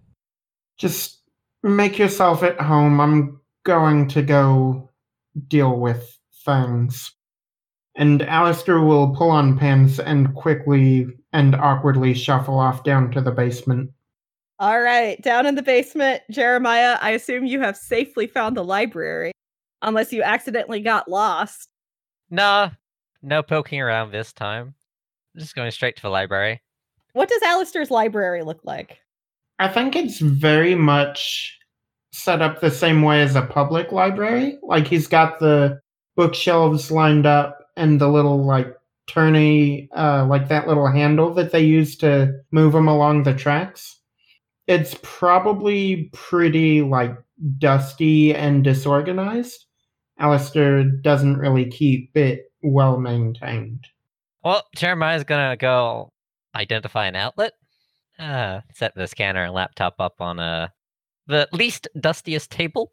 Just 0.78 1.22
make 1.62 1.98
yourself 1.98 2.42
at 2.42 2.60
home. 2.60 3.00
I'm 3.00 3.40
going 3.64 4.08
to 4.08 4.22
go 4.22 4.90
deal 5.48 5.78
with 5.78 6.18
things. 6.44 7.12
And 7.94 8.20
Aleister 8.20 8.86
will 8.86 9.14
pull 9.14 9.30
on 9.30 9.58
pants 9.58 9.98
and 9.98 10.34
quickly 10.34 11.08
and 11.32 11.54
awkwardly 11.54 12.14
shuffle 12.14 12.58
off 12.58 12.84
down 12.84 13.10
to 13.12 13.20
the 13.20 13.30
basement. 13.30 13.90
All 14.62 14.80
right, 14.80 15.20
down 15.20 15.44
in 15.46 15.56
the 15.56 15.62
basement, 15.62 16.22
Jeremiah, 16.30 16.96
I 17.00 17.10
assume 17.10 17.46
you 17.46 17.58
have 17.58 17.76
safely 17.76 18.28
found 18.28 18.56
the 18.56 18.62
library, 18.62 19.32
unless 19.82 20.12
you 20.12 20.22
accidentally 20.22 20.78
got 20.78 21.10
lost. 21.10 21.68
Nah, 22.30 22.70
no 23.22 23.42
poking 23.42 23.80
around 23.80 24.12
this 24.12 24.32
time. 24.32 24.76
I'm 25.34 25.40
Just 25.40 25.56
going 25.56 25.72
straight 25.72 25.96
to 25.96 26.02
the 26.02 26.10
library. 26.10 26.62
What 27.12 27.28
does 27.28 27.42
Aleister's 27.42 27.90
library 27.90 28.44
look 28.44 28.60
like? 28.62 29.00
I 29.58 29.66
think 29.66 29.96
it's 29.96 30.20
very 30.20 30.76
much 30.76 31.58
set 32.12 32.40
up 32.40 32.60
the 32.60 32.70
same 32.70 33.02
way 33.02 33.20
as 33.20 33.34
a 33.34 33.42
public 33.42 33.90
library. 33.90 34.60
Like 34.62 34.86
he's 34.86 35.08
got 35.08 35.40
the 35.40 35.80
bookshelves 36.14 36.92
lined 36.92 37.26
up 37.26 37.58
and 37.76 38.00
the 38.00 38.06
little 38.06 38.46
like 38.46 38.72
turny, 39.08 39.88
uh, 39.96 40.24
like 40.26 40.46
that 40.50 40.68
little 40.68 40.86
handle 40.86 41.34
that 41.34 41.50
they 41.50 41.62
use 41.64 41.96
to 41.96 42.32
move 42.52 42.74
them 42.74 42.86
along 42.86 43.24
the 43.24 43.34
tracks. 43.34 43.98
It's 44.66 44.96
probably 45.02 46.10
pretty 46.12 46.82
like 46.82 47.16
dusty 47.58 48.34
and 48.34 48.62
disorganized. 48.62 49.66
Aleister 50.20 51.02
doesn't 51.02 51.38
really 51.38 51.66
keep 51.66 52.16
it 52.16 52.52
well 52.62 52.98
maintained. 52.98 53.86
Well, 54.44 54.64
Jeremiah's 54.76 55.24
gonna 55.24 55.56
go 55.56 56.12
identify 56.54 57.06
an 57.06 57.16
outlet. 57.16 57.52
Uh, 58.18 58.60
set 58.72 58.94
the 58.94 59.06
scanner 59.06 59.44
and 59.44 59.54
laptop 59.54 59.94
up 59.98 60.20
on 60.20 60.38
uh, 60.38 60.68
the 61.26 61.48
least 61.52 61.88
dustiest 61.98 62.50
table. 62.50 62.92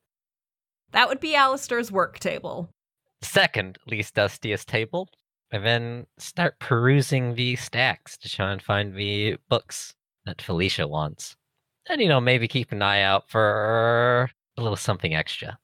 That 0.91 1.07
would 1.07 1.19
be 1.19 1.33
Aleister's 1.33 1.91
work 1.91 2.19
table. 2.19 2.73
Second 3.21 3.77
least 3.85 4.15
dustiest 4.15 4.67
table. 4.67 5.09
And 5.51 5.65
then 5.65 6.07
start 6.17 6.59
perusing 6.59 7.35
the 7.35 7.55
stacks 7.55 8.17
to 8.19 8.29
try 8.29 8.51
and 8.51 8.61
find 8.61 8.95
the 8.95 9.37
books 9.49 9.95
that 10.25 10.41
Felicia 10.41 10.87
wants. 10.87 11.35
And, 11.87 12.01
you 12.01 12.07
know, 12.07 12.19
maybe 12.21 12.47
keep 12.47 12.71
an 12.71 12.81
eye 12.81 13.01
out 13.01 13.29
for 13.29 14.29
a 14.57 14.61
little 14.61 14.75
something 14.75 15.15
extra. 15.15 15.57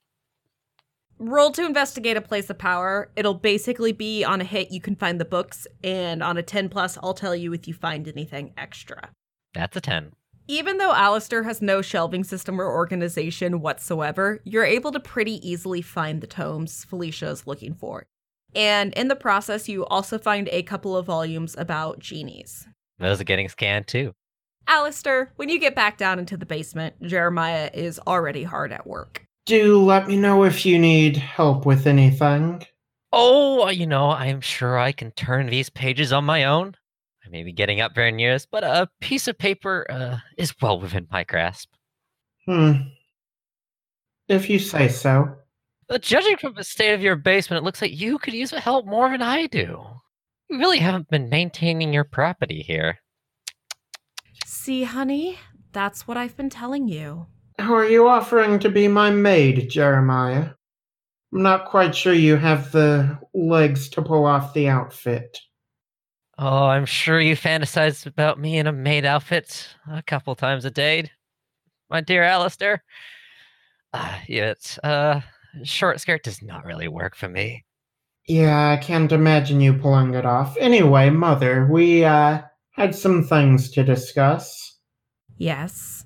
Roll 1.17 1.51
to 1.51 1.65
investigate 1.65 2.17
a 2.17 2.21
place 2.21 2.49
of 2.49 2.57
power. 2.57 3.09
It'll 3.15 3.35
basically 3.35 3.93
be 3.93 4.23
on 4.23 4.41
a 4.41 4.43
hit, 4.43 4.71
you 4.71 4.81
can 4.81 4.95
find 4.95 5.19
the 5.19 5.25
books, 5.25 5.65
and 5.83 6.21
on 6.21 6.37
a 6.37 6.43
10 6.43 6.67
plus, 6.69 6.97
I'll 7.01 7.13
tell 7.13 7.35
you 7.35 7.53
if 7.53 7.67
you 7.67 7.73
find 7.73 8.07
anything 8.07 8.53
extra. 8.57 9.11
That's 9.53 9.77
a 9.77 9.81
10. 9.81 10.11
Even 10.47 10.77
though 10.77 10.91
Aleister 10.91 11.45
has 11.45 11.61
no 11.61 11.81
shelving 11.81 12.23
system 12.23 12.59
or 12.59 12.71
organization 12.71 13.61
whatsoever, 13.61 14.41
you're 14.43 14.65
able 14.65 14.91
to 14.91 14.99
pretty 14.99 15.47
easily 15.47 15.81
find 15.81 16.21
the 16.21 16.27
tomes 16.27 16.83
Felicia 16.83 17.29
is 17.29 17.47
looking 17.47 17.73
for. 17.73 18.05
And 18.53 18.93
in 18.93 19.07
the 19.07 19.15
process, 19.15 19.67
you 19.67 19.85
also 19.85 20.17
find 20.17 20.47
a 20.51 20.63
couple 20.63 20.95
of 20.95 21.05
volumes 21.05 21.55
about 21.57 21.99
genies. 21.99 22.67
Those 22.99 23.19
are 23.19 23.25
getting 23.25 23.49
scanned 23.49 23.87
too. 23.87 24.13
Aleister, 24.67 25.29
when 25.35 25.49
you 25.49 25.59
get 25.59 25.75
back 25.75 25.97
down 25.97 26.19
into 26.19 26.37
the 26.37 26.45
basement, 26.45 27.01
Jeremiah 27.01 27.69
is 27.73 27.99
already 28.07 28.43
hard 28.43 28.71
at 28.71 28.87
work. 28.87 29.25
Do 29.45 29.83
let 29.83 30.07
me 30.07 30.17
know 30.17 30.43
if 30.43 30.65
you 30.65 30.79
need 30.79 31.17
help 31.17 31.65
with 31.65 31.85
anything. 31.85 32.65
Oh, 33.11 33.69
you 33.69 33.85
know, 33.85 34.09
I'm 34.09 34.41
sure 34.41 34.77
I 34.77 34.91
can 34.91 35.11
turn 35.11 35.47
these 35.47 35.69
pages 35.69 36.11
on 36.11 36.25
my 36.25 36.45
own. 36.45 36.75
I 37.25 37.29
may 37.29 37.43
be 37.43 37.51
getting 37.51 37.79
up 37.79 37.93
very 37.93 38.11
near 38.11 38.33
this, 38.33 38.45
but 38.45 38.63
a 38.63 38.89
piece 39.01 39.27
of 39.27 39.37
paper 39.37 39.85
uh, 39.89 40.17
is 40.37 40.53
well 40.61 40.79
within 40.79 41.07
my 41.11 41.23
grasp. 41.23 41.69
Hmm. 42.45 42.73
If 44.27 44.49
you 44.49 44.59
say 44.59 44.89
so. 44.89 45.35
But 45.87 46.01
judging 46.01 46.37
from 46.37 46.55
the 46.55 46.63
state 46.63 46.93
of 46.93 47.01
your 47.01 47.15
basement, 47.15 47.61
it 47.61 47.65
looks 47.65 47.81
like 47.81 47.99
you 47.99 48.17
could 48.17 48.33
use 48.33 48.49
the 48.49 48.59
help 48.59 48.87
more 48.87 49.09
than 49.09 49.21
I 49.21 49.45
do. 49.45 49.83
You 50.49 50.59
really 50.59 50.79
haven't 50.79 51.09
been 51.09 51.29
maintaining 51.29 51.93
your 51.93 52.03
property 52.03 52.63
here. 52.63 52.99
See, 54.65 54.81
honey, 54.81 55.37
that's 55.73 56.07
what 56.07 56.17
I've 56.17 56.35
been 56.35 56.49
telling 56.49 56.87
you. 56.87 57.27
How 57.59 57.75
are 57.75 57.87
you 57.87 58.07
offering 58.07 58.57
to 58.57 58.67
be 58.67 58.87
my 58.87 59.11
maid, 59.11 59.69
Jeremiah? 59.69 60.53
I'm 61.31 61.43
not 61.43 61.67
quite 61.67 61.93
sure 61.93 62.15
you 62.15 62.35
have 62.35 62.71
the 62.71 63.19
legs 63.35 63.89
to 63.89 64.01
pull 64.01 64.25
off 64.25 64.55
the 64.55 64.67
outfit. 64.67 65.39
Oh, 66.39 66.65
I'm 66.65 66.87
sure 66.87 67.21
you 67.21 67.35
fantasize 67.35 68.07
about 68.07 68.39
me 68.39 68.57
in 68.57 68.65
a 68.65 68.71
maid 68.71 69.05
outfit 69.05 69.69
a 69.87 70.01
couple 70.01 70.33
times 70.33 70.65
a 70.65 70.71
day, 70.71 71.11
my 71.91 72.01
dear 72.01 72.23
Aleister. 72.23 72.79
Uh, 73.93 74.17
yet, 74.27 74.79
uh, 74.83 75.21
short 75.61 75.99
skirt 75.99 76.23
does 76.23 76.41
not 76.41 76.65
really 76.65 76.87
work 76.87 77.15
for 77.15 77.29
me. 77.29 77.63
Yeah, 78.27 78.71
I 78.71 78.77
can't 78.77 79.11
imagine 79.11 79.61
you 79.61 79.75
pulling 79.75 80.15
it 80.15 80.25
off. 80.25 80.57
Anyway, 80.59 81.11
Mother, 81.11 81.67
we, 81.69 82.03
uh, 82.03 82.41
had 82.75 82.93
some 82.93 83.23
things 83.23 83.71
to 83.71 83.83
discuss. 83.83 84.77
Yes. 85.37 86.05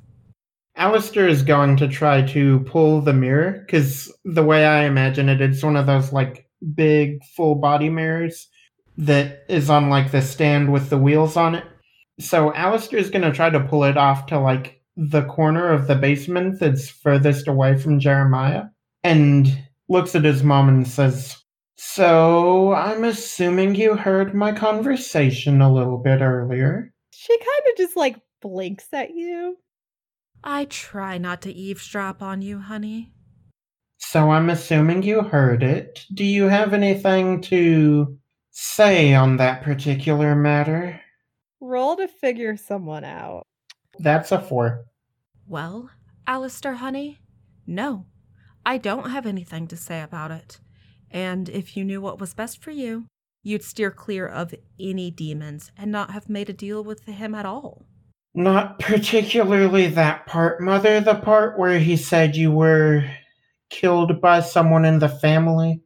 Aleister 0.77 1.27
is 1.27 1.43
going 1.43 1.75
to 1.77 1.87
try 1.87 2.21
to 2.21 2.59
pull 2.61 3.01
the 3.01 3.13
mirror, 3.13 3.63
because 3.65 4.11
the 4.23 4.43
way 4.43 4.65
I 4.65 4.85
imagine 4.85 5.27
it, 5.27 5.41
it's 5.41 5.63
one 5.63 5.75
of 5.75 5.87
those, 5.87 6.13
like, 6.13 6.47
big 6.73 7.23
full 7.35 7.55
body 7.55 7.89
mirrors 7.89 8.47
that 8.97 9.45
is 9.49 9.69
on, 9.69 9.89
like, 9.89 10.11
the 10.11 10.21
stand 10.21 10.71
with 10.71 10.89
the 10.89 10.97
wheels 10.97 11.35
on 11.35 11.55
it. 11.55 11.65
So 12.19 12.51
Aleister 12.51 12.97
is 12.97 13.09
going 13.09 13.23
to 13.23 13.31
try 13.31 13.49
to 13.49 13.59
pull 13.59 13.83
it 13.83 13.97
off 13.97 14.27
to, 14.27 14.39
like, 14.39 14.81
the 14.95 15.23
corner 15.23 15.69
of 15.71 15.87
the 15.87 15.95
basement 15.95 16.59
that's 16.59 16.89
furthest 16.89 17.47
away 17.47 17.77
from 17.77 17.99
Jeremiah, 17.99 18.65
and 19.03 19.63
looks 19.89 20.15
at 20.15 20.23
his 20.23 20.43
mom 20.43 20.69
and 20.69 20.87
says, 20.87 21.38
So, 21.81 22.73
I'm 22.73 23.05
assuming 23.05 23.73
you 23.73 23.95
heard 23.95 24.35
my 24.35 24.51
conversation 24.51 25.61
a 25.61 25.73
little 25.73 25.97
bit 25.97 26.19
earlier. 26.19 26.93
She 27.13 27.37
kind 27.37 27.71
of 27.71 27.77
just 27.77 27.95
like 27.95 28.17
blinks 28.41 28.89
at 28.91 29.11
you. 29.11 29.57
I 30.43 30.65
try 30.65 31.17
not 31.17 31.41
to 31.43 31.53
eavesdrop 31.53 32.21
on 32.21 32.41
you, 32.41 32.59
honey. 32.59 33.13
So 33.97 34.29
I'm 34.29 34.49
assuming 34.49 35.03
you 35.03 35.21
heard 35.21 35.63
it. 35.63 36.05
Do 36.13 36.25
you 36.25 36.49
have 36.49 36.73
anything 36.73 37.39
to 37.43 38.17
say 38.51 39.13
on 39.13 39.37
that 39.37 39.63
particular 39.63 40.35
matter? 40.35 40.99
Roll 41.61 41.95
to 41.95 42.09
figure 42.09 42.57
someone 42.57 43.05
out. 43.05 43.47
That's 43.99 44.33
a 44.33 44.41
four. 44.41 44.83
Well, 45.47 45.91
Aleister, 46.27 46.75
honey, 46.75 47.19
no, 47.65 48.05
I 48.65 48.79
don't 48.79 49.11
have 49.11 49.25
anything 49.25 49.67
to 49.67 49.77
say 49.77 50.01
about 50.01 50.31
it. 50.31 50.59
And 51.11 51.49
if 51.49 51.75
you 51.75 51.83
knew 51.83 52.01
what 52.01 52.19
was 52.19 52.33
best 52.33 52.61
for 52.61 52.71
you, 52.71 53.05
you'd 53.43 53.63
steer 53.63 53.91
clear 53.91 54.27
of 54.27 54.53
any 54.79 55.11
demons 55.11 55.71
and 55.77 55.91
not 55.91 56.11
have 56.11 56.29
made 56.29 56.49
a 56.49 56.53
deal 56.53 56.83
with 56.83 57.05
him 57.05 57.33
at 57.33 57.45
all. 57.45 57.85
Not 58.35 58.79
particularly 58.79 59.87
that 59.87 60.25
part, 60.27 60.61
Mother. 60.61 61.01
The 61.01 61.15
part 61.15 61.57
where 61.57 61.79
he 61.79 61.97
said 61.97 62.35
you 62.35 62.51
were 62.51 63.03
killed 63.69 64.21
by 64.21 64.41
someone 64.41 64.85
in 64.85 64.99
the 64.99 65.09
family. 65.09 65.81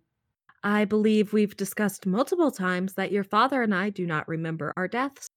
I 0.63 0.85
believe 0.85 1.33
we've 1.33 1.57
discussed 1.57 2.05
multiple 2.05 2.51
times 2.51 2.93
that 2.93 3.11
your 3.11 3.23
father 3.23 3.61
and 3.61 3.73
I 3.73 3.89
do 3.89 4.05
not 4.05 4.27
remember 4.27 4.73
our 4.77 4.87
deaths. 4.87 5.27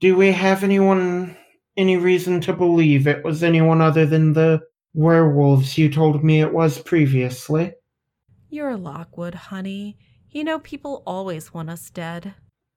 Do 0.00 0.16
we 0.16 0.30
have 0.30 0.62
anyone, 0.62 1.36
any 1.76 1.96
reason 1.96 2.40
to 2.42 2.52
believe 2.52 3.08
it 3.08 3.24
was 3.24 3.42
anyone 3.42 3.80
other 3.80 4.06
than 4.06 4.32
the 4.32 4.60
werewolves 4.94 5.76
you 5.76 5.90
told 5.90 6.22
me 6.22 6.40
it 6.40 6.52
was 6.52 6.80
previously? 6.80 7.72
You're 8.50 8.78
Lockwood, 8.78 9.34
honey. 9.34 9.98
You 10.30 10.42
know 10.42 10.58
people 10.58 11.02
always 11.06 11.52
want 11.52 11.68
us 11.68 11.90
dead. 11.90 12.34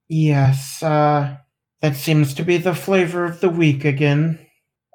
Yes, 0.08 0.82
uh, 0.82 1.38
that 1.80 1.96
seems 1.96 2.34
to 2.34 2.44
be 2.44 2.58
the 2.58 2.74
flavor 2.74 3.24
of 3.24 3.40
the 3.40 3.48
week 3.48 3.84
again. 3.84 4.38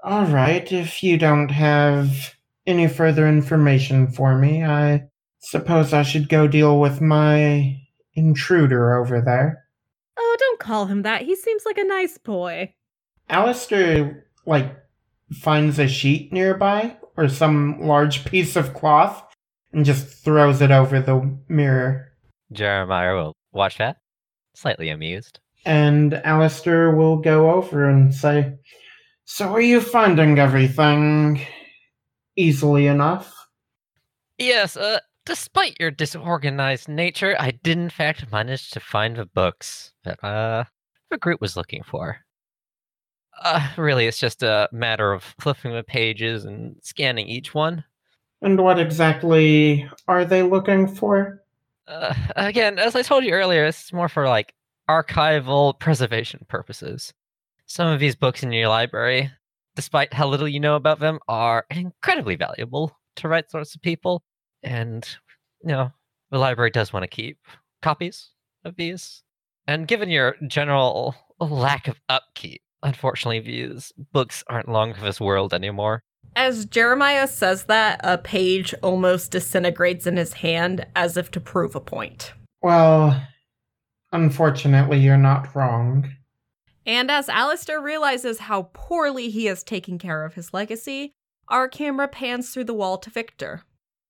All 0.04 0.26
right, 0.26 0.72
if 0.72 1.02
you 1.02 1.18
don't 1.18 1.50
have 1.50 2.36
any 2.68 2.88
further 2.88 3.28
information 3.28 4.08
for 4.08 4.38
me, 4.38 4.64
I 4.64 5.10
suppose 5.40 5.94
I 5.94 6.04
should 6.04 6.30
go 6.30 6.48
deal 6.48 6.80
with 6.80 7.02
my 7.02 7.82
intruder 8.14 8.98
over 8.98 9.20
there. 9.20 9.66
Oh, 10.18 10.36
don't 10.40 10.60
call 10.60 10.86
him 10.86 11.02
that. 11.02 11.24
He 11.24 11.36
seems 11.36 11.64
like 11.66 11.80
a 11.80 11.84
nice 11.84 12.20
boy. 12.20 12.76
Aleister, 13.30 14.22
like, 14.46 14.78
finds 15.34 15.80
a 15.80 15.88
sheet 15.88 16.32
nearby 16.32 16.98
or 17.16 17.28
some 17.28 17.82
large 17.82 18.26
piece 18.26 18.56
of 18.56 18.76
cloth 18.76 19.27
and 19.78 19.86
just 19.86 20.08
throws 20.08 20.60
it 20.60 20.72
over 20.72 21.00
the 21.00 21.38
mirror. 21.48 22.12
Jeremiah 22.52 23.14
will 23.14 23.38
watch 23.52 23.78
that, 23.78 23.98
slightly 24.56 24.90
amused. 24.90 25.40
And 25.66 26.14
Aleister 26.14 26.98
will 26.98 27.18
go 27.18 27.52
over 27.52 27.88
and 27.88 28.14
say, 28.14 28.56
So 29.26 29.54
are 29.54 29.62
you 29.62 29.80
finding 29.80 30.40
everything 30.40 31.42
easily 32.36 32.88
enough? 32.88 33.32
Yes, 34.40 34.76
uh, 34.76 35.00
despite 35.28 35.78
your 35.80 35.92
disorganized 35.92 36.90
nature, 36.90 37.36
I 37.40 37.52
did 37.52 37.78
in 37.78 37.92
fact 37.92 38.32
manage 38.32 38.72
to 38.72 38.80
find 38.80 39.16
the 39.16 39.26
books 39.26 39.94
that 40.04 40.24
uh 40.24 40.64
the 41.12 41.20
group 41.20 41.40
was 41.40 41.56
looking 41.56 41.84
for. 41.84 42.18
Uh, 43.44 43.70
really, 43.78 44.08
it's 44.08 44.18
just 44.18 44.42
a 44.42 44.68
matter 44.72 45.14
of 45.14 45.36
flipping 45.40 45.74
the 45.74 45.84
pages 45.84 46.46
and 46.46 46.76
scanning 46.82 47.28
each 47.28 47.54
one. 47.54 47.84
And 48.42 48.60
what 48.60 48.80
exactly 48.80 49.90
are 50.08 50.26
they 50.26 50.44
looking 50.44 50.88
for? 50.88 51.44
Uh, 51.88 52.14
again, 52.36 52.78
as 52.78 52.96
I 52.96 53.02
told 53.02 53.24
you 53.24 53.32
earlier, 53.32 53.66
it's 53.66 53.92
more 53.94 54.10
for 54.10 54.28
like 54.28 54.54
archival 54.90 55.78
preservation 55.80 56.46
purposes. 56.48 57.14
Some 57.66 57.88
of 57.88 58.00
these 58.00 58.16
books 58.16 58.44
in 58.44 58.52
your 58.52 58.70
library, 58.70 59.32
despite 59.76 60.14
how 60.14 60.28
little 60.28 60.48
you 60.48 60.60
know 60.60 60.76
about 60.76 61.00
them, 61.00 61.20
are 61.28 61.66
incredibly 61.70 62.36
valuable 62.36 62.98
to 63.18 63.28
right 63.28 63.50
sorts 63.50 63.76
of 63.76 63.82
people. 63.82 64.22
And, 64.64 65.08
you 65.64 65.70
know, 65.70 65.92
the 66.32 66.38
library 66.38 66.72
does 66.72 66.94
want 66.94 67.04
to 67.04 67.08
keep 67.08 67.40
copies 67.82 68.30
of 68.64 68.76
these. 68.76 69.24
And 69.68 69.88
given 69.88 70.10
your 70.10 70.36
general 70.48 71.16
lack 71.40 71.88
of 71.88 72.00
upkeep, 72.10 72.62
unfortunately, 72.84 73.40
these 73.40 73.92
books 74.14 74.44
aren't 74.48 74.70
long 74.70 74.94
for 74.94 75.02
this 75.02 75.20
world 75.20 75.54
anymore. 75.54 76.04
As 76.36 76.66
Jeremiah 76.66 77.28
says 77.28 77.66
that, 77.66 78.00
a 78.04 78.18
page 78.18 78.74
almost 78.84 79.32
disintegrates 79.32 80.06
in 80.06 80.18
his 80.18 80.34
hand 80.34 80.86
as 80.96 81.18
if 81.18 81.32
to 81.32 81.40
prove 81.40 81.76
a 81.76 81.80
point. 81.80 82.34
Well, 82.62 83.22
unfortunately, 84.12 85.00
you're 85.00 85.18
not 85.18 85.56
wrong. 85.56 86.12
And 86.86 87.12
as 87.12 87.28
Aleister 87.28 87.84
realizes 87.84 88.40
how 88.40 88.70
poorly 88.74 89.30
he 89.30 89.46
has 89.46 89.64
taken 89.64 89.98
care 89.98 90.24
of 90.24 90.36
his 90.36 90.54
legacy, 90.54 91.12
our 91.50 91.68
camera 91.68 92.08
pans 92.08 92.50
through 92.50 92.64
the 92.66 92.74
wall 92.74 92.98
to 93.00 93.10
Victor. 93.10 93.64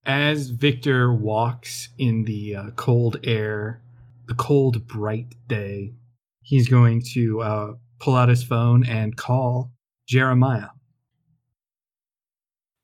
As 0.06 0.50
Victor 0.50 1.12
walks 1.12 1.90
in 1.98 2.24
the 2.24 2.56
uh, 2.56 2.70
cold 2.76 3.18
air, 3.24 3.82
the 4.28 4.36
cold, 4.36 4.88
bright 4.88 5.36
day, 5.48 5.94
he's 6.42 6.70
going 6.70 7.02
to 7.14 7.42
uh, 7.42 7.74
pull 8.00 8.16
out 8.16 8.30
his 8.30 8.44
phone 8.44 8.86
and 8.86 9.18
call 9.18 9.72
Jeremiah. 10.08 10.70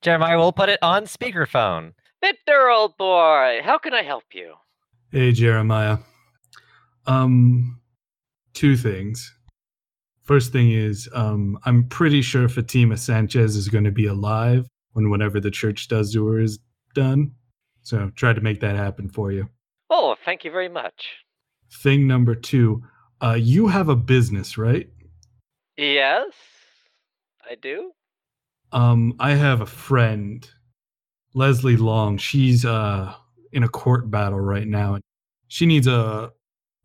Jeremiah 0.03 0.37
will 0.37 0.51
put 0.51 0.67
it 0.67 0.79
on 0.81 1.05
speakerphone. 1.05 1.93
Victor, 2.19 2.69
old 2.69 2.97
boy, 2.97 3.61
how 3.63 3.77
can 3.77 3.93
I 3.93 4.03
help 4.03 4.25
you? 4.33 4.55
Hey, 5.11 5.31
Jeremiah. 5.31 5.99
Um, 7.07 7.79
two 8.53 8.75
things. 8.75 9.33
First 10.21 10.51
thing 10.51 10.71
is, 10.71 11.07
um, 11.13 11.57
I'm 11.63 11.87
pretty 11.87 12.21
sure 12.21 12.49
Fatima 12.49 12.97
Sanchez 12.97 13.55
is 13.55 13.69
going 13.69 13.85
to 13.85 13.91
be 13.91 14.07
alive 14.07 14.67
when 14.91 15.09
whatever 15.09 15.39
the 15.39 15.51
church 15.51 15.87
does 15.87 16.11
to 16.11 16.27
her 16.27 16.39
is 16.39 16.59
done. 16.93 17.31
So 17.83 18.11
try 18.17 18.33
to 18.33 18.41
make 18.41 18.59
that 18.59 18.75
happen 18.75 19.07
for 19.07 19.31
you. 19.31 19.47
Oh, 19.89 20.17
thank 20.25 20.43
you 20.43 20.51
very 20.51 20.69
much. 20.69 21.15
Thing 21.71 22.07
number 22.07 22.35
two, 22.35 22.83
uh, 23.21 23.37
you 23.39 23.67
have 23.67 23.87
a 23.87 23.95
business, 23.95 24.57
right? 24.57 24.89
Yes, 25.77 26.33
I 27.49 27.55
do. 27.55 27.91
Um, 28.73 29.15
I 29.19 29.35
have 29.35 29.61
a 29.61 29.65
friend, 29.65 30.49
Leslie 31.33 31.77
Long. 31.77 32.17
She's 32.17 32.65
uh 32.65 33.13
in 33.51 33.63
a 33.63 33.69
court 33.69 34.09
battle 34.11 34.39
right 34.39 34.67
now. 34.67 34.99
She 35.47 35.65
needs 35.65 35.87
a 35.87 36.33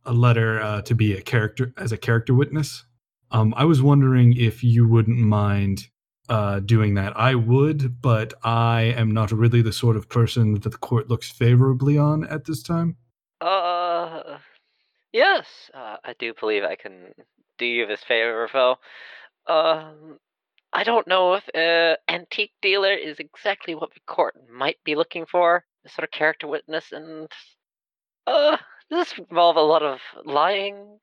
a 0.05 0.13
letter 0.13 0.61
uh, 0.61 0.83
to 0.83 0.95
be 0.95 1.15
a 1.15 1.21
character 1.21 1.73
as 1.77 1.93
a 1.93 1.97
character 1.97 2.35
witness. 2.35 2.85
Um, 3.31 3.53
I 3.57 3.65
was 3.65 3.83
wondering 3.83 4.35
if 4.37 4.65
you 4.65 4.89
wouldn't 4.89 5.19
mind 5.19 5.87
uh, 6.29 6.61
doing 6.61 6.95
that. 6.95 7.19
I 7.19 7.35
would, 7.35 8.01
but 8.01 8.35
I 8.43 8.95
am 8.97 9.13
not 9.13 9.33
really 9.33 9.61
the 9.61 9.73
sort 9.73 9.97
of 9.97 10.09
person 10.09 10.55
that 10.55 10.71
the 10.71 10.79
court 10.79 11.09
looks 11.09 11.31
favorably 11.31 11.99
on 11.99 12.25
at 12.25 12.45
this 12.47 12.63
time. 12.63 12.97
Uh, 13.41 14.39
yes, 15.13 15.47
uh, 15.75 15.97
I 16.05 16.15
do 16.19 16.33
believe 16.39 16.65
I 16.65 16.77
can 16.77 17.13
do 17.59 17.67
you 17.67 17.87
this 17.87 18.03
favor, 18.03 18.49
though. 18.53 18.77
Um, 19.47 20.19
I 20.73 20.85
don't 20.85 21.09
know 21.09 21.35
if 21.35 21.45
uh, 21.55 21.97
antique 22.13 22.53
dealer 22.61 22.93
is 22.93 23.19
exactly 23.19 23.75
what 23.75 23.95
the 23.95 24.01
court 24.07 24.35
might 24.51 24.77
be 24.85 24.95
looking 24.95 25.27
for. 25.27 25.65
A 25.85 25.89
sort 25.89 26.05
of 26.05 26.11
character 26.11 26.47
witness, 26.47 26.93
and 26.93 27.29
uh, 28.27 28.57
does 28.91 29.09
this 29.09 29.19
involve 29.19 29.57
a 29.57 29.61
lot 29.61 29.83
of 29.83 30.01
lying, 30.25 30.99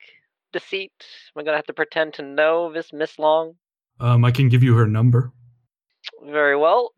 deceit? 0.52 0.92
Am 1.34 1.40
I 1.40 1.44
gonna 1.44 1.56
have 1.56 1.66
to 1.66 1.72
pretend 1.72 2.14
to 2.14 2.22
know 2.22 2.72
this 2.72 2.92
Miss 2.92 3.18
Long? 3.18 3.54
Um, 3.98 4.24
I 4.24 4.30
can 4.30 4.48
give 4.48 4.62
you 4.62 4.76
her 4.76 4.86
number. 4.86 5.32
Very 6.24 6.56
well. 6.56 6.92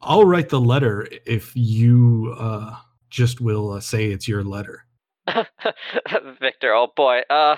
I'll 0.00 0.24
write 0.24 0.50
the 0.50 0.60
letter 0.60 1.08
if 1.26 1.52
you 1.56 2.36
uh, 2.38 2.76
just 3.10 3.40
will 3.40 3.72
uh, 3.72 3.80
say 3.80 4.06
it's 4.06 4.28
your 4.28 4.44
letter. 4.44 4.84
Victor, 6.40 6.72
oh 6.74 6.88
boy, 6.94 7.22
uh, 7.28 7.56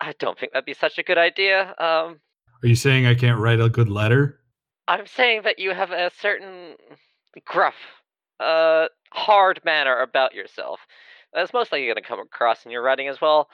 I 0.00 0.14
don't 0.18 0.38
think 0.38 0.52
that'd 0.52 0.64
be 0.64 0.74
such 0.74 0.98
a 0.98 1.02
good 1.02 1.18
idea. 1.18 1.74
Um, 1.78 2.20
Are 2.62 2.68
you 2.68 2.74
saying 2.74 3.06
I 3.06 3.14
can't 3.14 3.40
write 3.40 3.60
a 3.60 3.68
good 3.68 3.88
letter? 3.88 4.40
I'm 4.86 5.06
saying 5.06 5.42
that 5.44 5.58
you 5.58 5.72
have 5.72 5.92
a 5.92 6.10
certain 6.20 6.74
gruff, 7.44 7.74
uh, 8.38 8.86
hard 9.12 9.60
manner 9.64 10.00
about 10.00 10.34
yourself. 10.34 10.80
That's 11.32 11.52
most 11.52 11.72
likely 11.72 11.86
going 11.86 11.96
to 11.96 12.02
come 12.02 12.20
across 12.20 12.64
in 12.64 12.72
your 12.72 12.82
writing 12.82 13.08
as 13.08 13.20
well. 13.20 13.48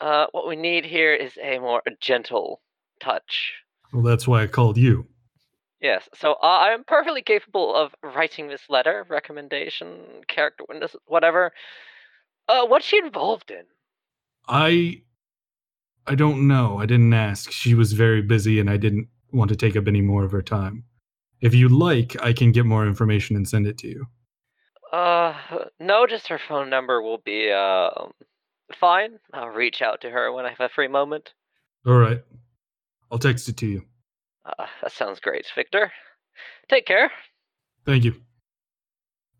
Uh, 0.00 0.26
what 0.32 0.46
we 0.46 0.54
need 0.54 0.84
here 0.84 1.14
is 1.14 1.32
a 1.42 1.58
more 1.58 1.82
gentle 2.00 2.60
touch. 3.00 3.54
Well, 3.92 4.02
that's 4.02 4.28
why 4.28 4.42
I 4.42 4.46
called 4.46 4.76
you. 4.76 5.06
Yes, 5.80 6.08
so 6.14 6.34
uh, 6.34 6.58
I'm 6.60 6.84
perfectly 6.84 7.22
capable 7.22 7.74
of 7.74 7.92
writing 8.02 8.46
this 8.46 8.62
letter, 8.68 9.04
recommendation, 9.08 10.22
character 10.28 10.64
witness, 10.68 10.94
whatever. 11.06 11.52
Uh, 12.48 12.66
what's 12.66 12.86
she 12.86 12.98
involved 12.98 13.50
in? 13.50 13.64
I 14.46 15.02
I 16.06 16.14
don't 16.14 16.48
know. 16.48 16.78
I 16.78 16.86
didn't 16.86 17.12
ask. 17.12 17.50
She 17.50 17.74
was 17.74 17.92
very 17.92 18.22
busy 18.22 18.58
and 18.58 18.68
I 18.68 18.76
didn't 18.76 19.08
want 19.32 19.50
to 19.50 19.56
take 19.56 19.76
up 19.76 19.86
any 19.86 20.00
more 20.00 20.24
of 20.24 20.32
her 20.32 20.42
time. 20.42 20.84
If 21.40 21.54
you 21.54 21.68
like, 21.68 22.16
I 22.22 22.32
can 22.32 22.52
get 22.52 22.66
more 22.66 22.86
information 22.86 23.36
and 23.36 23.48
send 23.48 23.66
it 23.66 23.78
to 23.78 23.88
you. 23.88 24.06
Uh, 24.92 25.34
no, 25.80 26.06
just 26.06 26.28
her 26.28 26.40
phone 26.48 26.68
number 26.68 27.00
will 27.00 27.22
be 27.24 27.50
uh 27.50 27.90
fine. 28.78 29.18
I'll 29.32 29.48
reach 29.48 29.82
out 29.82 30.00
to 30.02 30.10
her 30.10 30.32
when 30.32 30.44
I 30.44 30.50
have 30.50 30.60
a 30.60 30.68
free 30.68 30.88
moment. 30.88 31.32
All 31.86 31.98
right. 31.98 32.22
I'll 33.10 33.18
text 33.18 33.48
it 33.48 33.56
to 33.58 33.66
you. 33.66 33.82
Uh, 34.44 34.66
that 34.82 34.92
sounds 34.92 35.20
great, 35.20 35.46
Victor. 35.54 35.92
Take 36.68 36.86
care. 36.86 37.10
Thank 37.84 38.04
you. 38.04 38.14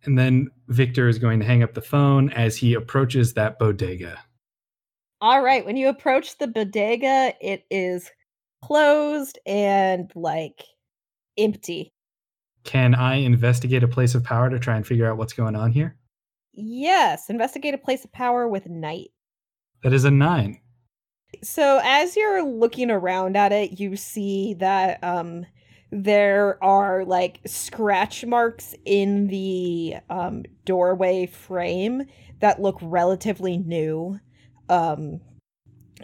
And 0.04 0.18
then 0.18 0.50
Victor 0.68 1.08
is 1.08 1.18
going 1.18 1.40
to 1.40 1.46
hang 1.46 1.62
up 1.62 1.74
the 1.74 1.80
phone 1.80 2.30
as 2.30 2.56
he 2.56 2.74
approaches 2.74 3.34
that 3.34 3.58
bodega. 3.58 4.18
All 5.23 5.41
right, 5.41 5.64
when 5.64 5.77
you 5.77 5.89
approach 5.89 6.39
the 6.39 6.49
bodega, 6.49 7.33
it 7.41 7.64
is 7.70 8.11
closed 8.61 9.39
and 9.47 10.11
like 10.16 10.64
empty. 11.39 11.93
Can 12.64 12.97
I 12.97 13.14
investigate 13.18 13.85
a 13.85 13.89
place 13.89 14.16
of 14.16 14.25
power 14.25 14.51
to 14.51 14.59
try 14.59 14.75
and 14.75 14.85
figure 14.85 15.09
out 15.09 15.18
what's 15.18 15.33
going 15.33 15.55
on 15.55 15.70
here? 15.70 15.97
Yes, 16.53 17.31
investigate 17.31 17.73
a 17.73 17.79
place 17.79 18.05
of 18.05 18.11
power 18.11 18.49
with 18.49 18.66
night. 18.66 19.11
That 19.85 19.93
is 19.93 20.05
a 20.05 20.11
nine. 20.11 20.61
So 21.41 21.81
as 21.85 22.16
you're 22.16 22.45
looking 22.45 22.91
around 22.91 23.37
at 23.37 23.53
it, 23.53 23.79
you 23.79 23.95
see 23.95 24.55
that 24.55 24.99
um 25.05 25.47
there 25.93 26.59
are 26.64 27.05
like 27.05 27.39
scratch 27.47 28.25
marks 28.25 28.75
in 28.85 29.29
the 29.29 29.99
um 30.11 30.43
doorway 30.64 31.27
frame 31.27 32.03
that 32.41 32.61
look 32.61 32.81
relatively 32.83 33.57
new. 33.57 34.18
Um 34.73 35.20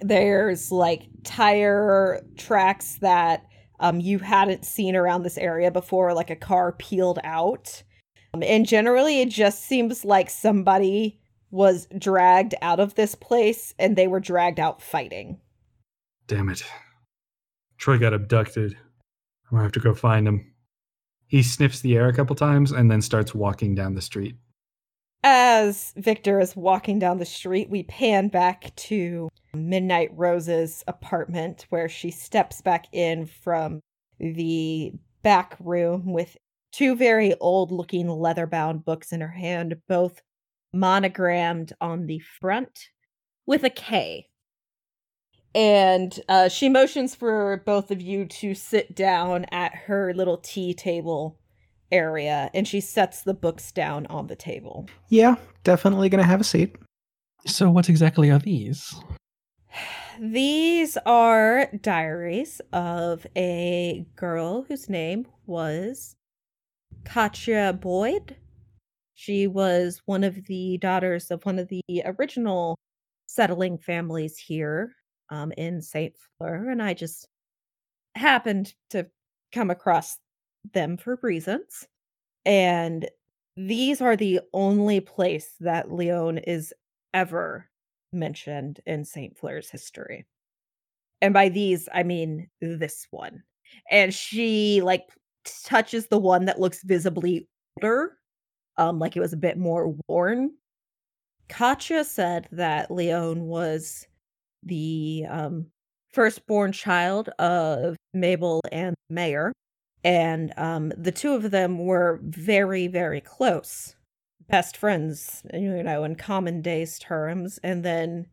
there's 0.03 0.71
like 0.71 1.09
tire 1.25 2.21
tracks 2.37 2.99
that 3.01 3.47
um 3.81 4.01
you 4.01 4.19
hadn't 4.19 4.65
seen 4.65 4.95
around 4.95 5.23
this 5.23 5.39
area 5.39 5.71
before 5.71 6.13
like 6.13 6.31
a 6.31 6.37
car 6.37 6.73
peeled 6.73 7.19
out. 7.25 7.83
Um, 8.35 8.43
and 8.43 8.67
generally 8.67 9.21
it 9.21 9.31
just 9.31 9.65
seems 9.65 10.05
like 10.05 10.29
somebody 10.29 11.19
was 11.51 11.89
dragged 11.97 12.55
out 12.61 12.79
of 12.79 12.95
this 12.95 13.15
place 13.15 13.75
and 13.79 13.97
they 13.97 14.07
were 14.07 14.21
dragged 14.21 14.61
out 14.61 14.83
fighting. 14.83 15.41
Damn 16.27 16.51
it. 16.51 16.63
Troy 17.79 17.99
got 17.99 18.13
abducted. 18.13 18.73
I'm 18.75 19.57
gonna 19.57 19.63
have 19.63 19.73
to 19.73 19.81
go 19.81 19.95
find 19.95 20.29
him. 20.29 20.53
He 21.27 21.43
sniffs 21.43 21.81
the 21.81 21.97
air 21.97 22.09
a 22.09 22.15
couple 22.15 22.37
times 22.37 22.73
and 22.73 22.91
then 22.91 23.01
starts 23.01 23.35
walking 23.35 23.75
down 23.75 23.95
the 23.95 24.03
street. 24.03 24.37
As 25.25 25.93
Victor 25.97 26.39
is 26.39 26.55
walking 26.55 26.99
down 26.99 27.19
the 27.19 27.25
street, 27.25 27.69
we 27.69 27.83
pan 27.83 28.29
back 28.29 28.75
to 28.77 29.29
Midnight 29.53 30.11
Rose's 30.15 30.85
apartment 30.87 31.67
where 31.71 31.89
she 31.89 32.11
steps 32.11 32.61
back 32.61 32.87
in 32.93 33.27
from 33.27 33.81
the 34.21 34.93
back 35.23 35.57
room 35.59 36.13
with 36.13 36.37
two 36.71 36.95
very 36.95 37.35
old 37.41 37.73
looking 37.73 38.09
leather 38.09 38.47
bound 38.47 38.85
books 38.85 39.13
in 39.13 39.21
her 39.21 39.33
hand, 39.33 39.77
both 39.89 40.23
monogrammed 40.73 41.73
on 41.81 42.07
the 42.07 42.21
front 42.21 42.89
with 43.47 43.65
a 43.65 43.71
K. 43.71 44.29
And 45.55 46.19
uh, 46.29 46.49
she 46.49 46.69
motions 46.69 47.15
for 47.15 47.63
both 47.67 47.91
of 47.91 48.01
you 48.01 48.27
to 48.27 48.55
sit 48.55 48.95
down 48.95 49.47
at 49.51 49.75
her 49.75 50.15
little 50.15 50.37
tea 50.37 50.75
table 50.75 51.39
area, 51.91 52.51
and 52.55 52.67
she 52.67 52.81
sets 52.81 53.23
the 53.23 53.35
books 53.35 53.73
down 53.73 54.07
on 54.07 54.27
the 54.27 54.37
table. 54.37 54.89
Yeah, 55.09 55.37
definitely 55.65 56.09
gonna 56.09 56.25
have 56.25 56.41
a 56.41 56.45
seat. 56.45 56.77
So, 57.47 57.71
what 57.71 57.89
exactly 57.89 58.31
are 58.31 58.39
these? 58.39 58.95
These 60.21 60.97
are 61.07 61.69
diaries 61.81 62.61
of 62.73 63.27
a 63.37 64.05
girl 64.17 64.63
whose 64.63 64.89
name 64.89 65.27
was 65.47 66.17
Katya 67.05 67.79
Boyd. 67.81 68.37
She 69.15 69.47
was 69.47 70.03
one 70.07 70.25
of 70.25 70.47
the 70.47 70.79
daughters 70.79 71.31
of 71.31 71.45
one 71.45 71.59
of 71.59 71.69
the 71.69 71.83
original 72.05 72.77
settling 73.27 73.79
families 73.79 74.39
here 74.39 74.95
um, 75.31 75.53
in 75.57 75.81
St. 75.81 76.15
Fleur, 76.39 76.69
and 76.71 76.83
I 76.83 76.95
just 76.95 77.29
happened 78.17 78.75
to 78.91 79.07
come 79.53 79.71
across 79.71 80.19
them 80.73 80.97
for 80.97 81.19
reasons. 81.23 81.87
And 82.45 83.09
these 83.57 84.01
are 84.01 84.17
the 84.17 84.41
only 84.53 85.01
place 85.01 85.55
that 85.61 85.93
Leon 85.93 86.39
is 86.39 86.73
ever 87.13 87.69
mentioned 88.13 88.81
in 88.87 89.05
St. 89.05 89.37
Fleur's 89.37 89.71
history. 89.71 90.27
And 91.21 91.35
by 91.35 91.49
these, 91.49 91.89
I 91.93 92.03
mean 92.05 92.49
this 92.61 93.07
one. 93.11 93.43
And 93.91 94.15
she 94.15 94.81
like 94.83 95.09
touches 95.65 96.07
the 96.07 96.19
one 96.19 96.45
that 96.45 96.61
looks 96.61 96.83
visibly 96.83 97.49
older, 97.77 98.17
um, 98.77 98.99
like 98.99 99.17
it 99.17 99.21
was 99.21 99.33
a 99.33 99.39
bit 99.39 99.59
more 99.59 99.95
worn. 100.07 100.53
Katya 101.49 102.05
said 102.05 102.49
that 102.53 102.91
Leon 102.91 103.43
was 103.43 104.07
the 104.63 105.25
um, 105.29 105.67
firstborn 106.13 106.73
child 106.73 107.29
of 107.39 107.97
Mabel 108.15 108.61
and 108.71 108.95
Mayor, 109.11 109.53
and 110.05 110.53
um, 110.57 110.93
the 110.97 111.13
two 111.13 111.35
of 111.35 111.51
them 111.51 111.79
were 111.79 112.21
very, 112.23 112.87
very 112.87 113.21
close, 113.21 113.97
best 114.49 114.77
friends, 114.77 115.43
you 115.53 115.83
know, 115.83 116.05
in 116.05 116.15
common 116.15 116.63
days 116.63 116.99
terms. 116.99 117.59
And 117.63 117.85
then 117.85 118.27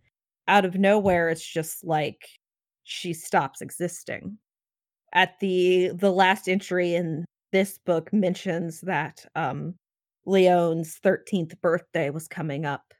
out 0.47 0.66
of 0.66 0.76
nowhere, 0.76 1.30
it's 1.30 1.45
just 1.45 1.84
like 1.84 2.28
she 2.84 3.13
stops 3.13 3.61
existing. 3.61 4.38
At 5.13 5.39
the 5.39 5.91
the 5.95 6.11
last 6.11 6.47
entry 6.47 6.93
in 6.93 7.26
this 7.51 7.80
book 7.86 8.11
mentions 8.11 8.82
that 8.82 9.26
um, 9.36 9.76
Leon's 10.26 10.99
13th 11.03 11.59
birthday 11.61 12.09
was 12.09 12.28
coming 12.28 12.66
up 12.66 12.93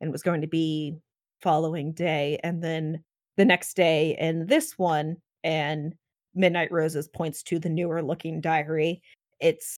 and 0.00 0.12
was 0.12 0.22
going 0.22 0.40
to 0.40 0.46
be 0.46 0.96
following 1.42 1.92
day 1.92 2.38
and 2.42 2.62
then 2.62 3.02
the 3.36 3.44
next 3.44 3.74
day 3.74 4.16
in 4.18 4.46
this 4.46 4.78
one 4.78 5.16
and 5.44 5.94
midnight 6.34 6.70
roses 6.72 7.08
points 7.08 7.42
to 7.42 7.58
the 7.58 7.68
newer 7.68 8.02
looking 8.02 8.40
diary 8.40 9.02
it's 9.40 9.76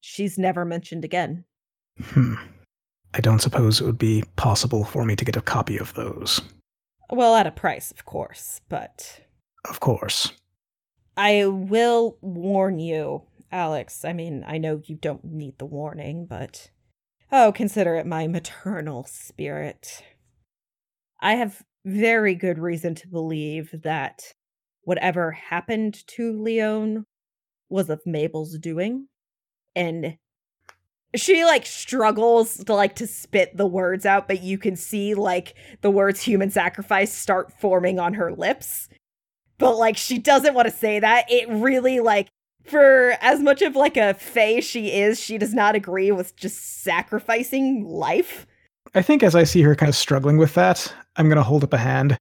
she's 0.00 0.38
never 0.38 0.64
mentioned 0.64 1.04
again 1.04 1.44
Hmm. 2.00 2.34
I 3.14 3.20
don't 3.20 3.40
suppose 3.42 3.80
it 3.80 3.84
would 3.84 3.98
be 3.98 4.24
possible 4.36 4.84
for 4.84 5.04
me 5.04 5.14
to 5.16 5.24
get 5.26 5.36
a 5.36 5.42
copy 5.42 5.76
of 5.76 5.92
those. 5.94 6.40
well 7.10 7.34
at 7.36 7.46
a 7.46 7.50
price 7.50 7.90
of 7.90 8.04
course 8.06 8.60
but 8.68 9.20
Of 9.68 9.80
course. 9.80 10.32
i 11.16 11.44
will 11.46 12.16
warn 12.22 12.78
you 12.78 13.22
Alix 13.52 14.04
i 14.04 14.12
mean 14.14 14.44
i 14.46 14.56
know 14.58 14.80
you 14.86 14.96
don't 14.96 15.22
need 15.24 15.58
the 15.58 15.66
warning 15.66 16.24
but 16.26 16.70
oh 17.30 17.52
consider 17.52 17.96
it 17.96 18.06
my 18.06 18.26
maternal 18.26 19.04
spirit 19.04 20.02
i 21.20 21.34
have 21.34 21.62
very 21.84 22.34
good 22.34 22.58
reason 22.58 22.94
to 22.94 23.08
believe 23.08 23.70
that 23.82 24.32
whatever 24.84 25.30
happened 25.30 26.06
to 26.06 26.32
leon 26.40 27.06
was 27.68 27.88
of 27.88 28.00
mabel's 28.04 28.58
doing 28.58 29.08
and 29.74 30.16
she 31.14 31.44
like 31.44 31.66
struggles 31.66 32.58
to 32.64 32.74
like 32.74 32.96
to 32.96 33.06
spit 33.06 33.56
the 33.56 33.66
words 33.66 34.06
out 34.06 34.28
but 34.28 34.42
you 34.42 34.56
can 34.58 34.76
see 34.76 35.14
like 35.14 35.54
the 35.82 35.90
words 35.90 36.22
human 36.22 36.50
sacrifice 36.50 37.12
start 37.12 37.52
forming 37.52 37.98
on 37.98 38.14
her 38.14 38.32
lips. 38.32 38.88
But 39.58 39.76
like 39.76 39.96
she 39.96 40.18
doesn't 40.18 40.54
want 40.54 40.68
to 40.68 40.74
say 40.74 41.00
that. 41.00 41.30
It 41.30 41.48
really 41.48 42.00
like 42.00 42.28
for 42.64 43.14
as 43.20 43.40
much 43.40 43.60
of 43.62 43.76
like 43.76 43.96
a 43.96 44.14
fae 44.14 44.60
she 44.60 44.92
is 44.92 45.20
she 45.20 45.36
does 45.36 45.52
not 45.52 45.74
agree 45.74 46.12
with 46.12 46.36
just 46.36 46.82
sacrificing 46.82 47.84
life. 47.84 48.46
I 48.94 49.02
think 49.02 49.22
as 49.22 49.34
I 49.34 49.44
see 49.44 49.62
her 49.62 49.74
kind 49.74 49.88
of 49.88 49.96
struggling 49.96 50.36
with 50.36 50.54
that, 50.54 50.92
I'm 51.16 51.26
going 51.26 51.36
to 51.36 51.42
hold 51.42 51.64
up 51.64 51.72
a 51.72 51.78
hand. 51.78 52.16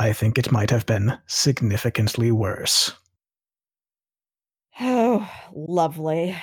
I 0.00 0.12
think 0.12 0.38
it 0.38 0.50
might 0.50 0.70
have 0.70 0.86
been 0.86 1.16
significantly 1.26 2.32
worse. 2.32 2.92
oh 4.80 5.30
lovely 5.54 6.36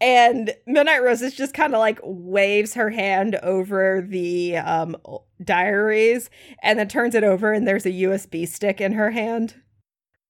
and 0.00 0.54
midnight 0.66 1.02
roses 1.02 1.34
just 1.34 1.54
kind 1.54 1.74
of 1.74 1.80
like 1.80 1.98
waves 2.02 2.74
her 2.74 2.90
hand 2.90 3.34
over 3.42 4.04
the 4.06 4.56
um 4.56 4.96
diaries 5.44 6.30
and 6.62 6.78
then 6.78 6.88
turns 6.88 7.14
it 7.14 7.24
over 7.24 7.52
and 7.52 7.66
there's 7.68 7.86
a 7.86 7.90
usb 7.90 8.48
stick 8.48 8.80
in 8.80 8.92
her 8.92 9.10
hand 9.10 9.54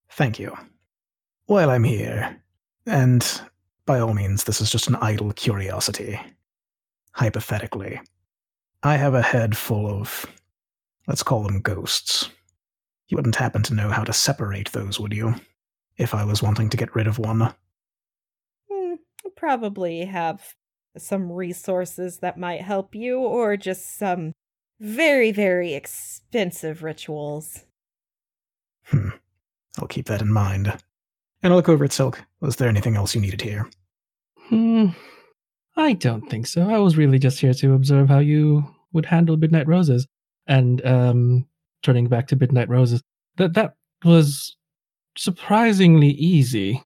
Thank 0.09 0.39
you. 0.39 0.57
While 1.47 1.69
I'm 1.69 1.85
here, 1.85 2.41
and 2.87 3.43
by 3.87 3.99
all 3.99 4.15
means, 4.15 4.45
this 4.45 4.61
is 4.61 4.71
just 4.71 4.87
an 4.89 4.97
idle 4.97 5.33
curiosity. 5.33 6.19
Hypothetically, 7.13 8.01
I 8.83 8.97
have 8.97 9.15
a 9.15 9.23
head 9.23 9.57
full 9.57 9.87
of, 9.89 10.27
let's 11.07 11.23
call 11.23 11.43
them 11.43 11.61
ghosts. 11.61 12.31
You 13.09 13.17
wouldn't 13.17 13.37
happen 13.37 13.63
to 13.65 13.75
know 13.75 13.91
how 13.91 14.05
to 14.05 14.13
separate 14.13 14.73
those, 14.73 14.99
would 14.99 15.13
you? 15.13 15.35
If 15.97 16.15
I 16.15 16.25
was 16.25 16.43
wanting 16.43 16.69
to 16.71 16.77
get 16.77 16.95
rid 16.95 17.07
of 17.07 17.19
one. 17.19 17.55
Hmm, 18.71 18.95
probably 19.37 20.05
have 20.05 20.55
some 20.99 21.31
resources 21.31 22.19
that 22.19 22.39
might 22.39 22.63
help 22.63 22.95
you, 22.95 23.21
or 23.21 23.57
just 23.57 23.99
some 23.99 24.33
very, 24.81 25.31
very 25.31 25.75
expensive 25.75 26.83
rituals. 26.83 27.65
Hmm. 28.85 29.11
I'll 29.79 29.89
keep 29.89 30.07
that 30.07 30.23
in 30.23 30.33
mind. 30.33 30.69
And 31.43 31.53
I'll 31.53 31.57
look 31.57 31.69
over 31.69 31.85
at 31.85 31.93
Silk. 31.93 32.23
Was 32.41 32.57
there 32.57 32.69
anything 32.69 32.97
else 32.97 33.15
you 33.15 33.21
needed 33.21 33.41
here? 33.41 33.71
Hmm. 34.49 34.89
I 35.77 35.93
don't 35.93 36.29
think 36.31 36.47
so. 36.47 36.69
I 36.69 36.79
was 36.79 36.97
really 36.97 37.19
just 37.19 37.41
here 37.41 37.55
to 37.55 37.75
observe 37.75 38.09
how 38.09 38.19
you 38.19 38.65
would 38.93 39.07
handle 39.07 39.37
Midnight 39.37 39.69
Roses. 39.69 40.07
And 40.47 40.85
um 40.87 41.47
turning 41.83 42.09
back 42.09 42.27
to 42.29 42.37
Midnight 42.37 42.69
Roses. 42.69 43.03
That 43.37 43.55
that 43.55 43.75
was 44.05 44.57
surprisingly 45.17 46.11
easy. 46.11 46.83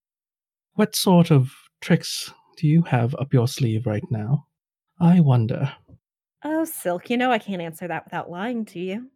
What 0.74 0.94
sort 0.94 1.30
of 1.30 1.52
tricks 1.80 2.32
do 2.56 2.66
you 2.66 2.82
have 2.82 3.14
up 3.16 3.32
your 3.32 3.48
sleeve 3.48 3.86
right 3.86 4.04
now? 4.10 4.46
I 5.00 5.20
wonder. 5.20 5.72
Oh, 6.44 6.64
Silk, 6.64 7.10
you 7.10 7.16
know 7.16 7.30
I 7.30 7.38
can't 7.38 7.62
answer 7.62 7.88
that 7.88 8.04
without 8.04 8.30
lying 8.30 8.64
to 8.66 8.78
you. 8.78 9.10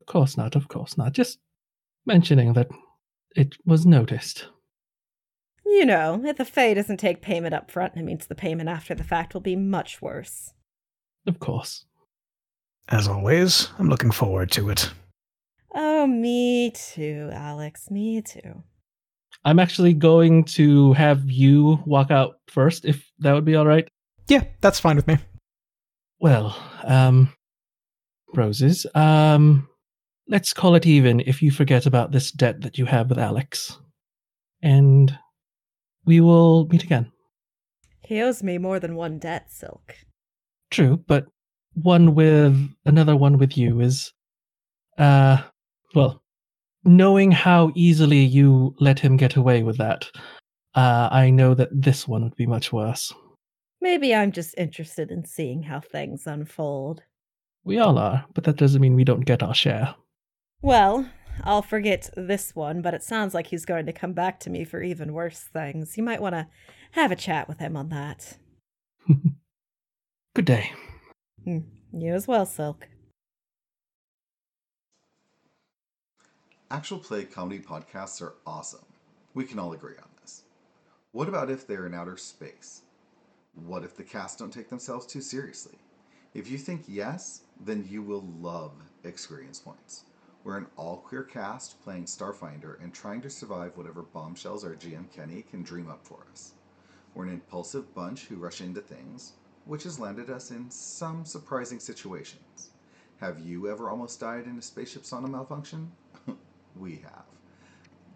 Of 0.00 0.06
course 0.06 0.36
not, 0.36 0.56
of 0.56 0.68
course 0.68 0.96
not. 0.96 1.12
Just 1.12 1.38
mentioning 2.06 2.52
that 2.54 2.68
it 3.34 3.56
was 3.64 3.86
noticed. 3.86 4.48
You 5.64 5.86
know, 5.86 6.22
if 6.24 6.36
the 6.36 6.44
Fae 6.44 6.74
doesn't 6.74 6.98
take 6.98 7.20
payment 7.22 7.54
up 7.54 7.70
front, 7.70 7.96
it 7.96 8.02
means 8.02 8.26
the 8.26 8.34
payment 8.34 8.68
after 8.68 8.94
the 8.94 9.02
fact 9.02 9.34
will 9.34 9.40
be 9.40 9.56
much 9.56 10.00
worse. 10.00 10.52
Of 11.26 11.38
course. 11.38 11.86
As 12.88 13.08
always, 13.08 13.68
I'm 13.78 13.88
looking 13.88 14.10
forward 14.10 14.50
to 14.52 14.70
it. 14.70 14.90
Oh, 15.74 16.06
me 16.06 16.70
too, 16.70 17.30
Alix. 17.32 17.90
Me 17.90 18.22
too. 18.22 18.62
I'm 19.44 19.58
actually 19.58 19.94
going 19.94 20.44
to 20.44 20.92
have 20.94 21.30
you 21.30 21.82
walk 21.86 22.10
out 22.10 22.36
first, 22.48 22.84
if 22.84 23.10
that 23.18 23.32
would 23.32 23.44
be 23.44 23.56
all 23.56 23.66
right. 23.66 23.88
Yeah, 24.28 24.44
that's 24.60 24.80
fine 24.80 24.96
with 24.96 25.06
me. 25.06 25.18
Well, 26.20 26.56
um, 26.84 27.32
roses. 28.34 28.86
Um, 28.94 29.68
let's 30.28 30.52
call 30.52 30.74
it 30.74 30.86
even 30.86 31.20
if 31.20 31.42
you 31.42 31.50
forget 31.50 31.86
about 31.86 32.12
this 32.12 32.30
debt 32.30 32.62
that 32.62 32.78
you 32.78 32.86
have 32.86 33.08
with 33.08 33.18
Alix, 33.18 33.78
and 34.62 35.18
we 36.06 36.20
will 36.20 36.66
meet 36.68 36.84
again. 36.84 37.10
He 38.00 38.22
owes 38.22 38.42
me 38.42 38.58
more 38.58 38.78
than 38.78 38.94
one 38.96 39.18
debt, 39.18 39.50
Silk. 39.50 39.96
True, 40.70 41.02
but 41.06 41.26
one 41.74 42.14
with 42.14 42.56
another 42.84 43.16
one 43.16 43.38
with 43.38 43.56
you 43.56 43.80
is, 43.80 44.12
uh, 44.98 45.42
well, 45.94 46.22
knowing 46.84 47.30
how 47.30 47.72
easily 47.74 48.20
you 48.20 48.74
let 48.78 48.98
him 48.98 49.16
get 49.16 49.36
away 49.36 49.62
with 49.62 49.78
that, 49.78 50.10
uh, 50.74 51.08
I 51.10 51.30
know 51.30 51.54
that 51.54 51.70
this 51.72 52.06
one 52.06 52.22
would 52.24 52.36
be 52.36 52.46
much 52.46 52.72
worse. 52.72 53.12
Maybe 53.80 54.14
I'm 54.14 54.32
just 54.32 54.54
interested 54.56 55.10
in 55.10 55.24
seeing 55.24 55.62
how 55.62 55.80
things 55.80 56.26
unfold. 56.26 57.02
We 57.64 57.78
all 57.78 57.98
are, 57.98 58.24
but 58.34 58.44
that 58.44 58.56
doesn't 58.56 58.80
mean 58.80 58.94
we 58.94 59.04
don't 59.04 59.24
get 59.24 59.42
our 59.42 59.54
share. 59.54 59.94
Well, 60.62 61.08
I'll 61.42 61.62
forget 61.62 62.10
this 62.16 62.54
one, 62.54 62.82
but 62.82 62.94
it 62.94 63.02
sounds 63.02 63.34
like 63.34 63.48
he's 63.48 63.64
going 63.64 63.86
to 63.86 63.92
come 63.92 64.12
back 64.12 64.38
to 64.40 64.50
me 64.50 64.64
for 64.64 64.82
even 64.82 65.12
worse 65.12 65.40
things. 65.40 65.96
You 65.96 66.02
might 66.02 66.22
want 66.22 66.34
to 66.34 66.46
have 66.92 67.10
a 67.10 67.16
chat 67.16 67.48
with 67.48 67.58
him 67.58 67.76
on 67.76 67.88
that. 67.88 68.38
Good 70.34 70.44
day. 70.44 70.72
Hmm, 71.44 71.58
You 71.92 72.14
as 72.14 72.26
well, 72.26 72.46
Silk. 72.46 72.88
Actual 76.70 76.98
play 76.98 77.24
comedy 77.24 77.60
podcasts 77.60 78.22
are 78.22 78.34
awesome. 78.46 78.84
We 79.34 79.44
can 79.44 79.58
all 79.58 79.72
agree 79.74 79.96
on 79.98 80.08
this. 80.20 80.42
What 81.12 81.28
about 81.28 81.50
if 81.50 81.66
they're 81.66 81.86
in 81.86 81.94
outer 81.94 82.16
space? 82.16 82.82
What 83.54 83.84
if 83.84 83.96
the 83.96 84.02
cast 84.02 84.38
don't 84.38 84.52
take 84.52 84.70
themselves 84.70 85.06
too 85.06 85.20
seriously? 85.20 85.78
If 86.32 86.50
you 86.50 86.58
think 86.58 86.84
yes, 86.88 87.42
then 87.60 87.86
you 87.88 88.02
will 88.02 88.24
love 88.40 88.72
Exqueerience 89.04 89.60
Points. 89.62 90.04
We're 90.42 90.56
an 90.58 90.66
all 90.76 90.96
queer 90.96 91.22
cast 91.22 91.80
playing 91.84 92.06
Starfinder 92.06 92.82
and 92.82 92.92
trying 92.92 93.20
to 93.22 93.30
survive 93.30 93.76
whatever 93.76 94.02
bombshells 94.02 94.64
our 94.64 94.74
GM 94.74 95.10
Kenny 95.12 95.42
can 95.42 95.62
dream 95.62 95.88
up 95.88 96.04
for 96.04 96.24
us. 96.32 96.54
We're 97.14 97.24
an 97.24 97.32
impulsive 97.32 97.94
bunch 97.94 98.24
who 98.24 98.36
rush 98.36 98.60
into 98.60 98.80
things, 98.80 99.34
which 99.64 99.84
has 99.84 99.98
landed 99.98 100.30
us 100.30 100.50
in 100.50 100.70
some 100.70 101.24
surprising 101.24 101.80
situations. 101.80 102.70
Have 103.20 103.40
you 103.40 103.70
ever 103.70 103.88
almost 103.88 104.20
died 104.20 104.44
in 104.44 104.58
a 104.58 104.62
spaceship 104.62 105.02
sauna 105.02 105.28
malfunction? 105.28 105.90
we 106.76 106.96
have. 106.96 107.24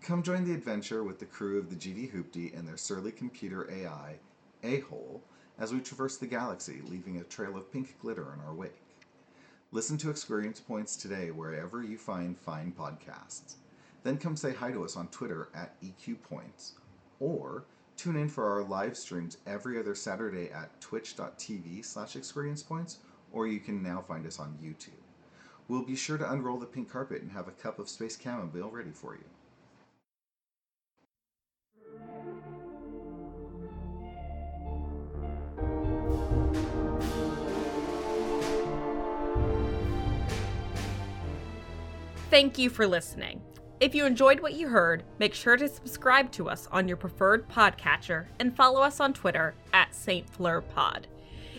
Come 0.03 0.23
join 0.23 0.45
the 0.45 0.55
adventure 0.55 1.05
with 1.05 1.19
the 1.19 1.27
crew 1.27 1.59
of 1.59 1.71
the 1.71 1.77
GD 1.77 2.13
Hoopty 2.13 2.57
and 2.57 2.67
their 2.67 2.77
surly 2.77 3.13
computer 3.13 3.71
AI, 3.71 4.17
A 4.63 4.81
Hole, 4.81 5.23
as 5.59 5.73
we 5.73 5.81
traverse 5.81 6.17
the 6.17 6.27
galaxy, 6.27 6.81
leaving 6.87 7.19
a 7.19 7.25
trail 7.25 7.57
of 7.57 7.73
pink 7.73 7.99
glitter 8.01 8.33
in 8.33 8.41
our 8.47 8.55
wake. 8.55 8.83
Listen 9.71 9.99
to 9.99 10.11
Exqueerience 10.11 10.61
Points 10.61 10.97
today 10.97 11.31
wherever 11.31 11.83
you 11.83 11.99
find 11.99 12.39
fine 12.39 12.73
podcasts. 12.73 13.57
Then 14.03 14.17
come 14.17 14.37
say 14.37 14.55
hi 14.55 14.71
to 14.73 14.85
us 14.85 14.97
on 14.97 15.09
Twitter 15.09 15.49
at 15.55 15.81
EQ 15.83 16.23
Points, 16.23 16.75
or 17.21 17.65
tune 17.99 18.17
in 18.17 18.29
for 18.29 18.49
our 18.49 18.63
live 18.63 18.97
streams 18.97 19.39
every 19.47 19.79
other 19.79 19.95
Saturday 19.95 20.51
at 20.51 20.81
twitch.tv 20.81 21.85
slash 21.85 22.15
experience 22.17 22.63
points, 22.63 22.99
or 23.33 23.49
you 23.49 23.59
can 23.59 23.83
now 23.83 24.01
find 24.01 24.25
us 24.25 24.39
on 24.39 24.57
YouTube. 24.63 24.91
We'll 25.67 25.83
be 25.83 25.97
sure 25.97 26.17
to 26.17 26.33
unroll 26.33 26.59
the 26.59 26.65
pink 26.65 26.91
carpet 26.91 27.21
and 27.21 27.33
have 27.33 27.49
a 27.49 27.51
cup 27.51 27.79
of 27.79 27.89
space 27.89 28.19
chamomile 28.19 28.71
ready 28.71 28.93
for 28.93 29.15
you. 29.15 29.25
Thank 42.31 42.59
you 42.59 42.71
for 42.71 42.87
listening. 42.87 43.43
If 43.81 43.95
you 43.95 44.07
enjoyed 44.07 44.41
what 44.41 44.55
you 44.55 44.67
heard, 44.67 45.05
make 45.21 45.35
sure 45.35 45.57
to 45.57 45.69
subscribe 45.69 46.33
to 46.33 46.49
us 46.49 46.67
on 46.73 46.89
your 46.89 46.97
preferred 46.97 47.49
podcatcher 47.49 48.27
and 48.41 48.57
follow 48.57 48.83
us 48.83 48.99
on 48.99 49.13
Twitter 49.13 49.55
at 49.73 49.95
St. 49.95 50.29
Fleur 50.29 50.63
Pod. 50.63 51.07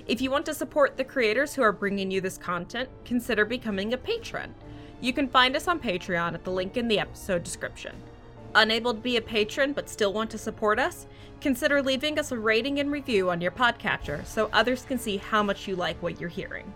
If 0.06 0.20
you 0.20 0.30
want 0.30 0.46
to 0.48 0.54
support 0.54 0.98
the 0.98 1.06
creators 1.06 1.54
who 1.54 1.62
are 1.62 1.72
bringing 1.72 2.12
you 2.12 2.20
this 2.20 2.38
content, 2.38 2.90
consider 3.06 3.46
becoming 3.46 3.94
a 3.94 3.98
patron. 3.98 4.54
You 5.00 5.14
can 5.14 5.30
find 5.30 5.56
us 5.56 5.70
on 5.70 5.80
Patreon 5.80 6.34
at 6.34 6.44
the 6.44 6.52
link 6.52 6.76
in 6.76 6.90
the 6.90 7.00
episode 7.00 7.42
description. 7.42 7.96
Unable 8.54 8.94
to 8.94 9.00
be 9.00 9.16
a 9.16 9.22
patron 9.22 9.72
but 9.72 9.88
still 9.88 10.12
want 10.12 10.30
to 10.32 10.38
support 10.38 10.78
us? 10.78 11.08
Consider 11.40 11.82
leaving 11.82 12.20
us 12.20 12.34
a 12.34 12.38
rating 12.38 12.82
and 12.82 12.92
review 12.92 13.30
on 13.30 13.40
your 13.40 13.52
podcatcher 13.52 14.26
so 14.26 14.50
others 14.52 14.84
can 14.84 15.00
see 15.00 15.16
how 15.16 15.42
much 15.42 15.70
you 15.70 15.78
like 15.78 16.02
what 16.04 16.20
you're 16.20 16.28
hearing. 16.28 16.74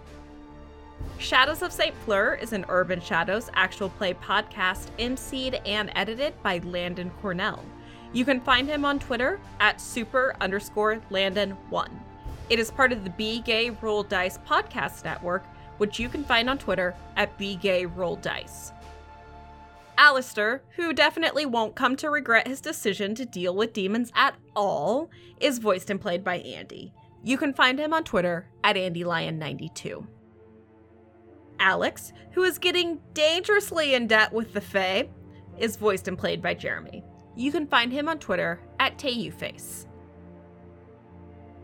Shadows 1.18 1.62
of 1.62 1.72
St. 1.72 1.96
Fleur 2.04 2.36
is 2.36 2.54
an 2.54 2.66
Urban 2.68 3.00
Shadows 3.00 3.50
actual 3.54 3.90
play 3.90 4.14
podcast 4.14 4.88
emceed 5.00 5.62
and 5.66 5.92
edited 5.96 6.34
by 6.44 6.60
Landon 6.60 7.12
Cornell. 7.22 7.64
You 8.12 8.26
can 8.26 8.42
find 8.42 8.68
him 8.68 8.86
on 8.86 9.00
Twitter 9.00 9.40
at 9.60 9.80
super 9.80 10.36
underscore 10.42 10.98
Landon1. 11.10 11.90
It 12.50 12.60
is 12.60 12.70
part 12.70 12.92
of 12.92 13.04
the 13.04 13.10
Be 13.12 13.40
Gay 13.42 13.70
Roll 13.70 14.04
Dice 14.04 14.38
podcast 14.40 15.04
network, 15.06 15.46
which 15.78 16.00
you 16.00 16.10
can 16.10 16.24
find 16.24 16.50
on 16.50 16.58
Twitter 16.58 16.94
at 17.16 17.38
Be 17.38 17.56
Gay 17.56 17.86
Roll 17.86 18.18
Dice. 18.18 18.72
Aleister, 19.98 20.60
who 20.76 20.94
definitely 20.94 21.46
won't 21.46 21.76
come 21.76 21.96
to 21.96 22.10
regret 22.10 22.48
his 22.48 22.62
decision 22.62 23.16
to 23.16 23.26
deal 23.26 23.56
with 23.56 23.74
demons 23.74 24.12
at 24.16 24.36
all, 24.56 25.10
is 25.40 25.60
voiced 25.60 25.90
and 25.90 26.02
played 26.02 26.24
by 26.24 26.38
Andy. 26.40 26.94
You 27.24 27.38
can 27.38 27.54
find 27.54 27.80
him 27.80 27.94
on 27.94 28.04
Twitter 28.04 28.48
at 28.64 28.76
AndyLion92. 28.76 30.06
Alix, 31.60 32.14
who 32.32 32.44
is 32.44 32.58
getting 32.58 33.00
dangerously 33.14 33.94
in 33.94 34.08
debt 34.08 34.34
with 34.34 34.54
the 34.54 34.62
Fae, 34.62 35.10
is 35.58 35.76
voiced 35.76 36.08
and 36.08 36.18
played 36.18 36.42
by 36.42 36.54
Jeremy. 36.54 37.04
You 37.36 37.52
can 37.52 37.68
find 37.68 37.92
him 37.92 38.08
on 38.08 38.20
Twitter 38.20 38.60
at 38.80 38.98
TayuFace. 38.98 39.88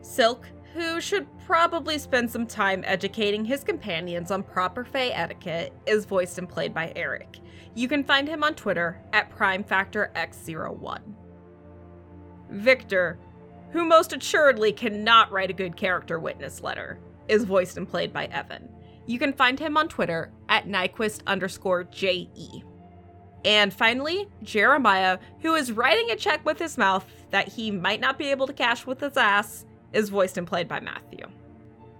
Silk, 0.01 0.47
who 0.73 1.01
should 1.01 1.27
probably 1.45 1.97
spend 1.97 2.29
some 2.29 2.45
time 2.45 2.83
educating 2.85 3.43
his 3.45 3.63
companions 3.63 4.31
on 4.31 4.43
proper 4.43 4.83
Fae 4.83 5.09
etiquette, 5.09 5.73
is 5.85 6.05
voiced 6.05 6.37
and 6.37 6.47
played 6.47 6.73
by 6.73 6.93
Eric. 6.95 7.37
You 7.75 7.87
can 7.87 8.03
find 8.03 8.27
him 8.27 8.43
on 8.43 8.55
Twitter 8.55 9.01
at 9.13 9.31
PrimeFactorX01. 9.31 10.99
Victor, 12.51 13.19
who 13.71 13.85
most 13.85 14.13
assuredly 14.13 14.71
cannot 14.71 15.31
write 15.31 15.51
a 15.51 15.53
good 15.53 15.75
character 15.75 16.19
witness 16.19 16.61
letter, 16.61 16.99
is 17.27 17.43
voiced 17.43 17.77
and 17.77 17.87
played 17.87 18.11
by 18.11 18.25
Evan. 18.25 18.67
You 19.09 19.17
can 19.17 19.33
find 19.33 19.59
him 19.59 19.75
on 19.75 19.87
Twitter 19.87 20.31
at 20.49 20.67
Nyquist 20.67 21.21
underscore 21.25 21.85
JE. 21.85 22.63
And 23.43 23.73
finally, 23.73 24.27
Jeremiah, 24.43 25.17
who 25.39 25.55
is 25.55 25.71
writing 25.71 26.11
a 26.11 26.15
check 26.15 26.45
with 26.45 26.59
his 26.59 26.77
mouth 26.77 27.07
that 27.31 27.47
he 27.47 27.71
might 27.71 28.01
not 28.01 28.19
be 28.19 28.29
able 28.29 28.45
to 28.45 28.53
cash 28.53 28.85
with 28.85 28.99
his 28.99 29.17
ass, 29.17 29.65
is 29.93 30.09
voiced 30.09 30.37
and 30.37 30.45
played 30.45 30.67
by 30.67 30.79
Matthew. 30.79 31.25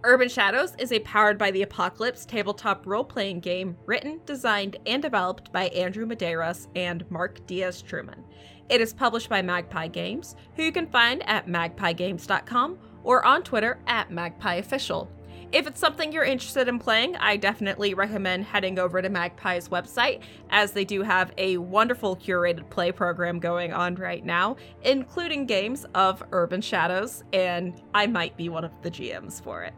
Urban 0.03 0.29
Shadows 0.29 0.75
is 0.77 0.91
a 0.91 0.99
powered 0.99 1.39
by 1.39 1.49
the 1.49 1.63
apocalypse 1.63 2.25
tabletop 2.25 2.85
role 2.85 3.03
playing 3.03 3.39
game 3.39 3.75
written, 3.87 4.21
designed, 4.27 4.77
and 4.85 5.01
developed 5.01 5.51
by 5.51 5.69
Andrew 5.69 6.05
Medeiros 6.05 6.67
and 6.75 7.09
Mark 7.09 7.43
Diaz 7.47 7.81
Truman. 7.81 8.23
It 8.69 8.81
is 8.81 8.93
published 8.93 9.29
by 9.29 9.41
Magpie 9.41 9.87
Games, 9.87 10.35
who 10.55 10.61
you 10.61 10.71
can 10.71 10.85
find 10.85 11.27
at 11.27 11.47
magpiegames.com 11.47 12.77
or 13.03 13.25
on 13.25 13.41
Twitter 13.41 13.79
at 13.87 14.11
magpieofficial. 14.11 15.07
If 15.51 15.65
it's 15.65 15.79
something 15.79 16.11
you're 16.11 16.23
interested 16.23 16.67
in 16.67 16.77
playing, 16.77 17.15
I 17.15 17.35
definitely 17.35 17.95
recommend 17.95 18.45
heading 18.45 18.77
over 18.77 19.01
to 19.01 19.09
Magpie's 19.09 19.67
website, 19.69 20.21
as 20.51 20.73
they 20.73 20.85
do 20.85 21.01
have 21.01 21.31
a 21.39 21.57
wonderful 21.57 22.15
curated 22.15 22.69
play 22.69 22.91
program 22.91 23.39
going 23.39 23.73
on 23.73 23.95
right 23.95 24.23
now, 24.23 24.57
including 24.83 25.47
games 25.47 25.87
of 25.95 26.21
Urban 26.31 26.61
Shadows, 26.61 27.23
and 27.33 27.81
I 27.95 28.05
might 28.05 28.37
be 28.37 28.49
one 28.49 28.63
of 28.63 28.71
the 28.83 28.91
GMs 28.91 29.41
for 29.41 29.63
it. 29.63 29.73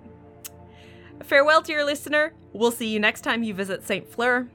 Farewell, 1.23 1.61
dear 1.61 1.85
listener. 1.85 2.33
We'll 2.51 2.71
see 2.71 2.89
you 2.89 2.99
next 2.99 3.21
time 3.21 3.41
you 3.41 3.53
visit 3.53 3.85
St. 3.85 4.05
Fleur. 4.07 4.49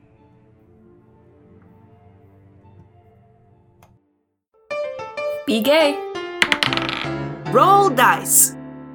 Be 5.46 5.60
gay. 5.60 5.94
Roll 7.52 7.88
dice. 7.88 8.55